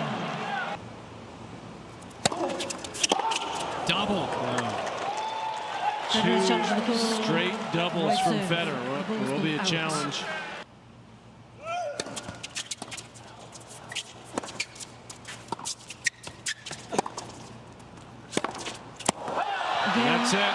Double. 3.87 4.27
Federer's 6.13 6.47
shot 6.47 6.67
to 6.69 6.75
the 6.75 6.87
Two 6.87 7.23
straight 7.25 7.55
doubles 7.73 8.19
from. 8.21 8.35
Federer. 8.41 9.09
Will- 9.09 9.35
Will 9.35 9.41
be 9.43 9.55
a 9.55 9.57
gone 9.59 9.61
out. 9.61 9.67
challenge. 9.67 10.25
That's 19.95 20.33
it. 20.35 20.55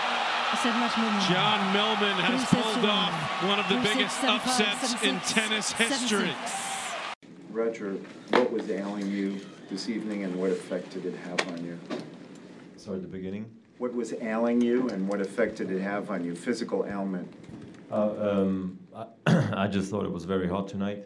Said 0.64 0.76
much 0.80 0.98
more. 0.98 1.12
John 1.28 1.74
Millman 1.74 2.16
has 2.24 2.48
Three 2.48 2.48
sets 2.48 2.74
pulled 2.74 2.86
to 2.86 2.89
off 2.89 3.25
one 3.44 3.60
of 3.60 3.68
the 3.68 3.76
Three, 3.76 3.84
six, 3.86 3.96
biggest 3.96 4.22
seven, 4.22 4.40
five, 4.40 4.48
upsets 4.48 4.90
seven, 4.92 5.10
in 5.10 5.22
six, 5.22 5.34
tennis 5.34 5.66
seven, 5.68 5.88
history. 5.88 6.30
six. 6.46 6.62
Roger, 7.50 7.98
what 8.32 8.52
was 8.52 8.70
ailing 8.70 9.12
you 9.12 9.40
this 9.70 9.90
evening 9.90 10.24
and 10.24 10.36
what 10.36 10.52
effect 10.52 10.92
did 10.92 11.06
it 11.06 11.16
have 11.18 11.40
on 11.52 11.64
you? 11.66 11.80
Sorry, 12.78 13.00
the 13.00 13.08
beginning. 13.08 13.50
What 13.78 13.94
was 13.94 14.14
ailing 14.14 14.62
you 14.62 14.88
and 14.90 15.08
what 15.08 15.20
effect 15.22 15.58
did 15.58 15.70
it 15.72 15.82
have 15.82 16.10
on 16.10 16.24
you? 16.24 16.36
Physical 16.36 16.86
ailment. 16.86 17.32
Uh, 17.92 18.14
um, 18.20 18.80
I, 18.96 19.06
I 19.54 19.68
just 19.68 19.92
thought 19.92 20.06
it 20.06 20.12
was 20.12 20.24
very 20.26 20.48
hot 20.48 20.68
tonight, 20.68 21.06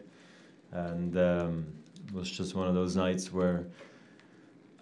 and 0.72 1.16
um, 1.18 1.66
it 2.08 2.14
was 2.14 2.30
just 2.30 2.54
one 2.54 2.68
of 2.68 2.74
those 2.74 2.96
nights 2.96 3.32
where 3.32 3.66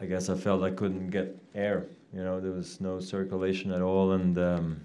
I 0.01 0.07
guess 0.07 0.29
I 0.29 0.37
felt 0.37 0.63
I 0.63 0.71
couldn't 0.71 1.09
get 1.11 1.37
air. 1.55 1.87
You 2.15 2.25
know, 2.25 2.41
there 2.41 2.53
was 2.53 2.81
no 2.81 3.01
circulation 3.01 3.73
at 3.73 3.83
all, 3.83 4.13
and 4.13 4.39
um, 4.39 4.81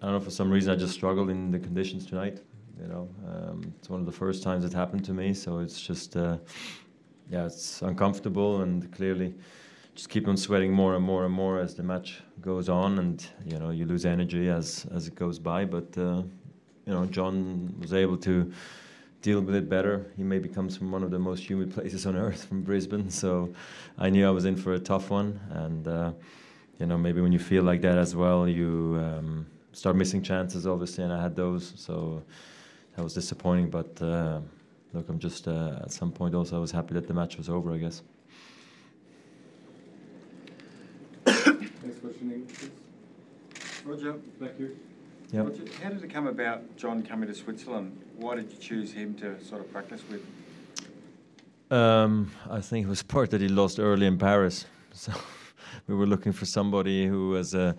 I 0.00 0.06
don't 0.06 0.14
know 0.14 0.20
for 0.20 0.30
some 0.30 0.50
reason 0.50 0.72
I 0.72 0.76
just 0.76 0.94
struggled 0.94 1.28
in 1.28 1.50
the 1.50 1.58
conditions 1.58 2.06
tonight. 2.06 2.40
You 2.80 2.86
know, 2.86 3.08
um, 3.26 3.74
it's 3.78 3.90
one 3.90 3.98
of 3.98 4.06
the 4.06 4.12
first 4.12 4.44
times 4.44 4.64
it 4.64 4.72
happened 4.72 5.04
to 5.06 5.12
me, 5.12 5.34
so 5.34 5.58
it's 5.58 5.80
just 5.80 6.16
uh, 6.16 6.38
yeah, 7.28 7.46
it's 7.46 7.82
uncomfortable 7.82 8.62
and 8.62 8.92
clearly 8.92 9.34
just 9.96 10.08
keep 10.08 10.28
on 10.28 10.36
sweating 10.36 10.72
more 10.72 10.94
and 10.94 11.04
more 11.04 11.24
and 11.24 11.34
more 11.34 11.58
as 11.58 11.74
the 11.74 11.82
match 11.82 12.20
goes 12.40 12.68
on, 12.68 13.00
and 13.00 13.26
you 13.44 13.58
know 13.58 13.70
you 13.70 13.86
lose 13.86 14.06
energy 14.06 14.48
as 14.48 14.86
as 14.94 15.08
it 15.08 15.16
goes 15.16 15.40
by. 15.40 15.64
But 15.64 15.98
uh, 15.98 16.22
you 16.86 16.92
know 16.92 17.04
John 17.06 17.74
was 17.80 17.92
able 17.92 18.18
to 18.18 18.52
deal 19.20 19.40
with 19.40 19.56
it 19.56 19.68
better. 19.68 20.06
He 20.16 20.22
maybe 20.22 20.48
comes 20.48 20.76
from 20.76 20.92
one 20.92 21.02
of 21.02 21.10
the 21.10 21.18
most 21.18 21.50
humid 21.50 21.74
places 21.74 22.06
on 22.06 22.14
earth, 22.14 22.44
from 22.44 22.62
Brisbane, 22.62 23.10
so 23.22 23.52
I 23.98 24.10
knew 24.10 24.24
I 24.28 24.30
was 24.30 24.44
in 24.44 24.54
for 24.54 24.74
a 24.74 24.78
tough 24.78 25.10
one. 25.10 25.40
And 25.50 25.88
uh, 25.88 26.12
you 26.78 26.86
know 26.86 26.96
maybe 26.96 27.20
when 27.20 27.32
you 27.32 27.40
feel 27.40 27.64
like 27.64 27.80
that 27.80 27.98
as 27.98 28.14
well, 28.14 28.46
you 28.46 28.96
um, 29.02 29.46
start 29.78 29.94
missing 29.94 30.22
chances, 30.22 30.66
obviously, 30.66 31.04
and 31.04 31.12
I 31.12 31.22
had 31.22 31.36
those, 31.36 31.72
so 31.76 32.22
that 32.96 33.02
was 33.02 33.14
disappointing. 33.14 33.70
But 33.70 34.02
uh, 34.02 34.40
look, 34.92 35.08
I'm 35.08 35.20
just 35.20 35.46
uh, 35.46 35.78
at 35.82 35.92
some 35.92 36.10
point 36.10 36.34
also 36.34 36.56
I 36.56 36.58
was 36.58 36.72
happy 36.72 36.94
that 36.94 37.06
the 37.06 37.14
match 37.14 37.36
was 37.36 37.48
over. 37.48 37.72
I 37.72 37.78
guess. 37.78 38.02
Next 41.26 42.00
question, 42.00 42.32
English, 42.32 42.58
please. 42.58 42.70
Roger, 43.84 44.12
back 44.40 44.56
here. 44.58 44.72
Yep. 45.30 45.46
Roger, 45.46 45.62
how 45.82 45.90
did 45.90 46.02
it 46.02 46.10
come 46.10 46.26
about, 46.26 46.76
John 46.76 47.02
coming 47.02 47.28
to 47.28 47.34
Switzerland? 47.34 47.96
Why 48.16 48.34
did 48.34 48.50
you 48.50 48.58
choose 48.58 48.92
him 48.92 49.14
to 49.16 49.42
sort 49.44 49.60
of 49.60 49.70
practice 49.70 50.02
with? 50.10 50.22
Um, 51.70 52.32
I 52.50 52.60
think 52.60 52.86
it 52.86 52.88
was 52.88 53.02
part 53.02 53.30
that 53.30 53.40
he 53.40 53.48
lost 53.48 53.78
early 53.78 54.06
in 54.06 54.18
Paris. 54.18 54.66
So 54.94 55.12
we 55.86 55.94
were 55.94 56.06
looking 56.06 56.32
for 56.32 56.44
somebody 56.44 57.06
who 57.06 57.28
was 57.28 57.54
a, 57.54 57.76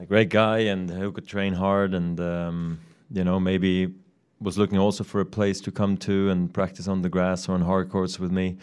a 0.00 0.06
great 0.06 0.28
guy 0.28 0.58
and 0.58 0.90
who 0.90 1.12
could 1.12 1.26
train 1.26 1.52
hard 1.52 1.94
and, 1.94 2.18
um, 2.20 2.80
you 3.10 3.24
know, 3.24 3.38
maybe 3.38 3.94
was 4.40 4.58
looking 4.58 4.78
also 4.78 5.04
for 5.04 5.20
a 5.20 5.24
place 5.24 5.60
to 5.60 5.70
come 5.70 5.96
to 5.96 6.30
and 6.30 6.52
practice 6.52 6.88
on 6.88 7.02
the 7.02 7.08
grass 7.08 7.48
or 7.48 7.52
on 7.52 7.62
hard 7.62 7.90
courts 7.90 8.18
with 8.18 8.30
me. 8.30 8.56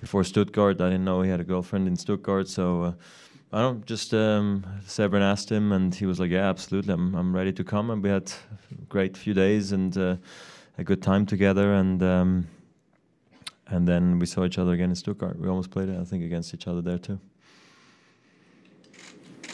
Before 0.00 0.24
Stuttgart, 0.24 0.80
I 0.80 0.90
didn't 0.90 1.04
know 1.04 1.22
he 1.22 1.30
had 1.30 1.40
a 1.40 1.44
girlfriend 1.44 1.86
in 1.86 1.96
Stuttgart. 1.96 2.48
So 2.48 2.82
uh, 2.82 2.92
I 3.52 3.60
don't 3.60 3.86
just, 3.86 4.12
um, 4.12 4.64
Severin 4.84 5.22
asked 5.22 5.50
him 5.50 5.72
and 5.72 5.94
he 5.94 6.06
was 6.06 6.18
like, 6.18 6.30
yeah, 6.30 6.48
absolutely. 6.48 6.92
I'm, 6.92 7.14
I'm 7.14 7.34
ready 7.34 7.52
to 7.52 7.64
come. 7.64 7.90
And 7.90 8.02
we 8.02 8.08
had 8.08 8.32
a 8.72 8.84
great 8.88 9.16
few 9.16 9.32
days 9.32 9.72
and 9.72 9.96
uh, 9.96 10.16
a 10.78 10.84
good 10.84 11.02
time 11.02 11.24
together. 11.24 11.74
And, 11.74 12.02
um, 12.02 12.48
and 13.68 13.86
then 13.86 14.18
we 14.18 14.26
saw 14.26 14.44
each 14.44 14.58
other 14.58 14.72
again 14.72 14.90
in 14.90 14.96
Stuttgart. 14.96 15.38
We 15.38 15.48
almost 15.48 15.70
played, 15.70 15.88
I 15.88 16.04
think, 16.04 16.24
against 16.24 16.52
each 16.52 16.66
other 16.66 16.82
there 16.82 16.98
too. 16.98 17.20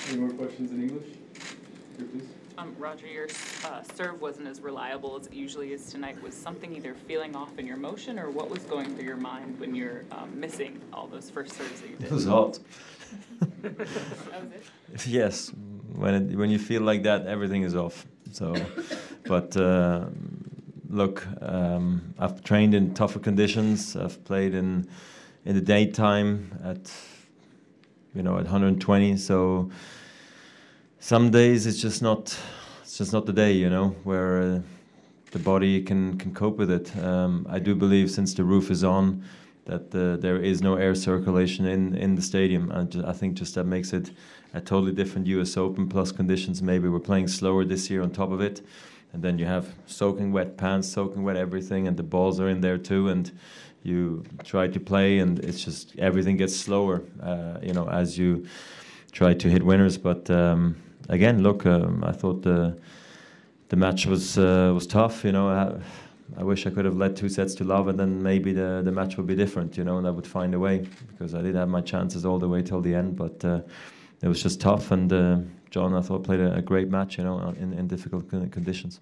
Any 0.09 0.21
more 0.21 0.31
questions 0.31 0.71
in 0.71 0.83
English? 0.83 1.07
Here, 1.99 2.07
please. 2.07 2.23
Um, 2.57 2.75
Roger, 2.79 3.07
your 3.07 3.29
uh, 3.67 3.83
serve 3.95 4.23
wasn't 4.23 4.49
as 4.49 4.61
reliable 4.61 5.19
as 5.21 5.27
it 5.27 5.35
usually 5.35 5.75
is 5.75 5.93
tonight. 5.93 6.21
Was 6.23 6.35
something 6.35 6.75
either 6.75 6.95
feeling 6.95 7.37
off 7.37 7.59
in 7.59 7.67
your 7.67 7.77
motion, 7.77 8.19
or 8.19 8.31
what 8.31 8.49
was 8.49 8.63
going 8.65 8.97
through 8.97 9.05
your 9.05 9.19
mind 9.19 9.61
when 9.61 9.75
you're 9.75 10.05
um, 10.13 10.41
missing 10.41 10.81
all 10.95 11.07
those 11.09 11.29
first 11.29 11.57
serves 11.59 11.83
that 11.83 11.91
you 11.91 11.97
did? 11.97 12.07
It 12.07 12.13
was 12.13 12.25
hot. 12.25 12.59
that 13.63 13.79
was 13.79 13.89
it. 14.95 15.07
yes, 15.07 15.53
when 15.95 16.15
it, 16.15 16.37
when 16.39 16.49
you 16.49 16.59
feel 16.59 16.83
like 16.83 17.03
that, 17.03 17.27
everything 17.27 17.63
is 17.63 17.77
off. 17.77 18.07
So, 18.33 18.55
but 19.27 19.55
uh, 19.59 20.07
look, 20.89 21.27
um, 21.43 22.15
I've 22.19 22.43
trained 22.43 22.75
in 22.75 22.95
tougher 22.95 23.19
conditions. 23.19 23.95
I've 23.95 24.25
played 24.25 24.55
in 24.55 24.89
in 25.45 25.55
the 25.55 25.61
daytime 25.61 26.59
at 26.65 26.91
you 28.15 28.23
know 28.23 28.37
at 28.37 28.45
120. 28.45 29.17
So 29.17 29.71
some 31.01 31.31
days 31.31 31.67
it's 31.67 31.81
just 31.81 32.03
not 32.03 32.37
it's 32.83 32.99
just 32.99 33.13
not 33.13 33.27
the 33.27 33.33
day, 33.33 33.53
you 33.53 33.71
know, 33.71 33.89
where 34.05 34.41
uh, 34.41 34.61
the 35.31 35.39
body 35.39 35.83
can 35.83 36.19
can 36.19 36.35
cope 36.35 36.57
with 36.57 36.71
it. 36.71 36.97
Um, 36.97 37.47
I 37.49 37.59
do 37.59 37.75
believe 37.75 38.11
since 38.11 38.35
the 38.35 38.45
roof 38.45 38.71
is 38.71 38.83
on 38.85 39.23
that 39.67 39.95
uh, 39.95 40.17
there 40.17 40.39
is 40.39 40.63
no 40.63 40.77
air 40.77 40.95
circulation 40.95 41.67
in 41.67 41.95
in 41.95 42.15
the 42.15 42.23
stadium. 42.23 42.71
And 42.71 42.91
ju- 42.91 43.05
I 43.07 43.13
think 43.13 43.35
just 43.35 43.55
that 43.55 43.65
makes 43.65 43.93
it 43.93 44.11
a 44.55 44.61
totally 44.61 44.93
different 44.93 45.27
U.S. 45.27 45.57
Open 45.57 45.89
plus 45.89 46.13
conditions. 46.13 46.63
Maybe 46.63 46.89
we're 46.89 46.99
playing 47.01 47.29
slower 47.29 47.65
this 47.65 47.91
year 47.91 48.03
on 48.03 48.11
top 48.11 48.31
of 48.33 48.41
it, 48.41 48.63
and 49.13 49.23
then 49.23 49.39
you 49.39 49.45
have 49.45 49.75
soaking 49.87 50.33
wet 50.33 50.57
pants, 50.57 50.89
soaking 50.89 51.23
wet 51.23 51.37
everything, 51.37 51.87
and 51.87 51.97
the 51.97 52.03
balls 52.03 52.41
are 52.41 52.49
in 52.49 52.61
there 52.63 52.79
too, 52.79 53.09
and 53.09 53.31
you 53.83 54.25
try 54.45 54.69
to 54.69 54.81
play, 54.81 55.19
and 55.19 55.39
it's 55.41 55.65
just 55.65 55.99
everything 55.99 56.37
gets 56.37 56.57
slower, 56.57 57.03
uh, 57.23 57.59
you 57.63 57.73
know, 57.73 57.89
as 57.89 58.19
you 58.19 58.47
try 59.13 59.35
to 59.35 59.49
hit 59.49 59.63
winners. 59.63 59.99
But 59.99 60.31
um, 60.31 60.77
again, 61.09 61.43
look, 61.43 61.67
um, 61.67 62.05
I 62.05 62.13
thought 62.13 62.43
the 62.43 62.79
the 63.69 63.77
match 63.77 64.07
was 64.07 64.39
uh, 64.39 64.73
was 64.75 64.87
tough. 64.87 65.25
You 65.25 65.33
know, 65.33 65.49
I, 65.49 66.41
I 66.41 66.45
wish 66.45 66.67
I 66.67 66.71
could 66.71 66.85
have 66.85 66.97
led 66.97 67.17
two 67.17 67.29
sets 67.29 67.55
to 67.57 67.65
love, 67.65 67.89
and 67.89 67.99
then 67.99 68.23
maybe 68.23 68.53
the 68.53 68.83
the 68.85 68.93
match 68.93 69.17
would 69.17 69.27
be 69.27 69.35
different. 69.37 69.77
You 69.77 69.85
know, 69.85 69.99
and 69.99 70.07
I 70.07 70.11
would 70.11 70.27
find 70.27 70.55
a 70.55 70.59
way 70.59 70.87
because 71.09 71.35
I 71.35 71.43
did 71.43 71.55
have 71.55 71.69
my 71.69 71.81
chances 71.81 72.25
all 72.25 72.39
the 72.39 72.49
way 72.49 72.63
till 72.63 72.81
the 72.81 72.95
end, 72.95 73.17
but. 73.17 73.45
Uh, 73.45 73.61
it 74.21 74.27
was 74.27 74.43
just 74.43 74.61
tough, 74.61 74.91
and 74.91 75.13
uh, 75.13 75.39
John, 75.71 75.95
I 75.95 76.01
thought, 76.01 76.25
played 76.25 76.41
a, 76.41 76.55
a 76.55 76.63
great 76.63 76.89
match, 76.89 77.19
you 77.19 77.25
know, 77.25 77.55
in, 77.61 77.73
in 77.73 77.87
difficult 77.87 78.29
conditions. 78.29 79.01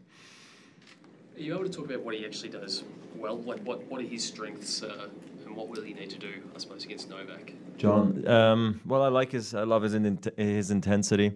Are 1.36 1.42
you 1.42 1.52
able 1.52 1.64
to 1.64 1.70
talk 1.70 1.84
about 1.84 2.00
what 2.00 2.14
he 2.14 2.24
actually 2.24 2.48
does 2.48 2.82
well? 3.14 3.36
Like, 3.36 3.60
what, 3.60 3.84
what 3.90 4.00
are 4.00 4.04
his 4.04 4.24
strengths 4.24 4.82
uh, 4.82 5.08
and 5.44 5.54
what 5.54 5.68
will 5.68 5.82
he 5.82 5.92
need 5.92 6.08
to 6.10 6.18
do, 6.18 6.32
I 6.54 6.58
suppose, 6.58 6.84
against 6.84 7.10
Novak? 7.10 7.52
John, 7.76 8.26
um, 8.26 8.80
well, 8.86 9.02
I 9.02 9.08
like 9.08 9.32
his, 9.32 9.54
I 9.54 9.64
love 9.64 9.82
his 9.82 9.92
in, 9.92 10.18
his 10.38 10.70
intensity. 10.70 11.32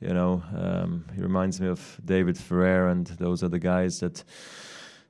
You 0.00 0.14
know, 0.14 0.40
um, 0.56 1.04
he 1.16 1.20
reminds 1.20 1.60
me 1.60 1.66
of 1.66 2.00
David 2.04 2.38
Ferrer, 2.38 2.90
and 2.90 3.08
those 3.08 3.42
are 3.42 3.48
the 3.48 3.58
guys 3.58 3.98
that, 3.98 4.22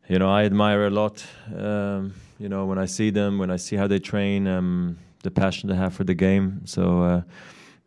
you 0.09 0.18
know, 0.18 0.30
I 0.30 0.45
admire 0.45 0.86
a 0.86 0.91
lot. 0.91 1.22
Um, 1.55 2.14
you 2.38 2.49
know, 2.49 2.64
when 2.64 2.78
I 2.78 2.86
see 2.86 3.11
them, 3.11 3.38
when 3.38 3.51
I 3.51 3.57
see 3.57 3.76
how 3.76 3.86
they 3.86 3.99
train, 3.99 4.47
um, 4.47 4.97
the 5.22 5.30
passion 5.30 5.68
they 5.68 5.76
have 5.76 5.93
for 5.93 6.05
the 6.05 6.14
game. 6.14 6.62
So 6.64 7.03
uh, 7.03 7.22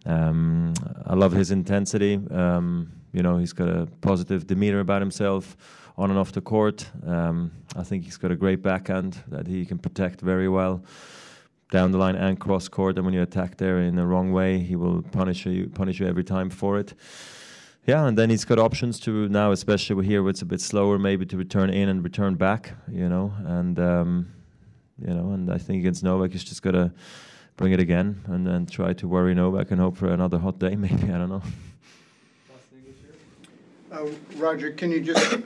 um, 0.06 0.76
I 1.08 1.16
love 1.16 1.32
his 1.32 1.50
intensity. 1.50 2.20
Um, 2.30 2.92
you 3.14 3.22
know, 3.22 3.38
he's 3.38 3.54
got 3.54 3.70
a 3.70 3.88
positive 4.02 4.48
demeanor 4.48 4.80
about 4.80 5.02
himself 5.02 5.56
on 5.98 6.10
and 6.10 6.20
off 6.20 6.32
the 6.32 6.42
court. 6.42 6.90
Um, 7.06 7.52
I 7.76 7.84
think 7.84 8.04
he's 8.04 8.18
got 8.18 8.32
a 8.32 8.36
great 8.36 8.62
backhand 8.62 9.24
that 9.28 9.48
he 9.48 9.66
can 9.66 9.78
protect 9.78 10.22
very 10.22 10.50
well 10.50 10.84
down 11.72 11.92
the 11.92 11.98
line 11.98 12.16
and 12.16 12.40
cross 12.40 12.68
court. 12.68 12.98
And 12.98 13.06
when 13.06 13.14
you 13.14 13.22
attack 13.22 13.58
there 13.58 13.80
in 13.80 13.96
the 13.96 14.06
wrong 14.06 14.32
way, 14.32 14.60
he 14.60 14.76
will 14.76 15.02
punish 15.02 15.46
you 15.46 15.70
punish 15.70 16.00
you 16.00 16.08
every 16.08 16.24
time 16.24 16.50
for 16.50 16.80
it. 16.80 16.94
Yeah, 17.86 18.08
and 18.08 18.18
then 18.18 18.30
he's 18.30 18.46
got 18.46 18.60
options 18.60 19.00
to 19.02 19.28
now, 19.28 19.52
especially 19.52 20.06
here 20.06 20.24
where 20.24 20.30
it's 20.30 20.42
a 20.42 20.46
bit 20.46 20.62
slower, 20.62 20.98
maybe 20.98 21.26
to 21.26 21.38
return 21.38 21.70
in 21.70 21.90
and 21.90 22.04
return 22.04 22.36
back. 22.36 22.74
You 22.90 23.10
know, 23.10 23.34
and 23.46 23.78
um, 23.80 24.34
you 25.00 25.14
know, 25.14 25.32
and 25.32 25.52
I 25.52 25.58
think 25.58 25.80
against 25.80 26.04
Novak, 26.04 26.32
he's 26.32 26.44
just 26.44 26.62
got 26.62 26.72
to 26.72 26.92
bring 27.58 27.74
it 27.74 27.80
again 27.80 28.22
and 28.28 28.48
then 28.48 28.66
try 28.66 28.94
to 28.94 29.08
worry 29.08 29.36
Novak 29.36 29.70
and 29.72 29.80
hope 29.80 29.98
for 29.98 30.08
another 30.08 30.40
hot 30.40 30.60
day. 30.60 30.76
Maybe 30.86 31.12
I 31.12 31.18
don't 31.18 31.30
know. 31.30 31.44
Uh, 33.94 34.08
Roger, 34.38 34.72
can 34.72 34.92
you 34.92 35.00
just 35.00 35.38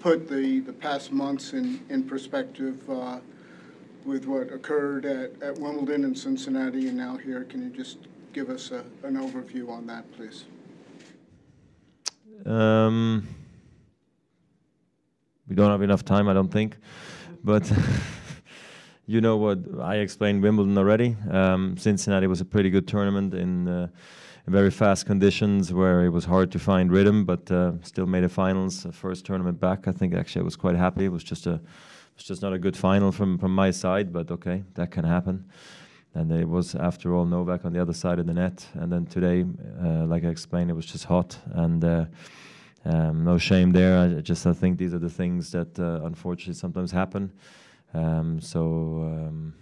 put 0.00 0.26
the, 0.26 0.60
the 0.60 0.72
past 0.72 1.12
months 1.12 1.52
in, 1.52 1.84
in 1.90 2.02
perspective 2.02 2.78
uh, 2.88 3.18
with 4.06 4.24
what 4.24 4.50
occurred 4.50 5.04
at, 5.04 5.42
at 5.42 5.58
Wimbledon 5.58 6.04
and 6.04 6.18
Cincinnati 6.18 6.88
and 6.88 6.96
now 6.96 7.18
here? 7.18 7.44
Can 7.44 7.62
you 7.62 7.68
just 7.68 7.98
give 8.32 8.48
us 8.48 8.70
a, 8.70 8.86
an 9.06 9.16
overview 9.16 9.68
on 9.68 9.86
that, 9.86 10.10
please? 10.12 10.46
Um, 12.46 13.28
we 15.46 15.54
don't 15.54 15.70
have 15.70 15.82
enough 15.82 16.06
time, 16.06 16.26
I 16.26 16.32
don't 16.32 16.50
think. 16.50 16.78
But 17.42 17.70
you 19.06 19.20
know 19.20 19.36
what 19.36 19.58
I 19.82 19.96
explained 19.96 20.42
Wimbledon 20.42 20.78
already. 20.78 21.18
Um, 21.30 21.76
Cincinnati 21.76 22.28
was 22.28 22.40
a 22.40 22.46
pretty 22.46 22.70
good 22.70 22.88
tournament 22.88 23.34
in, 23.34 23.68
uh, 23.68 23.88
very 24.46 24.70
fast 24.70 25.06
conditions 25.06 25.72
where 25.72 26.04
it 26.04 26.10
was 26.10 26.26
hard 26.26 26.52
to 26.52 26.58
find 26.58 26.92
rhythm, 26.92 27.24
but 27.24 27.50
uh, 27.50 27.72
still 27.82 28.06
made 28.06 28.24
a 28.24 28.28
finals. 28.28 28.86
first 28.92 29.24
tournament 29.24 29.58
back. 29.58 29.88
I 29.88 29.92
think 29.92 30.14
actually 30.14 30.42
I 30.42 30.44
was 30.44 30.56
quite 30.56 30.76
happy. 30.76 31.06
It 31.06 31.12
was 31.12 31.24
just 31.24 31.46
a 31.46 31.54
it 31.54 32.18
was 32.18 32.26
just 32.26 32.42
not 32.42 32.52
a 32.52 32.58
good 32.58 32.76
final 32.76 33.10
from 33.10 33.38
from 33.38 33.54
my 33.54 33.70
side, 33.70 34.12
but 34.12 34.30
okay, 34.30 34.64
that 34.74 34.90
can 34.90 35.04
happen. 35.04 35.44
And 36.14 36.30
it 36.30 36.48
was 36.48 36.74
after 36.74 37.14
all 37.14 37.24
Novak 37.24 37.64
on 37.64 37.72
the 37.72 37.80
other 37.80 37.94
side 37.94 38.18
of 38.18 38.26
the 38.26 38.34
net. 38.34 38.66
And 38.74 38.92
then 38.92 39.06
today, 39.06 39.44
uh, 39.82 40.04
like 40.04 40.24
I 40.24 40.28
explained, 40.28 40.70
it 40.70 40.74
was 40.74 40.86
just 40.86 41.04
hot 41.04 41.38
and. 41.52 41.84
Uh, 41.84 42.04
um, 42.86 43.24
no 43.24 43.38
shame 43.38 43.72
there. 43.72 43.98
I 43.98 44.20
just 44.20 44.46
I 44.46 44.52
think 44.52 44.76
these 44.76 44.92
are 44.92 44.98
the 44.98 45.08
things 45.08 45.50
that 45.52 45.78
uh, 45.78 46.04
unfortunately 46.04 46.52
sometimes 46.52 46.92
happen. 46.92 47.32
Um, 47.94 48.42
so 48.42 48.60
um, 48.60 49.54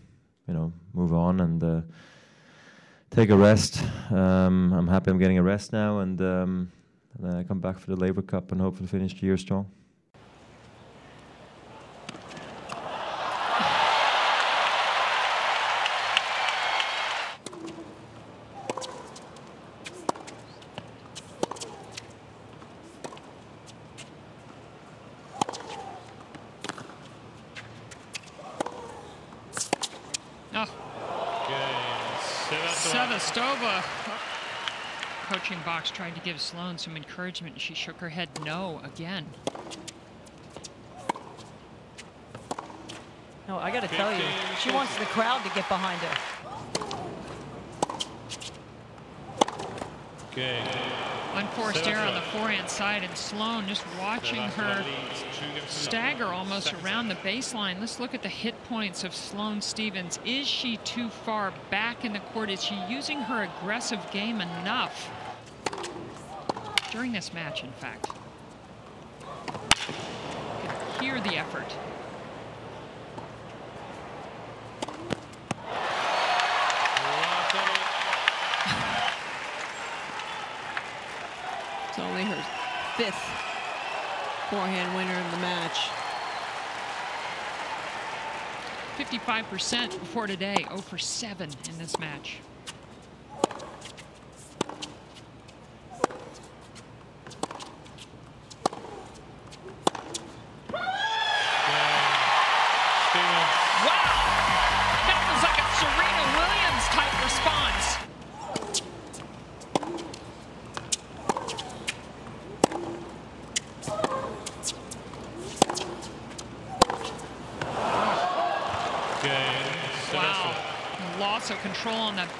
you 0.48 0.54
know, 0.54 0.72
move 0.92 1.12
on 1.12 1.40
and 1.40 1.62
uh, 1.62 1.80
take 3.14 3.28
a 3.28 3.36
rest. 3.36 3.82
Um, 4.10 4.72
I'm 4.72 4.88
happy 4.88 5.10
I'm 5.10 5.18
getting 5.18 5.36
a 5.36 5.42
rest 5.42 5.72
now, 5.72 5.98
and, 5.98 6.20
um, 6.20 6.72
and 7.14 7.30
then 7.30 7.36
I 7.36 7.44
come 7.44 7.60
back 7.60 7.78
for 7.78 7.86
the 7.90 7.96
Laver 7.96 8.22
Cup 8.22 8.52
and 8.52 8.60
hopefully 8.60 8.88
finish 8.88 9.18
the 9.20 9.26
year 9.26 9.36
strong. 9.36 9.70
Uh, 33.64 33.82
box 35.64 35.90
tried 35.90 36.14
to 36.14 36.20
give 36.20 36.40
Sloane 36.40 36.76
some 36.76 36.96
encouragement. 36.96 37.54
And 37.54 37.62
she 37.62 37.74
shook 37.74 37.96
her 37.98 38.08
head 38.08 38.28
no 38.44 38.80
again. 38.84 39.26
No, 43.48 43.58
I 43.58 43.70
got 43.70 43.82
to 43.82 43.88
tell 43.88 44.12
you, 44.12 44.24
she 44.60 44.70
wants 44.70 44.96
the 44.96 45.04
crowd 45.06 45.42
to 45.44 45.50
get 45.54 45.68
behind 45.68 46.00
her. 46.00 46.32
Okay. 50.30 51.11
Unforced 51.34 51.86
error 51.86 52.06
on 52.06 52.14
the 52.14 52.20
forehand 52.20 52.68
side, 52.68 53.02
and 53.02 53.16
Sloane 53.16 53.66
just 53.66 53.84
watching 53.98 54.42
her 54.42 54.84
stagger 55.66 56.26
almost 56.26 56.74
around 56.74 57.08
the 57.08 57.14
baseline. 57.16 57.80
Let's 57.80 57.98
look 57.98 58.14
at 58.14 58.22
the 58.22 58.28
hit 58.28 58.62
points 58.64 59.02
of 59.04 59.14
Sloane 59.14 59.60
Stevens. 59.62 60.18
Is 60.24 60.46
she 60.46 60.76
too 60.78 61.08
far 61.08 61.52
back 61.70 62.04
in 62.04 62.12
the 62.12 62.20
court? 62.20 62.50
Is 62.50 62.62
she 62.62 62.78
using 62.88 63.20
her 63.20 63.42
aggressive 63.42 64.00
game 64.10 64.40
enough? 64.40 65.10
during 66.92 67.10
this 67.10 67.32
match, 67.32 67.64
in 67.64 67.72
fact. 67.72 68.06
You 69.18 70.68
can 70.68 71.02
hear 71.02 71.20
the 71.20 71.36
effort. 71.36 71.74
Forehand 84.52 84.94
winner 84.94 85.18
of 85.18 85.30
the 85.30 85.38
match. 85.38 85.88
55% 88.98 89.98
before 89.98 90.26
today, 90.26 90.66
0 90.68 90.82
for 90.82 90.98
7 90.98 91.48
in 91.70 91.78
this 91.78 91.98
match. 91.98 92.36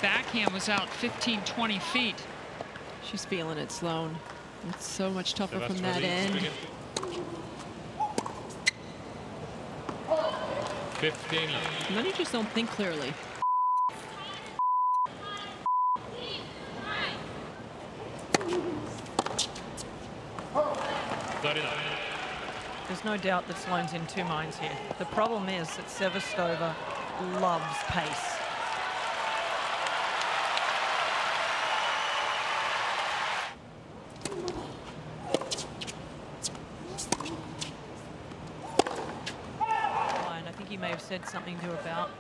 Backhand 0.01 0.53
was 0.53 0.69
out 0.69 0.89
15, 0.89 1.41
20 1.41 1.79
feet. 1.79 2.17
She's 3.03 3.25
feeling 3.25 3.59
it, 3.59 3.71
Sloane. 3.73 4.17
It's 4.69 4.87
so 4.87 5.11
much 5.11 5.35
tougher 5.35 5.59
so 5.59 5.67
from 5.67 5.79
that 5.79 6.03
end. 6.03 6.49
15. 10.95 11.41
And 11.89 11.97
then 11.97 12.05
you 12.05 12.13
just 12.13 12.33
don't 12.33 12.49
think 12.51 12.69
clearly. 12.71 13.13
There's 22.87 23.05
no 23.05 23.17
doubt 23.17 23.49
that 23.49 23.57
Sloane's 23.57 23.95
in 23.95 24.07
two 24.07 24.23
minds 24.25 24.59
here. 24.59 24.77
The 24.99 25.07
problem 25.07 25.49
is 25.49 25.77
that 25.77 25.87
Sevastova 25.87 26.75
loves 27.41 27.83
pace. 27.89 28.39
I 39.61 40.55
think 40.55 40.69
he 40.69 40.77
may 40.77 40.89
have 40.89 41.01
said 41.01 41.27
something 41.29 41.59
to 41.61 41.67
her 41.67 41.75
about 41.75 42.11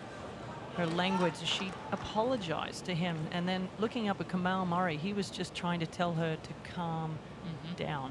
her 0.76 0.86
language. 0.86 1.34
She 1.44 1.70
apologized 1.92 2.84
to 2.86 2.94
him. 2.94 3.16
And 3.32 3.48
then 3.48 3.68
looking 3.78 4.08
up 4.08 4.20
at 4.20 4.28
Kamal 4.28 4.66
Murray, 4.66 4.96
he 4.96 5.12
was 5.12 5.30
just 5.30 5.54
trying 5.54 5.80
to 5.80 5.86
tell 5.86 6.14
her 6.14 6.36
to 6.36 6.72
calm 6.74 7.10
mm 7.10 7.16
-hmm. 7.50 7.86
down. 7.86 8.10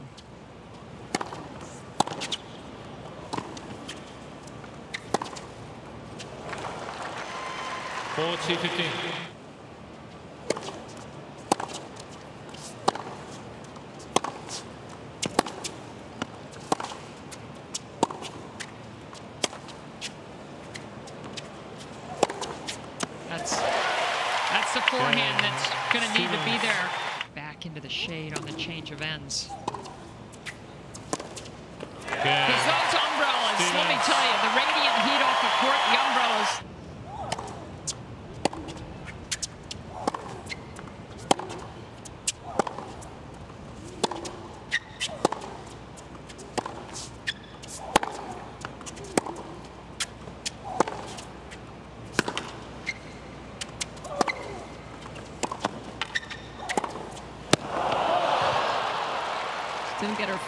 4, 8.22 8.38
2, 8.38 8.56
15. 8.56 9.31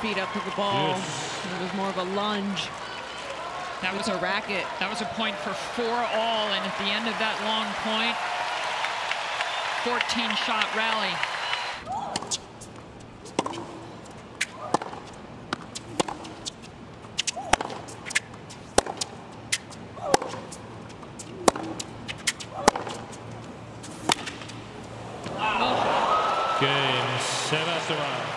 Feet 0.03 0.17
up 0.17 0.33
to 0.33 0.39
the 0.39 0.51
ball. 0.57 0.89
It 0.89 1.61
was 1.61 1.73
more 1.75 1.87
of 1.87 1.95
a 1.95 2.03
lunge. 2.13 2.67
That 3.81 3.95
was 3.97 4.09
a 4.09 4.17
racket. 4.17 4.65
That 4.81 4.89
was 4.89 4.99
a 4.99 5.05
point 5.15 5.33
for 5.37 5.53
four 5.53 5.85
all, 5.87 6.47
and 6.51 6.59
at 6.59 6.77
the 6.77 6.91
end 6.91 7.07
of 7.07 7.17
that 7.23 7.39
long 7.47 7.71
point, 7.87 8.11
14 9.87 10.35
shot 10.43 10.67
rally. 10.75 11.07
Game, 26.59 27.19
Sevastova. 27.47 28.33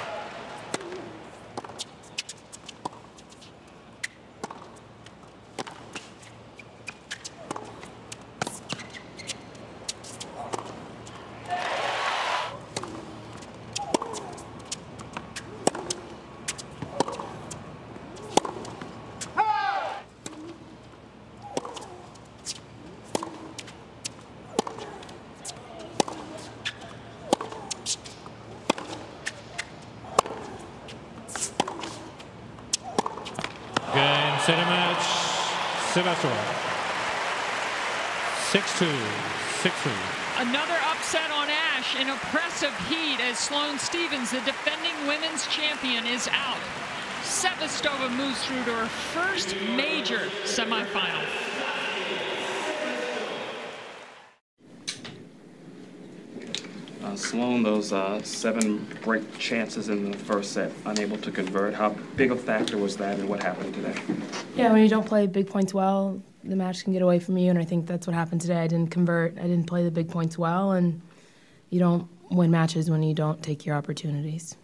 Game, 33.95 34.39
set 34.41 34.59
a 34.59 34.67
match, 34.67 35.07
Sevastova. 36.17 36.45
6-2, 38.51 38.87
6-3. 39.63 40.49
Another 40.49 40.77
upset 40.91 41.31
on 41.31 41.49
Ashe 41.51 41.97
in 42.01 42.09
oppressive 42.09 42.75
heat 42.89 43.21
as 43.21 43.39
Sloane 43.39 43.79
Stevens, 43.79 44.31
the 44.31 44.41
defending 44.41 44.95
women's 45.07 45.47
champion, 45.49 46.07
is 46.07 46.29
out. 46.33 46.59
Sevastova 47.23 48.15
moves 48.17 48.45
through 48.47 48.65
to 48.65 48.73
her 48.73 48.87
first 48.87 49.57
major 49.77 50.29
semifinal. 50.45 51.46
Sloane, 57.37 57.63
those 57.63 57.93
uh, 57.93 58.23
seven 58.23 58.87
break 59.03 59.37
chances 59.37 59.91
in 59.91 60.11
the 60.11 60.17
first 60.17 60.53
set, 60.53 60.73
unable 60.87 61.19
to 61.19 61.31
convert. 61.31 61.75
How 61.75 61.91
big 62.17 62.33
a 62.33 62.37
factor 62.37 62.79
was 62.79 62.97
that, 62.97 63.19
and 63.19 63.29
what 63.29 63.43
happened 63.43 63.75
today? 63.75 63.95
Yeah, 64.55 64.73
when 64.73 64.83
you 64.83 64.89
don't 64.89 65.05
play 65.05 65.27
big 65.27 65.47
points 65.47 65.75
well, 65.75 66.19
the 66.45 66.57
match 66.57 66.85
can 66.85 66.95
get 66.95 67.03
away 67.03 67.19
from 67.19 67.37
you, 67.37 67.51
and 67.51 67.59
I 67.59 67.65
think 67.65 67.87
that's 67.87 68.07
what 68.07 68.15
happened 68.15 68.41
today. 68.41 68.57
I 68.57 68.67
didn't 68.67 68.91
convert, 68.91 69.37
I 69.37 69.43
didn't 69.43 69.67
play 69.67 69.85
the 69.85 69.91
big 69.91 70.09
points 70.09 70.39
well, 70.39 70.73
and 70.73 71.03
you 71.69 71.79
don't 71.79 72.09
win 72.31 72.51
matches 72.51 72.91
when 72.91 73.03
you 73.03 73.13
don't 73.13 73.43
take 73.43 73.67
your 73.67 73.77
opportunities. 73.77 74.57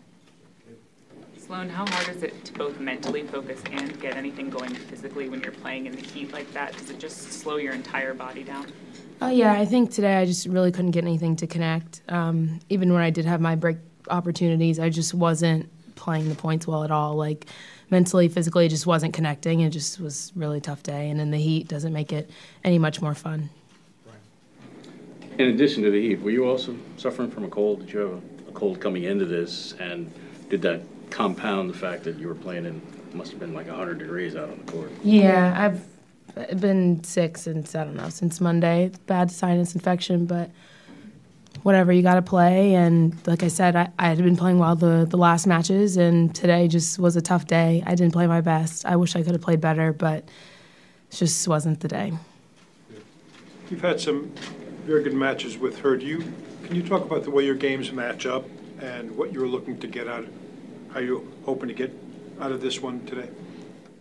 Sloane, 1.37 1.69
how 1.69 1.85
hard 1.87 2.09
is 2.17 2.23
it 2.23 2.43
to 2.47 2.55
both 2.55 2.81
mentally 2.81 3.25
focus 3.25 3.61
and 3.71 4.01
get 4.01 4.17
anything 4.17 4.49
going 4.49 4.75
physically 4.75 5.29
when 5.29 5.43
you're 5.43 5.53
playing 5.53 5.85
in 5.85 5.93
the 5.93 6.01
heat 6.01 6.33
like 6.33 6.51
that? 6.55 6.73
Does 6.79 6.89
it 6.89 6.99
just 6.99 7.33
slow 7.33 7.57
your 7.57 7.75
entire 7.75 8.15
body 8.15 8.43
down? 8.43 8.73
Uh, 9.23 9.29
yeah, 9.29 9.53
I 9.53 9.65
think 9.67 9.93
today 9.93 10.17
I 10.17 10.25
just 10.25 10.47
really 10.47 10.73
couldn't 10.73 10.91
get 10.91 11.05
anything 11.05 11.37
to 11.37 11.47
connect. 11.47 12.03
Um, 12.09 12.59
even 12.69 12.93
when 12.93 13.03
I 13.03 13.11
did 13.11 13.25
have 13.25 13.41
my 13.41 13.55
break 13.55 13.77
opportunities, 14.11 14.81
I 14.81 14.89
just 14.89 15.15
wasn't 15.15 15.71
playing 15.95 16.29
the 16.29 16.35
points 16.35 16.67
well 16.67 16.83
at 16.83 16.91
all. 16.91 17.15
Like 17.15 17.47
mentally, 17.89 18.27
physically, 18.29 18.67
it 18.67 18.71
just 18.71 18.85
wasn't 18.85 19.15
connecting. 19.15 19.61
It 19.61 19.71
just 19.71 20.01
was 20.01 20.33
a 20.35 20.41
really 20.41 20.61
tough 20.61 20.83
day, 20.83 21.09
and 21.09 21.21
in 21.21 21.31
the 21.31 21.39
heat 21.39 21.69
doesn't 21.69 21.93
make 21.93 22.13
it 22.13 22.31
any 22.65 22.81
much 22.81 23.01
more 23.01 23.15
fun. 23.15 23.49
In 25.39 25.51
addition 25.51 25.85
to 25.85 25.93
the 25.93 26.01
heat, 26.01 26.21
were 26.21 26.31
you 26.31 26.49
also 26.49 26.75
suffering 26.97 27.31
from 27.31 27.45
a 27.45 27.49
cold? 27.49 27.79
Did 27.79 27.93
you 27.93 28.01
have 28.01 28.11
a, 28.11 28.49
a 28.49 28.53
cold 28.53 28.81
coming 28.81 29.05
into 29.05 29.25
this? 29.25 29.75
And 29.75 30.13
did 30.49 30.63
that 30.63 30.83
compound 31.11 31.71
the 31.71 31.79
fact 31.79 32.03
that 32.05 32.19
you 32.19 32.27
were 32.27 32.35
playing 32.35 32.67
in, 32.67 32.83
must 33.15 33.31
have 33.31 33.39
been 33.39 33.55
like 33.55 33.69
100 33.69 34.01
degrees 34.01 34.35
out 34.35 34.51
on 34.51 34.59
the 34.67 34.73
court? 34.73 34.91
Yeah, 35.05 35.55
I've 35.57 35.92
been 36.61 37.03
sick 37.05 37.37
since, 37.37 37.75
I 37.75 37.85
don't 37.85 37.97
know, 37.97 38.09
since 38.09 38.41
Monday. 38.41 38.91
Bad 39.07 39.31
sinus 39.31 39.75
infection, 39.75 40.27
but 40.27 40.51
whatever, 41.63 41.93
you 41.93 42.03
got 42.03 42.15
to 42.15 42.23
play. 42.23 42.75
And 42.75 43.15
like 43.27 43.43
I 43.43 43.49
said, 43.49 43.77
I, 43.77 43.91
I 43.99 44.09
had 44.09 44.19
been 44.19 44.37
playing 44.37 44.59
well 44.59 44.75
the, 44.75 45.07
the 45.09 45.17
last 45.17 45.47
matches, 45.47 45.97
and 45.97 46.35
today 46.35 46.69
just 46.69 46.99
was 46.99 47.17
a 47.17 47.23
tough 47.23 47.47
day. 47.47 47.83
I 47.87 47.95
didn't 47.95 48.13
play 48.13 48.27
my 48.27 48.41
best. 48.41 48.87
I 48.87 48.97
wish 48.97 49.15
I 49.17 49.23
could 49.23 49.33
have 49.33 49.43
played 49.43 49.61
better, 49.61 49.93
but 49.93 50.25
it 51.11 51.17
just 51.17 51.47
wasn't 51.47 51.81
the 51.81 51.89
day. 51.89 52.13
You've 53.71 53.83
had 53.83 54.01
some 54.01 54.33
very 54.85 55.03
good 55.03 55.15
matches 55.15 55.57
with 55.59 55.79
her. 55.79 55.97
Do 55.97 56.07
you, 56.07 56.33
can 56.65 56.75
you 56.75 56.83
talk 56.83 57.05
about 57.05 57.25
the 57.25 57.31
way 57.31 57.45
your 57.45 57.55
games 57.55 57.93
match 57.93 58.27
up 58.27 58.45
and 58.81 59.17
what 59.17 59.33
you're 59.33 59.47
looking 59.47 59.79
to 59.81 59.87
get 59.87 60.09
out, 60.09 60.25
of 60.25 60.31
how 60.93 61.01
you're 61.01 61.23
hoping 61.45 61.69
to 61.69 61.75
get 61.75 61.93
out 62.41 62.53
of 62.53 62.61
this 62.61 62.81
one 62.81 63.05
today? 63.07 63.29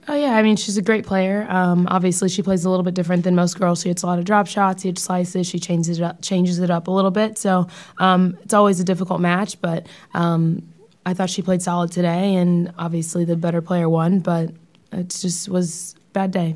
Oh 0.08 0.16
yeah, 0.16 0.36
I 0.36 0.42
mean 0.42 0.56
she's 0.56 0.78
a 0.78 0.82
great 0.82 1.06
player. 1.06 1.46
Um, 1.50 1.88
obviously, 1.90 2.28
she 2.30 2.42
plays 2.42 2.66
a 2.66 2.70
little 2.70 2.84
bit 2.84 2.96
different 2.96 3.24
than 3.24 3.36
most 3.36 3.60
girls. 3.60 3.82
She 3.82 3.90
hits 3.90 4.02
a 4.04 4.08
lot 4.08 4.18
of 4.18 4.26
drop 4.26 4.48
shots, 4.48 4.82
she 4.82 4.90
hits 4.90 5.04
slices. 5.04 5.48
She 5.48 5.60
changes 5.60 6.00
it 6.00 6.04
up, 6.04 6.22
changes 6.22 6.60
it 6.60 6.72
up 6.72 6.88
a 6.88 6.92
little 6.92 7.12
bit. 7.12 7.38
So 7.38 7.68
um, 8.00 8.38
it's 8.42 8.54
always 8.54 8.80
a 8.80 8.84
difficult 8.84 9.22
match. 9.22 9.62
But 9.62 9.88
um, 10.14 10.68
I 11.06 11.14
thought 11.14 11.30
she 11.30 11.42
played 11.44 11.62
solid 11.62 11.92
today, 11.92 12.36
and 12.36 12.74
obviously 12.78 13.26
the 13.26 13.36
better 13.36 13.62
player 13.62 13.88
won. 13.88 14.20
But 14.20 14.52
it 14.92 15.10
just 15.10 15.50
was 15.50 15.96
a 16.10 16.14
bad 16.14 16.32
day. 16.32 16.56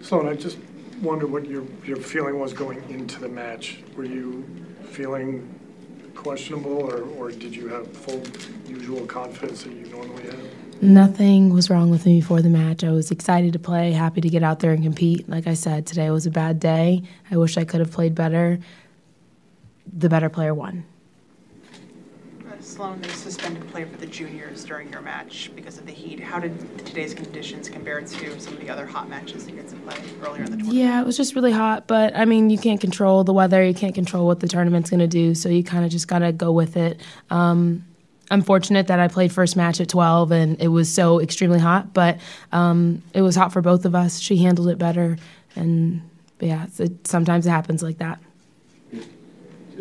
Sloane, 0.00 0.28
I 0.28 0.34
just 0.34 0.58
wonder 1.02 1.26
what 1.26 1.46
your, 1.46 1.64
your 1.84 1.98
feeling 1.98 2.38
was 2.38 2.52
going 2.52 2.82
into 2.88 3.20
the 3.20 3.28
match. 3.28 3.78
Were 3.94 4.04
you 4.04 4.44
feeling 4.82 5.58
questionable, 6.14 6.72
or, 6.72 7.02
or 7.18 7.30
did 7.30 7.54
you 7.54 7.68
have 7.68 7.86
full 7.90 8.22
usual 8.66 9.06
confidence 9.06 9.64
that 9.64 9.72
you 9.72 9.86
normally 9.86 10.24
have? 10.24 10.82
Nothing 10.82 11.52
was 11.52 11.70
wrong 11.70 11.90
with 11.90 12.06
me 12.06 12.18
before 12.18 12.42
the 12.42 12.48
match. 12.48 12.82
I 12.82 12.90
was 12.90 13.10
excited 13.12 13.52
to 13.52 13.58
play, 13.58 13.92
happy 13.92 14.20
to 14.20 14.28
get 14.28 14.42
out 14.42 14.60
there 14.60 14.72
and 14.72 14.82
compete. 14.82 15.28
Like 15.28 15.46
I 15.46 15.54
said, 15.54 15.86
today 15.86 16.10
was 16.10 16.26
a 16.26 16.30
bad 16.30 16.58
day. 16.58 17.02
I 17.30 17.36
wish 17.36 17.56
I 17.56 17.64
could 17.64 17.80
have 17.80 17.92
played 17.92 18.14
better. 18.14 18.58
The 19.96 20.08
better 20.08 20.28
player 20.28 20.54
won. 20.54 20.84
Sloane, 22.62 23.00
they 23.00 23.08
suspended 23.08 23.68
play 23.70 23.84
for 23.84 23.96
the 23.96 24.06
juniors 24.06 24.64
during 24.64 24.90
your 24.92 25.02
match 25.02 25.50
because 25.56 25.78
of 25.78 25.86
the 25.86 25.92
heat. 25.92 26.20
How 26.20 26.38
did 26.38 26.86
today's 26.86 27.12
conditions 27.12 27.68
compare 27.68 28.00
to 28.00 28.40
some 28.40 28.54
of 28.54 28.60
the 28.60 28.70
other 28.70 28.86
hot 28.86 29.08
matches 29.08 29.44
that 29.44 29.50
you 29.50 29.56
had 29.56 29.68
to 29.68 29.76
play 29.76 29.96
earlier 30.22 30.44
in 30.44 30.50
the 30.52 30.56
tournament? 30.56 30.72
Yeah, 30.72 31.00
it 31.00 31.04
was 31.04 31.16
just 31.16 31.34
really 31.34 31.50
hot, 31.50 31.88
but 31.88 32.16
I 32.16 32.24
mean, 32.24 32.50
you 32.50 32.58
can't 32.58 32.80
control 32.80 33.24
the 33.24 33.32
weather, 33.32 33.64
you 33.64 33.74
can't 33.74 33.94
control 33.94 34.26
what 34.26 34.40
the 34.40 34.46
tournament's 34.46 34.90
going 34.90 35.00
to 35.00 35.08
do, 35.08 35.34
so 35.34 35.48
you 35.48 35.64
kind 35.64 35.84
of 35.84 35.90
just 35.90 36.06
got 36.06 36.20
to 36.20 36.32
go 36.32 36.52
with 36.52 36.76
it. 36.76 37.00
Um, 37.30 37.84
I'm 38.30 38.42
fortunate 38.42 38.86
that 38.86 39.00
I 39.00 39.08
played 39.08 39.32
first 39.32 39.56
match 39.56 39.80
at 39.80 39.88
12 39.88 40.30
and 40.30 40.62
it 40.62 40.68
was 40.68 40.90
so 40.92 41.20
extremely 41.20 41.58
hot, 41.58 41.92
but 41.92 42.20
um, 42.52 43.02
it 43.12 43.22
was 43.22 43.34
hot 43.34 43.52
for 43.52 43.60
both 43.60 43.84
of 43.84 43.96
us. 43.96 44.20
She 44.20 44.36
handled 44.36 44.68
it 44.68 44.78
better, 44.78 45.18
and 45.56 46.08
yeah, 46.38 46.66
it, 46.78 47.08
sometimes 47.08 47.44
it 47.44 47.50
happens 47.50 47.82
like 47.82 47.98
that. 47.98 48.20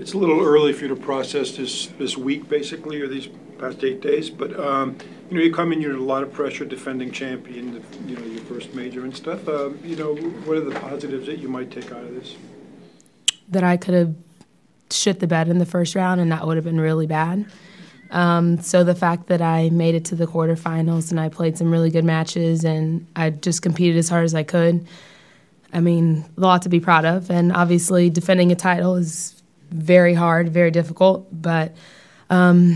It's 0.02 0.14
a 0.14 0.18
little 0.18 0.42
early 0.42 0.74
for 0.74 0.86
you 0.86 0.88
to 0.88 0.96
process 0.96 1.56
this, 1.56 1.86
this 2.00 2.18
week, 2.18 2.50
basically, 2.50 3.00
or 3.04 3.08
these 3.08 3.30
past 3.60 3.84
eight 3.84 4.02
days, 4.02 4.32
but, 4.32 4.60
um, 4.60 4.98
you 5.30 5.38
know, 5.38 5.44
you 5.44 5.54
come 5.54 5.72
in, 5.72 5.80
you're 5.80 5.92
under 5.92 6.02
a 6.02 6.08
lot 6.08 6.24
of 6.24 6.34
pressure, 6.34 6.66
defending 6.66 7.12
champion, 7.12 7.86
you 8.08 8.16
know, 8.16 8.26
your 8.26 8.42
first 8.46 8.74
major 8.74 9.04
and 9.04 9.16
stuff. 9.16 9.48
Um, 9.48 9.78
You 9.84 9.96
know, 9.96 10.16
what 10.16 10.58
are 10.58 10.62
the 10.62 10.72
positives 10.80 11.28
that 11.28 11.38
you 11.38 11.48
might 11.48 11.70
take 11.70 11.92
out 11.92 12.04
of 12.04 12.16
this? 12.16 12.36
That 13.50 13.64
I 13.64 13.78
could 13.78 13.94
have 13.94 14.16
shit 14.90 15.20
the 15.20 15.28
bed 15.28 15.50
in 15.50 15.60
the 15.60 15.68
first 15.68 15.94
round, 15.94 16.20
and 16.20 16.32
that 16.32 16.48
would 16.48 16.58
have 16.58 16.66
been 16.66 16.82
really 16.82 17.06
bad. 17.06 17.46
Um, 18.10 18.60
so 18.60 18.84
the 18.84 18.96
fact 18.96 19.28
that 19.28 19.44
I 19.44 19.70
made 19.70 19.94
it 19.94 20.06
to 20.06 20.16
the 20.16 20.26
quarterfinals 20.26 21.12
and 21.12 21.20
I 21.20 21.30
played 21.30 21.60
some 21.60 21.72
really 21.72 21.92
good 21.92 22.06
matches 22.06 22.66
and 22.66 23.06
I 23.16 23.30
just 23.30 23.62
competed 23.62 23.98
as 23.98 24.10
hard 24.10 24.26
as 24.26 24.34
I 24.34 24.42
could. 24.42 24.88
I 25.72 25.80
mean, 25.80 26.26
a 26.38 26.42
lot 26.42 26.64
to 26.64 26.70
be 26.70 26.80
proud 26.80 27.06
of, 27.06 27.30
and 27.30 27.54
obviously 27.54 28.10
defending 28.10 28.52
a 28.52 28.56
title 28.56 28.96
is 28.96 29.41
very 29.72 30.14
hard, 30.14 30.50
very 30.50 30.72
difficult. 30.72 31.28
But 31.32 31.74
um, 32.30 32.76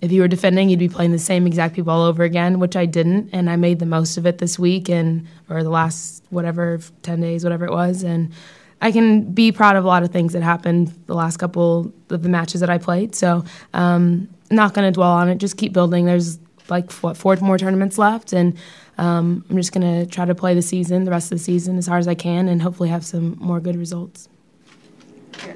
if 0.00 0.12
you 0.12 0.22
were 0.22 0.28
defending, 0.28 0.68
you'd 0.68 0.78
be 0.78 0.88
playing 0.88 1.12
the 1.12 1.18
same 1.18 1.46
exact 1.46 1.74
people 1.74 1.92
all 1.92 2.02
over 2.02 2.22
again, 2.22 2.58
which 2.58 2.76
I 2.76 2.86
didn't, 2.86 3.30
and 3.32 3.50
I 3.50 3.56
made 3.56 3.78
the 3.78 3.86
most 3.86 4.16
of 4.16 4.26
it 4.26 4.38
this 4.38 4.58
week 4.58 4.88
and 4.88 5.26
or 5.48 5.62
the 5.62 5.70
last 5.70 6.24
whatever 6.30 6.80
ten 7.02 7.20
days, 7.20 7.44
whatever 7.44 7.64
it 7.64 7.72
was, 7.72 8.02
and 8.02 8.32
I 8.80 8.92
can 8.92 9.32
be 9.32 9.52
proud 9.52 9.76
of 9.76 9.84
a 9.84 9.86
lot 9.86 10.02
of 10.02 10.10
things 10.10 10.32
that 10.32 10.42
happened 10.42 10.94
the 11.06 11.14
last 11.14 11.36
couple 11.36 11.92
of 12.08 12.22
the 12.22 12.28
matches 12.28 12.60
that 12.60 12.70
I 12.70 12.78
played. 12.78 13.14
So, 13.14 13.44
um, 13.74 14.28
not 14.50 14.72
going 14.72 14.88
to 14.88 14.92
dwell 14.92 15.10
on 15.10 15.28
it. 15.28 15.38
Just 15.38 15.56
keep 15.58 15.72
building. 15.72 16.06
There's 16.06 16.38
like 16.68 16.90
what 16.94 17.16
four 17.16 17.36
more 17.36 17.58
tournaments 17.58 17.98
left, 17.98 18.32
and 18.32 18.56
um, 18.96 19.44
I'm 19.50 19.56
just 19.56 19.72
going 19.72 20.06
to 20.06 20.10
try 20.10 20.24
to 20.24 20.34
play 20.34 20.54
the 20.54 20.62
season, 20.62 21.04
the 21.04 21.10
rest 21.10 21.30
of 21.30 21.38
the 21.38 21.44
season, 21.44 21.76
as 21.76 21.86
hard 21.86 22.00
as 22.00 22.08
I 22.08 22.14
can, 22.14 22.48
and 22.48 22.62
hopefully 22.62 22.88
have 22.88 23.04
some 23.04 23.36
more 23.38 23.60
good 23.60 23.76
results. 23.76 24.28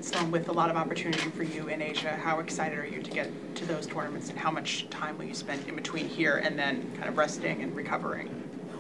Sloane, 0.00 0.30
with 0.30 0.48
a 0.48 0.52
lot 0.52 0.70
of 0.70 0.76
opportunity 0.76 1.30
for 1.30 1.42
you 1.42 1.68
in 1.68 1.82
Asia, 1.82 2.10
how 2.10 2.40
excited 2.40 2.78
are 2.78 2.86
you 2.86 3.02
to 3.02 3.10
get 3.10 3.28
to 3.56 3.66
those 3.66 3.86
tournaments, 3.86 4.30
and 4.30 4.38
how 4.38 4.50
much 4.50 4.88
time 4.90 5.18
will 5.18 5.24
you 5.24 5.34
spend 5.34 5.66
in 5.68 5.76
between 5.76 6.08
here 6.08 6.36
and 6.36 6.58
then 6.58 6.90
kind 6.96 7.08
of 7.08 7.16
resting 7.16 7.62
and 7.62 7.74
recovering? 7.74 8.28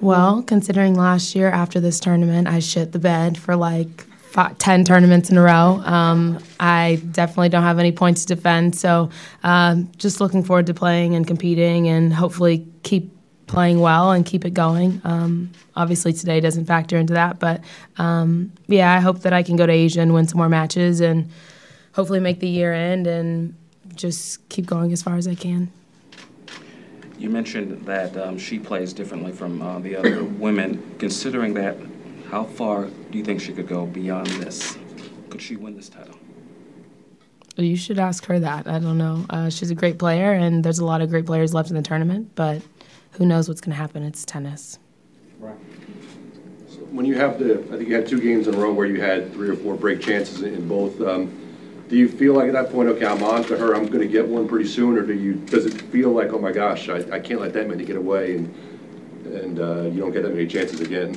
Well, 0.00 0.42
considering 0.42 0.94
last 0.94 1.34
year 1.34 1.48
after 1.48 1.80
this 1.80 2.00
tournament, 2.00 2.48
I 2.48 2.58
shit 2.58 2.92
the 2.92 2.98
bed 2.98 3.38
for 3.38 3.56
like 3.56 4.04
five, 4.34 4.58
10 4.58 4.84
tournaments 4.84 5.30
in 5.30 5.38
a 5.38 5.42
row. 5.42 5.80
Um, 5.84 6.40
I 6.58 7.00
definitely 7.12 7.50
don't 7.50 7.62
have 7.62 7.78
any 7.78 7.92
points 7.92 8.24
to 8.24 8.34
defend. 8.34 8.76
So 8.76 9.10
um, 9.42 9.90
just 9.96 10.20
looking 10.20 10.42
forward 10.42 10.66
to 10.66 10.74
playing 10.74 11.14
and 11.14 11.26
competing 11.26 11.88
and 11.88 12.12
hopefully 12.12 12.66
keep 12.82 13.13
playing 13.46 13.80
well 13.80 14.12
and 14.12 14.24
keep 14.24 14.44
it 14.44 14.54
going. 14.54 15.00
Um, 15.04 15.50
obviously, 15.76 16.12
today 16.12 16.40
doesn't 16.40 16.66
factor 16.66 16.96
into 16.96 17.14
that. 17.14 17.38
But 17.38 17.62
um, 17.98 18.52
yeah, 18.66 18.92
I 18.92 19.00
hope 19.00 19.20
that 19.20 19.32
I 19.32 19.42
can 19.42 19.56
go 19.56 19.66
to 19.66 19.72
Asia 19.72 20.00
and 20.00 20.14
win 20.14 20.26
some 20.26 20.38
more 20.38 20.48
matches 20.48 21.00
and 21.00 21.30
hopefully 21.92 22.20
make 22.20 22.40
the 22.40 22.48
year 22.48 22.72
end 22.72 23.06
and 23.06 23.54
just 23.94 24.46
keep 24.48 24.66
going 24.66 24.92
as 24.92 25.02
far 25.02 25.16
as 25.16 25.28
I 25.28 25.34
can. 25.34 25.70
You 27.18 27.30
mentioned 27.30 27.86
that 27.86 28.16
um, 28.16 28.38
she 28.38 28.58
plays 28.58 28.92
differently 28.92 29.32
from 29.32 29.62
uh, 29.62 29.78
the 29.78 29.96
other 29.96 30.24
women. 30.44 30.94
Considering 30.98 31.54
that, 31.54 31.76
how 32.30 32.44
far 32.44 32.86
do 32.86 33.18
you 33.18 33.24
think 33.24 33.40
she 33.40 33.52
could 33.52 33.68
go 33.68 33.86
beyond 33.86 34.26
this? 34.26 34.76
Could 35.30 35.40
she 35.40 35.56
win 35.56 35.76
this 35.76 35.88
title? 35.88 36.18
You 37.56 37.76
should 37.76 38.00
ask 38.00 38.24
her 38.26 38.40
that. 38.40 38.66
I 38.66 38.80
don't 38.80 38.98
know. 38.98 39.24
Uh, 39.30 39.48
she's 39.48 39.70
a 39.70 39.76
great 39.76 39.98
player, 39.98 40.32
and 40.32 40.64
there's 40.64 40.80
a 40.80 40.84
lot 40.84 41.00
of 41.02 41.10
great 41.10 41.24
players 41.24 41.54
left 41.54 41.70
in 41.70 41.76
the 41.76 41.82
tournament, 41.82 42.32
but 42.34 42.62
who 43.16 43.26
knows 43.26 43.48
what's 43.48 43.60
going 43.60 43.72
to 43.72 43.76
happen? 43.76 44.02
It's 44.02 44.24
tennis. 44.24 44.78
Right. 45.38 45.56
So 46.68 46.78
when 46.90 47.06
you 47.06 47.16
have 47.16 47.38
the, 47.38 47.60
I 47.72 47.76
think 47.76 47.88
you 47.88 47.94
had 47.94 48.06
two 48.06 48.20
games 48.20 48.48
in 48.48 48.54
a 48.54 48.58
row 48.58 48.72
where 48.72 48.86
you 48.86 49.00
had 49.00 49.32
three 49.32 49.48
or 49.48 49.56
four 49.56 49.74
break 49.74 50.00
chances 50.00 50.42
in 50.42 50.68
both. 50.68 51.00
Um, 51.00 51.40
do 51.88 51.96
you 51.96 52.08
feel 52.08 52.34
like 52.34 52.48
at 52.48 52.54
that 52.54 52.72
point, 52.72 52.88
okay, 52.88 53.06
I'm 53.06 53.22
on 53.22 53.44
to 53.44 53.56
her, 53.56 53.74
I'm 53.74 53.86
going 53.86 54.00
to 54.00 54.08
get 54.08 54.26
one 54.26 54.48
pretty 54.48 54.68
soon, 54.68 54.96
or 54.96 55.02
do 55.02 55.12
you? 55.12 55.34
Does 55.34 55.66
it 55.66 55.80
feel 55.82 56.10
like, 56.10 56.32
oh 56.32 56.38
my 56.38 56.50
gosh, 56.50 56.88
I, 56.88 56.98
I 57.12 57.20
can't 57.20 57.40
let 57.40 57.52
that 57.52 57.68
many 57.68 57.84
get 57.84 57.96
away, 57.96 58.36
and 58.36 58.54
and 59.26 59.60
uh, 59.60 59.82
you 59.82 60.00
don't 60.00 60.12
get 60.12 60.22
that 60.22 60.32
many 60.32 60.46
chances 60.46 60.80
again? 60.80 61.16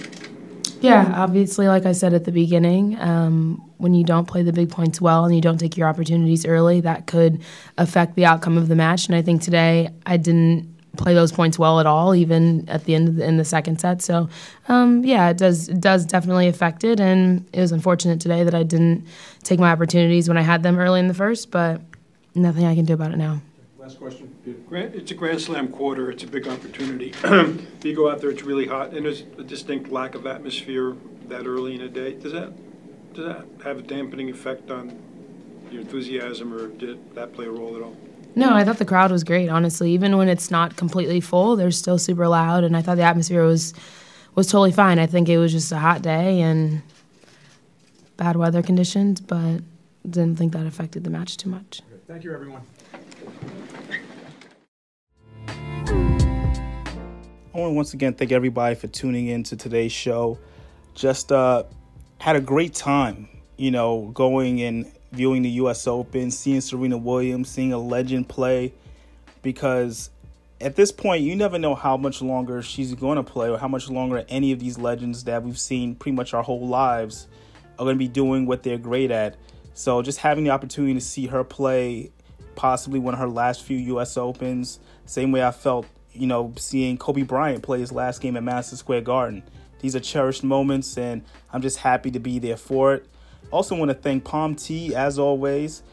Yeah, 0.81 1.13
obviously, 1.15 1.67
like 1.67 1.85
I 1.85 1.93
said 1.93 2.13
at 2.13 2.25
the 2.25 2.31
beginning, 2.31 2.99
um, 2.99 3.71
when 3.77 3.93
you 3.93 4.03
don't 4.03 4.27
play 4.27 4.43
the 4.43 4.53
big 4.53 4.69
points 4.69 5.01
well 5.01 5.25
and 5.25 5.33
you 5.33 5.41
don't 5.41 5.57
take 5.57 5.75
your 5.75 5.87
opportunities 5.87 6.45
early, 6.45 6.81
that 6.81 7.07
could 7.07 7.41
affect 7.77 8.15
the 8.15 8.25
outcome 8.25 8.57
of 8.57 8.67
the 8.67 8.75
match. 8.75 9.07
And 9.07 9.15
I 9.15 9.21
think 9.21 9.41
today 9.41 9.89
I 10.05 10.17
didn't 10.17 10.76
play 10.97 11.13
those 11.13 11.31
points 11.31 11.57
well 11.57 11.79
at 11.79 11.85
all, 11.85 12.13
even 12.15 12.67
at 12.69 12.85
the 12.85 12.95
end 12.95 13.07
of 13.07 13.15
the, 13.15 13.25
in 13.25 13.37
the 13.37 13.45
second 13.45 13.79
set. 13.79 14.01
So, 14.01 14.29
um, 14.67 15.03
yeah, 15.03 15.29
it 15.29 15.37
does 15.37 15.69
it 15.69 15.79
does 15.79 16.05
definitely 16.05 16.47
affect 16.47 16.83
it, 16.83 16.99
and 16.99 17.47
it 17.53 17.61
was 17.61 17.71
unfortunate 17.71 18.19
today 18.19 18.43
that 18.43 18.55
I 18.55 18.63
didn't 18.63 19.05
take 19.43 19.59
my 19.59 19.71
opportunities 19.71 20.27
when 20.27 20.37
I 20.37 20.41
had 20.41 20.63
them 20.63 20.77
early 20.77 20.99
in 20.99 21.07
the 21.07 21.13
first. 21.13 21.51
But 21.51 21.81
nothing 22.35 22.65
I 22.65 22.75
can 22.75 22.85
do 22.85 22.93
about 22.93 23.11
it 23.11 23.17
now. 23.17 23.41
Last 23.79 23.99
question. 23.99 24.35
It's 24.71 25.11
a 25.11 25.13
Grand 25.13 25.39
Slam 25.39 25.69
quarter. 25.69 26.11
It's 26.11 26.23
a 26.23 26.27
big 26.27 26.47
opportunity. 26.47 27.13
You 27.83 27.95
go 27.95 28.11
out 28.11 28.19
there, 28.19 28.29
it's 28.31 28.43
really 28.43 28.67
hot, 28.67 28.91
and 28.91 29.05
there's 29.05 29.21
a 29.21 29.43
distinct 29.43 29.89
lack 29.89 30.13
of 30.13 30.27
atmosphere 30.27 30.93
that 31.29 31.47
early 31.47 31.75
in 31.75 31.79
the 31.79 31.87
day. 31.87 32.11
Does 32.13 32.33
that 32.33 32.51
does 33.13 33.25
that 33.25 33.45
have 33.63 33.79
a 33.79 33.81
dampening 33.81 34.29
effect 34.29 34.69
on 34.69 34.99
your 35.71 35.81
enthusiasm, 35.81 36.53
or 36.53 36.67
did 36.67 37.15
that 37.15 37.33
play 37.33 37.45
a 37.45 37.51
role 37.51 37.77
at 37.77 37.81
all? 37.81 37.95
No, 38.35 38.53
I 38.53 38.63
thought 38.63 38.77
the 38.77 38.85
crowd 38.85 39.11
was 39.11 39.23
great. 39.23 39.49
Honestly, 39.49 39.91
even 39.91 40.17
when 40.17 40.29
it's 40.29 40.51
not 40.51 40.75
completely 40.75 41.19
full, 41.21 41.55
they're 41.55 41.71
still 41.71 41.97
super 41.97 42.27
loud, 42.27 42.63
and 42.63 42.77
I 42.77 42.81
thought 42.81 42.97
the 42.97 43.03
atmosphere 43.03 43.43
was 43.43 43.73
was 44.35 44.47
totally 44.47 44.71
fine. 44.71 44.99
I 44.99 45.07
think 45.07 45.29
it 45.29 45.39
was 45.39 45.51
just 45.51 45.71
a 45.71 45.77
hot 45.77 46.03
day 46.03 46.41
and 46.41 46.83
bad 48.17 48.35
weather 48.35 48.61
conditions, 48.61 49.19
but 49.19 49.61
didn't 50.07 50.37
think 50.37 50.53
that 50.53 50.65
affected 50.65 51.03
the 51.03 51.09
match 51.09 51.37
too 51.37 51.49
much. 51.49 51.81
Thank 52.07 52.23
you, 52.23 52.33
everyone. 52.33 52.61
I 57.57 57.59
want 57.59 57.71
to 57.71 57.75
once 57.75 57.93
again 57.93 58.13
thank 58.13 58.31
everybody 58.31 58.75
for 58.75 58.87
tuning 58.87 59.27
in 59.27 59.41
to 59.43 59.57
today's 59.57 59.91
show. 59.91 60.37
Just 60.93 61.31
uh, 61.31 61.63
had 62.19 62.35
a 62.35 62.41
great 62.41 62.75
time, 62.75 63.27
you 63.57 63.71
know, 63.71 64.11
going 64.13 64.61
and 64.61 64.91
viewing 65.11 65.41
the 65.41 65.49
U.S. 65.49 65.87
Open, 65.87 66.31
seeing 66.31 66.61
Serena 66.61 66.97
Williams, 66.97 67.49
seeing 67.49 67.73
a 67.73 67.77
legend 67.77 68.27
play, 68.29 68.73
because 69.41 70.09
at 70.59 70.75
this 70.75 70.91
point, 70.91 71.23
you 71.23 71.35
never 71.35 71.59
know 71.59 71.75
how 71.75 71.97
much 71.97 72.21
longer 72.21 72.61
she's 72.61 72.93
going 72.95 73.17
to 73.17 73.23
play 73.23 73.49
or 73.49 73.57
how 73.57 73.67
much 73.67 73.89
longer 73.89 74.25
any 74.27 74.51
of 74.51 74.59
these 74.59 74.77
legends 74.77 75.23
that 75.25 75.43
we've 75.43 75.59
seen 75.59 75.95
pretty 75.95 76.15
much 76.15 76.33
our 76.33 76.43
whole 76.43 76.67
lives 76.67 77.27
are 77.77 77.85
going 77.85 77.95
to 77.95 77.99
be 77.99 78.07
doing 78.07 78.45
what 78.45 78.63
they're 78.63 78.77
great 78.77 79.11
at. 79.11 79.35
So 79.73 80.01
just 80.01 80.19
having 80.19 80.43
the 80.43 80.49
opportunity 80.49 80.95
to 80.95 81.01
see 81.01 81.27
her 81.27 81.43
play 81.43 82.11
possibly 82.55 82.99
one 82.99 83.13
of 83.13 83.19
her 83.19 83.27
last 83.27 83.63
few 83.63 83.77
U.S. 83.77 84.17
Opens, 84.17 84.79
same 85.05 85.31
way 85.31 85.43
I 85.43 85.51
felt, 85.51 85.85
you 86.11 86.25
know, 86.25 86.53
seeing 86.57 86.97
Kobe 86.97 87.21
Bryant 87.21 87.61
play 87.61 87.79
his 87.79 87.91
last 87.91 88.19
game 88.19 88.35
at 88.35 88.43
Madison 88.43 88.77
Square 88.77 89.01
Garden. 89.01 89.43
These 89.79 89.95
are 89.95 89.99
cherished 89.99 90.43
moments, 90.43 90.97
and 90.97 91.23
I'm 91.53 91.61
just 91.61 91.77
happy 91.77 92.09
to 92.11 92.19
be 92.19 92.39
there 92.39 92.57
for 92.57 92.95
it. 92.95 93.05
Also, 93.51 93.75
want 93.75 93.89
to 93.89 93.95
thank 93.95 94.23
Palm 94.23 94.55
T 94.55 94.95
as 94.95 95.17
always. 95.19 95.83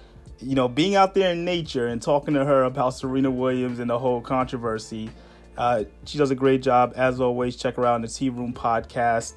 You 0.41 0.55
know, 0.55 0.69
being 0.69 0.97
out 0.97 1.15
there 1.15 1.33
in 1.33 1.45
nature 1.45 1.87
and 1.87 2.03
talking 2.03 2.35
to 2.35 2.45
her 2.45 2.65
about 2.65 2.91
Serena 2.91 3.31
Williams 3.31 3.79
and 3.79 3.89
the 3.89 3.99
whole 3.99 4.21
controversy. 4.21 5.11
Uh, 5.57 5.85
she 6.05 6.19
does 6.19 6.31
a 6.31 6.35
great 6.35 6.63
job 6.63 6.93
as 6.97 7.21
always. 7.21 7.57
Check 7.57 7.77
her 7.77 7.87
out 7.87 7.95
on 7.95 8.03
the 8.03 8.09
Tea 8.09 8.29
Room 8.29 8.53
podcast. 8.53 9.35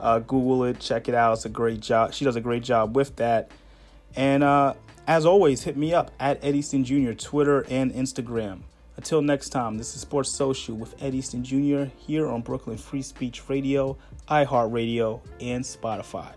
Uh, 0.00 0.18
Google 0.18 0.64
it, 0.64 0.80
check 0.80 1.08
it 1.08 1.14
out. 1.14 1.34
It's 1.34 1.44
a 1.44 1.50
great 1.50 1.80
job. 1.80 2.12
She 2.14 2.24
does 2.24 2.36
a 2.36 2.40
great 2.40 2.62
job 2.62 2.96
with 2.96 3.16
that. 3.16 3.50
And 4.16 4.42
uh, 4.42 4.74
as 5.06 5.26
always, 5.26 5.62
hit 5.62 5.76
me 5.76 5.94
up 5.94 6.10
at 6.18 6.42
Ed 6.44 6.56
Easton 6.56 6.84
Jr. 6.84 7.12
Twitter 7.12 7.64
and 7.68 7.92
Instagram. 7.92 8.62
Until 8.96 9.22
next 9.22 9.50
time, 9.50 9.78
this 9.78 9.94
is 9.94 10.02
Sports 10.02 10.30
Social 10.30 10.74
with 10.76 11.00
Ed 11.02 11.14
Easton 11.14 11.42
Jr. 11.44 11.84
here 11.96 12.28
on 12.28 12.42
Brooklyn 12.42 12.76
Free 12.76 13.02
Speech 13.02 13.48
Radio, 13.48 13.96
iHeartRadio, 14.28 15.20
and 15.40 15.64
Spotify. 15.64 16.32